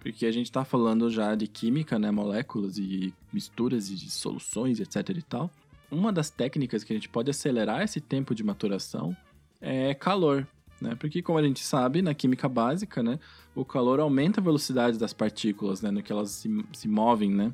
porque 0.01 0.27
a 0.27 0.33
gente 0.33 0.47
está 0.47 0.65
falando 0.65 1.11
já 1.11 1.35
de 1.35 1.47
química, 1.47 1.99
né, 1.99 2.11
moléculas 2.11 2.79
e 2.79 3.13
misturas 3.33 3.89
de 3.89 4.11
soluções, 4.11 4.81
etc 4.81 5.11
e 5.11 5.23
tal. 5.23 5.51
Uma 5.91 6.13
das 6.13 6.31
técnicas 6.31 6.85
que 6.85 6.93
a 6.93 6.97
gente 6.97 7.09
pode 7.09 7.31
acelerar 7.31 7.83
esse 7.83 8.01
tempo 8.01 8.35
de 8.35 8.45
maturação 8.45 9.17
é 9.61 9.95
calor, 9.95 10.47
né? 10.81 10.95
Porque 10.97 11.23
como 11.23 11.39
a 11.39 11.43
gente 11.43 11.61
sabe, 11.61 12.03
na 12.03 12.15
química 12.15 12.49
básica, 12.49 13.03
né, 13.03 13.19
o 13.55 13.65
calor 13.65 13.99
aumenta 13.99 14.41
a 14.41 14.45
velocidade 14.45 14.99
das 14.99 15.13
partículas, 15.13 15.81
né, 15.81 15.91
no 15.91 16.03
que 16.03 16.13
elas 16.13 16.31
se, 16.31 16.65
se 16.73 16.89
movem, 16.89 17.31
né? 17.31 17.53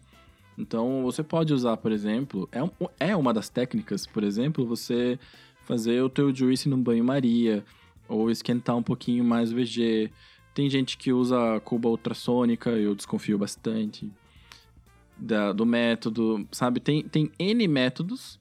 Então, 0.59 1.03
você 1.03 1.23
pode 1.23 1.53
usar, 1.53 1.77
por 1.77 1.91
exemplo, 1.91 2.49
é, 2.53 3.09
é 3.11 3.17
uma 3.17 3.33
das 3.33 3.49
técnicas, 3.49 4.07
por 4.07 4.23
exemplo, 4.23 4.67
você 4.67 5.19
fazer 5.65 6.03
o 6.03 6.09
teu 6.09 6.33
juice 6.35 6.69
num 6.69 6.81
banho-maria, 6.81 7.65
ou 8.09 8.31
esquentar 8.31 8.77
um 8.77 8.83
pouquinho 8.83 9.25
mais 9.25 9.53
o 9.53 9.57
VG. 9.57 10.11
Tem 10.53 10.69
gente 10.69 10.97
que 10.97 11.13
usa 11.13 11.61
cuba 11.65 11.89
ultrassônica, 11.89 12.71
eu 12.71 12.95
desconfio 12.95 13.39
bastante 13.39 14.13
da, 15.17 15.53
do 15.53 15.65
método, 15.65 16.47
sabe? 16.51 16.81
Tem, 16.81 17.03
tem 17.03 17.31
N 17.39 17.69
métodos, 17.69 18.41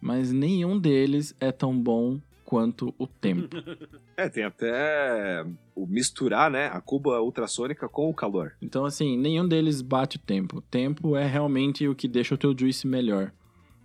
mas 0.00 0.32
nenhum 0.32 0.78
deles 0.78 1.34
é 1.40 1.50
tão 1.52 1.78
bom 1.78 2.20
quanto 2.44 2.94
o 2.98 3.06
tempo. 3.06 3.48
É, 4.16 4.28
tem 4.28 4.44
até 4.44 5.44
o 5.74 5.88
misturar, 5.88 6.48
né, 6.48 6.68
a 6.68 6.80
cuba 6.80 7.20
ultrassônica 7.20 7.88
com 7.88 8.08
o 8.08 8.14
calor. 8.14 8.52
Então, 8.62 8.84
assim, 8.84 9.18
nenhum 9.18 9.44
deles 9.48 9.82
bate 9.82 10.18
o 10.18 10.20
tempo. 10.20 10.58
O 10.58 10.62
tempo 10.62 11.16
é 11.16 11.26
realmente 11.26 11.88
o 11.88 11.96
que 11.96 12.06
deixa 12.06 12.36
o 12.36 12.38
teu 12.38 12.56
juice 12.56 12.86
melhor, 12.86 13.32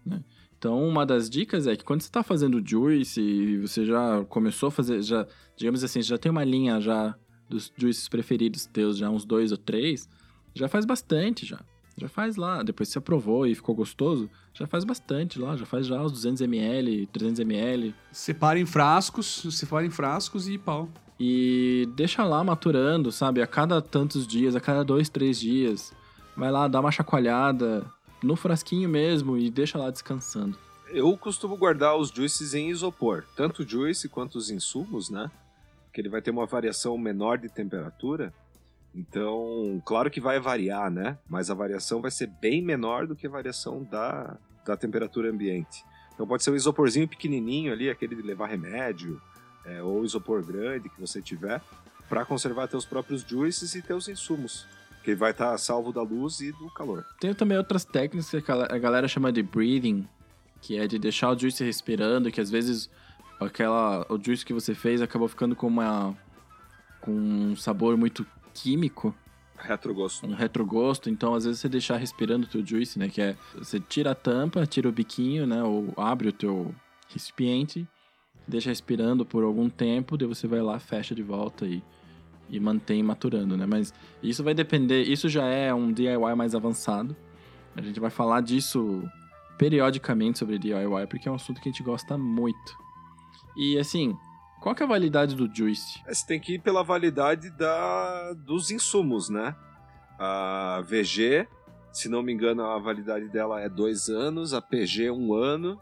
né? 0.06 0.24
Então, 0.56 0.88
uma 0.88 1.04
das 1.04 1.30
dicas 1.30 1.66
é 1.66 1.76
que 1.76 1.84
quando 1.84 2.02
você 2.02 2.10
está 2.10 2.22
fazendo 2.22 2.62
juice 2.64 3.20
e 3.20 3.58
você 3.58 3.86
já 3.86 4.24
começou 4.26 4.68
a 4.68 4.72
fazer, 4.72 5.02
já, 5.02 5.26
digamos 5.58 5.84
assim, 5.84 6.04
já 6.04 6.20
tem 6.20 6.30
uma 6.30 6.44
linha 6.44 6.80
já 6.80 7.16
dos 7.50 7.74
juices 7.76 8.08
preferidos 8.08 8.68
teus, 8.68 8.98
já 8.98 9.10
uns 9.10 9.26
dois 9.26 9.52
ou 9.52 9.58
três, 9.58 10.08
já 10.54 10.68
faz 10.68 10.86
bastante 10.86 11.44
já. 11.44 11.60
Já 12.00 12.08
faz 12.08 12.36
lá, 12.36 12.64
depois 12.64 12.90
você 12.90 12.98
aprovou 12.98 13.46
e 13.46 13.54
ficou 13.54 13.76
gostoso, 13.76 14.30
já 14.54 14.66
faz 14.66 14.84
bastante 14.84 15.38
lá, 15.38 15.56
já 15.58 15.66
faz 15.66 15.86
já 15.86 16.02
os 16.02 16.14
200ml, 16.14 17.08
300ml. 17.10 17.94
Separa 18.12 18.58
em 18.58 18.66
frascos, 18.66 19.46
separa 19.52 19.86
em 19.86 19.90
frascos 19.90 20.48
e 20.48 20.58
pau. 20.58 20.88
E 21.20 21.90
deixa 21.96 22.24
lá 22.24 22.42
maturando, 22.44 23.12
sabe? 23.12 23.42
A 23.42 23.48
cada 23.48 23.82
tantos 23.82 24.26
dias, 24.26 24.56
a 24.56 24.62
cada 24.62 24.84
dois, 24.84 25.10
três 25.10 25.38
dias. 25.38 25.92
Vai 26.38 26.50
lá, 26.50 26.68
dá 26.70 26.80
uma 26.80 26.92
chacoalhada, 26.92 27.86
no 28.24 28.36
frasquinho 28.36 28.90
mesmo 28.90 29.38
e 29.38 29.50
deixa 29.50 29.78
lá 29.78 29.90
descansando. 29.90 30.58
Eu 30.88 31.16
costumo 31.18 31.56
guardar 31.56 31.98
os 31.98 32.10
juices 32.10 32.54
em 32.54 32.70
isopor, 32.70 33.24
tanto 33.36 33.62
o 33.62 33.68
juice 33.68 34.10
quanto 34.10 34.38
os 34.38 34.50
insumos, 34.50 35.10
né? 35.10 35.30
Que 35.94 36.02
ele 36.02 36.10
vai 36.10 36.22
ter 36.22 36.32
uma 36.32 36.46
variação 36.46 36.98
menor 36.98 37.38
de 37.38 37.50
temperatura. 37.50 38.34
Então, 39.00 39.82
claro 39.86 40.12
que 40.12 40.20
vai 40.20 40.40
variar, 40.40 40.92
né? 40.92 41.18
Mas 41.28 41.50
a 41.50 41.54
variação 41.54 42.02
vai 42.02 42.12
ser 42.12 42.28
bem 42.28 42.62
menor 42.62 43.08
do 43.08 43.16
que 43.16 43.28
a 43.28 43.30
variação 43.30 43.84
da, 43.84 44.38
da 44.66 44.76
temperatura 44.76 45.30
ambiente. 45.30 45.86
Então 46.14 46.28
pode 46.28 46.44
ser 46.44 46.52
um 46.52 46.56
isoporzinho 46.56 47.08
pequenininho 47.08 47.72
ali, 47.72 47.90
aquele 47.90 48.14
de 48.14 48.22
levar 48.22 48.48
remédio, 48.48 49.22
é, 49.66 49.82
ou 49.82 50.04
isopor 50.04 50.46
grande 50.46 50.90
que 50.90 51.00
você 51.00 51.22
tiver, 51.22 51.62
para 52.10 52.26
conservar 52.26 52.68
teus 52.68 52.86
próprios 52.86 53.22
juices 53.22 53.74
e 53.74 53.82
teus 53.82 54.10
insumos 54.10 54.68
que 55.02 55.16
vai 55.16 55.32
estar 55.32 55.52
tá 55.52 55.58
salvo 55.58 55.94
da 55.94 56.02
luz 56.02 56.42
e 56.42 56.52
do 56.52 56.70
calor. 56.72 57.06
Tem 57.22 57.34
também 57.34 57.58
outras 57.58 57.86
técnicas 57.86 58.30
que 58.30 58.52
a 58.52 58.78
galera 58.78 59.08
chama 59.08 59.32
de 59.32 59.42
breathing, 59.42 60.06
que 60.62 60.78
é 60.78 60.88
de 60.88 61.00
deixar 61.00 61.32
o 61.32 61.40
juice 61.40 61.64
respirando, 61.64 62.30
que 62.30 62.42
às 62.42 62.50
vezes 62.50 62.90
aquela 63.40 64.06
o 64.10 64.22
juice 64.22 64.46
que 64.46 64.54
você 64.54 64.76
fez 64.76 65.02
acabou 65.02 65.30
ficando 65.30 65.56
com 65.56 65.68
uma 65.68 66.14
com 67.00 67.12
um 67.12 67.56
sabor 67.56 67.96
muito 67.96 68.28
químico, 68.62 69.14
retrogosto. 69.58 70.26
Um 70.26 70.34
retrogosto, 70.34 71.10
então 71.10 71.34
às 71.34 71.46
vezes 71.46 71.60
você 71.60 71.70
deixar 71.70 71.98
respirando 71.98 72.46
o 72.46 72.50
teu 72.50 72.66
juice, 72.66 72.98
né, 72.98 73.10
que 73.10 73.22
é 73.22 73.36
você 73.58 73.80
tira 73.80 74.12
a 74.12 74.16
tampa, 74.16 74.66
tira 74.66 74.88
o 74.88 74.92
biquinho, 74.92 75.46
né, 75.46 75.64
ou 75.64 75.94
abre 75.98 76.30
o 76.30 76.34
teu 76.34 76.74
recipiente, 77.08 77.88
deixa 78.48 78.70
respirando 78.70 79.26
por 79.26 79.44
algum 79.44 79.70
tempo, 79.70 80.18
daí 80.18 80.28
você 80.28 80.48
vai 80.48 80.62
lá, 80.62 80.80
fecha 80.80 81.14
de 81.14 81.24
volta 81.24 81.66
e 81.66 81.84
e 82.50 82.60
mantém 82.60 83.04
maturando, 83.04 83.56
né? 83.56 83.66
Mas 83.66 83.94
isso 84.24 84.44
vai 84.44 84.54
depender, 84.54 85.04
isso 85.04 85.30
já 85.30 85.46
é 85.46 85.74
um 85.74 85.92
DIY 85.94 86.36
mais 86.36 86.56
avançado. 86.56 87.16
A 87.76 87.82
gente 87.82 88.00
vai 88.00 88.10
falar 88.10 88.42
disso 88.42 89.04
periodicamente 89.58 90.40
sobre 90.40 90.58
DIY, 90.58 91.06
porque 91.10 91.30
é 91.30 91.32
um 91.32 91.36
assunto 91.36 91.62
que 91.62 91.70
a 91.70 91.72
gente 91.72 91.84
gosta 91.84 92.18
muito. 92.18 92.76
E 93.56 93.78
assim, 93.78 94.18
qual 94.62 94.76
que 94.76 94.84
é 94.84 94.86
a 94.86 94.90
validade 94.90 95.36
do 95.36 95.50
Juice? 95.54 96.02
Você 96.08 96.26
tem 96.26 96.40
que 96.40 96.56
ir 96.56 96.60
pela 96.60 96.84
validade 96.84 97.50
da, 97.50 98.34
dos 98.34 98.72
insumos, 98.72 99.30
né? 99.30 99.56
A 100.18 100.82
VG, 100.86 101.48
se 101.92 102.10
não 102.10 102.22
me 102.22 102.34
engano, 102.34 102.64
a 102.64 102.78
validade 102.78 103.30
dela 103.30 103.62
é 103.62 103.70
dois 103.70 104.10
anos, 104.10 104.54
a 104.54 104.62
PG 104.62 105.12
um 105.12 105.34
ano, 105.34 105.80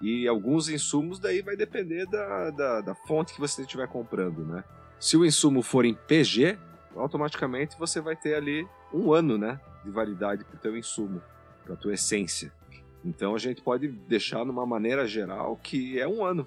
e 0.00 0.28
alguns 0.28 0.68
insumos 0.68 1.18
daí 1.18 1.40
vai 1.40 1.56
depender 1.56 2.06
da, 2.06 2.50
da, 2.50 2.80
da 2.82 2.94
fonte 2.94 3.32
que 3.32 3.40
você 3.40 3.62
estiver 3.62 3.88
comprando, 3.88 4.44
né? 4.44 4.62
Se 5.00 5.16
o 5.16 5.24
insumo 5.24 5.62
for 5.62 5.84
em 5.84 5.94
PG, 5.94 6.58
automaticamente 6.96 7.78
você 7.78 8.00
vai 8.00 8.16
ter 8.16 8.34
ali 8.34 8.66
um 8.92 9.12
ano, 9.12 9.36
né, 9.36 9.60
de 9.84 9.90
validade 9.90 10.44
para 10.44 10.56
o 10.56 10.58
teu 10.58 10.76
insumo, 10.76 11.20
para 11.64 11.74
a 11.74 11.76
tua 11.76 11.94
essência. 11.94 12.52
Então 13.04 13.34
a 13.34 13.38
gente 13.38 13.60
pode 13.60 13.88
deixar 13.88 14.44
numa 14.44 14.64
maneira 14.64 15.06
geral 15.06 15.56
que 15.56 15.98
é 15.98 16.06
um 16.08 16.24
ano. 16.24 16.46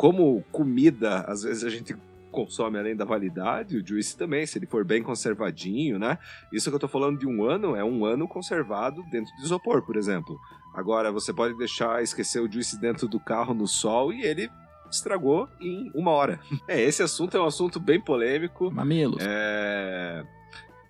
Como 0.00 0.42
comida, 0.50 1.26
às 1.28 1.42
vezes 1.42 1.62
a 1.62 1.68
gente 1.68 1.94
consome 2.32 2.78
além 2.78 2.96
da 2.96 3.04
validade, 3.04 3.76
o 3.76 3.86
juice 3.86 4.16
também, 4.16 4.46
se 4.46 4.56
ele 4.56 4.64
for 4.64 4.82
bem 4.82 5.02
conservadinho, 5.02 5.98
né? 5.98 6.16
Isso 6.50 6.70
que 6.70 6.74
eu 6.74 6.80
tô 6.80 6.88
falando 6.88 7.18
de 7.18 7.26
um 7.26 7.44
ano 7.44 7.76
é 7.76 7.84
um 7.84 8.06
ano 8.06 8.26
conservado 8.26 9.02
dentro 9.10 9.30
de 9.36 9.42
isopor, 9.42 9.82
por 9.82 9.98
exemplo. 9.98 10.40
Agora, 10.74 11.12
você 11.12 11.34
pode 11.34 11.54
deixar, 11.58 12.02
esquecer 12.02 12.40
o 12.40 12.50
juice 12.50 12.80
dentro 12.80 13.06
do 13.06 13.20
carro 13.20 13.52
no 13.52 13.68
sol 13.68 14.10
e 14.10 14.22
ele 14.22 14.50
estragou 14.90 15.46
em 15.60 15.90
uma 15.94 16.12
hora. 16.12 16.40
É, 16.66 16.80
esse 16.80 17.02
assunto 17.02 17.36
é 17.36 17.40
um 17.42 17.44
assunto 17.44 17.78
bem 17.78 18.00
polêmico. 18.00 18.70
Mamilos. 18.70 19.18
É, 19.20 20.24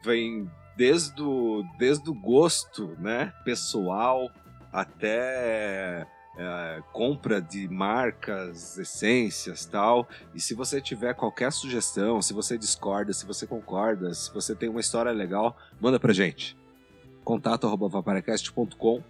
vem 0.05 0.49
desde 0.77 1.21
o, 1.21 1.65
desde 1.81 2.09
o 2.09 2.15
gosto, 2.15 2.97
né, 3.01 3.33
pessoal, 3.45 4.31
até 4.73 6.07
é, 6.41 6.83
compra 6.93 7.41
de 7.41 7.69
marcas, 7.69 8.79
essências 8.79 9.67
tal. 9.67 10.09
E 10.35 10.41
se 10.41 10.55
você 10.55 10.81
tiver 10.81 11.15
qualquer 11.15 11.53
sugestão, 11.53 12.23
se 12.23 12.33
você 12.33 12.57
discorda, 12.57 13.13
se 13.13 13.27
você 13.27 13.47
concorda, 13.47 14.15
se 14.15 14.33
você 14.33 14.55
tem 14.55 14.69
uma 14.69 14.81
história 14.81 15.13
legal, 15.13 15.57
manda 15.79 16.01
pra 16.01 16.15
gente. 16.15 16.57
contato 17.23 17.67
arroba 17.67 17.89
vaparacast.com 17.89 19.03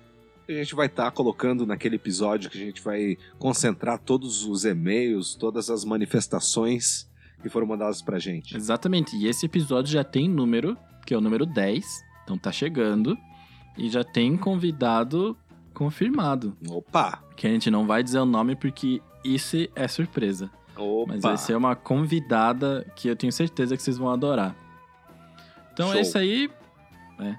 a 0.49 0.53
gente 0.53 0.74
vai 0.74 0.87
estar 0.87 1.05
tá 1.05 1.11
colocando 1.12 1.64
naquele 1.64 1.95
episódio 1.95 2.51
que 2.51 2.61
a 2.61 2.64
gente 2.64 2.83
vai 2.83 3.16
concentrar 3.39 4.01
todos 4.01 4.45
os 4.45 4.64
e-mails, 4.64 5.37
todas 5.37 5.70
as 5.70 5.85
manifestações 5.85 7.09
que 7.41 7.49
foram 7.49 7.68
mandadas 7.68 8.03
pra 8.03 8.18
gente. 8.18 8.57
Exatamente. 8.57 9.16
E 9.16 9.28
esse 9.28 9.47
episódio 9.47 9.93
já 9.93 10.03
tem 10.03 10.28
número, 10.28 10.76
que 11.07 11.14
é 11.14 11.16
o 11.16 11.20
número 11.20 11.47
10. 11.47 11.87
Então 12.24 12.37
tá 12.37 12.51
chegando. 12.51 13.16
E 13.78 13.89
já 13.89 14.03
tem 14.03 14.37
convidado 14.37 15.37
confirmado. 15.75 16.57
Opa! 16.68 17.23
Que 17.37 17.47
a 17.47 17.51
gente 17.51 17.71
não 17.71 17.87
vai 17.87 18.03
dizer 18.03 18.18
o 18.18 18.27
nome 18.27 18.55
porque 18.57 19.01
isso 19.25 19.57
é 19.75 19.89
surpresa. 19.89 20.51
Opa! 20.77 21.12
Mas 21.12 21.23
vai 21.23 21.37
ser 21.37 21.57
uma 21.57 21.75
convidada 21.75 22.87
que 22.97 23.09
eu 23.09 23.16
tenho 23.16 23.33
certeza 23.33 23.77
que 23.77 23.83
vocês 23.83 23.99
vão 23.99 24.11
adorar. 24.11 24.55
Então 25.73 25.89
é 25.89 25.93
Show. 25.93 25.99
é 25.99 26.03
isso 26.03 26.18
aí. 26.18 26.51
É. 27.18 27.37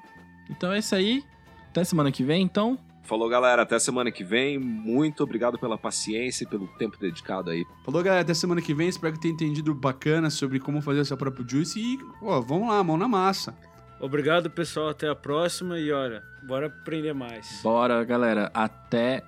Então 0.50 0.72
é 0.72 0.80
isso 0.80 0.96
aí. 0.96 1.24
Até 1.70 1.84
semana 1.84 2.12
que 2.12 2.24
vem, 2.24 2.42
então. 2.44 2.78
Falou, 3.04 3.28
galera. 3.30 3.62
Até 3.64 3.80
semana 3.80 4.12
que 4.12 4.24
vem. 4.24 4.58
Muito 4.60 5.24
obrigado 5.24 5.58
pela 5.58 5.78
paciência 5.78 6.44
e 6.44 6.48
pelo 6.48 6.68
tempo 6.78 6.98
dedicado 7.00 7.50
aí. 7.50 7.66
Falou, 7.84 8.04
galera. 8.04 8.22
Até 8.22 8.34
semana 8.34 8.62
que 8.62 8.74
vem. 8.74 8.88
Espero 8.88 9.14
que 9.14 9.20
tenha 9.20 9.34
entendido 9.34 9.74
bacana 9.74 10.30
sobre 10.30 10.60
como 10.60 10.82
fazer 10.82 11.00
o 11.00 11.06
seu 11.06 11.18
próprio 11.18 11.48
juice. 11.48 11.80
E, 11.80 12.00
ó, 12.22 12.40
vamos 12.42 12.70
lá, 12.70 12.84
mão 12.84 12.98
na 12.98 13.08
massa. 13.08 13.56
Obrigado, 14.02 14.49
pessoal. 14.49 14.89
Até 14.89 15.08
a 15.08 15.16
próxima. 15.16 15.78
E 15.80 15.91
olha, 15.91 16.24
bora 16.41 16.68
aprender 16.68 17.14
mais. 17.14 17.62
Bora, 17.64 18.04
galera. 18.04 18.49
Até 18.54 19.24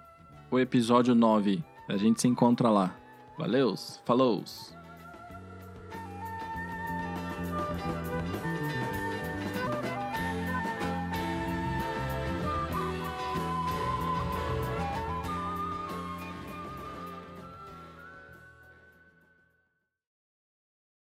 o 0.50 0.60
episódio 0.60 1.14
9. 1.14 1.64
A 1.88 1.96
gente 1.96 2.20
se 2.20 2.28
encontra 2.28 2.70
lá. 2.70 2.96
Valeu. 3.38 3.76
Falou. 4.04 4.44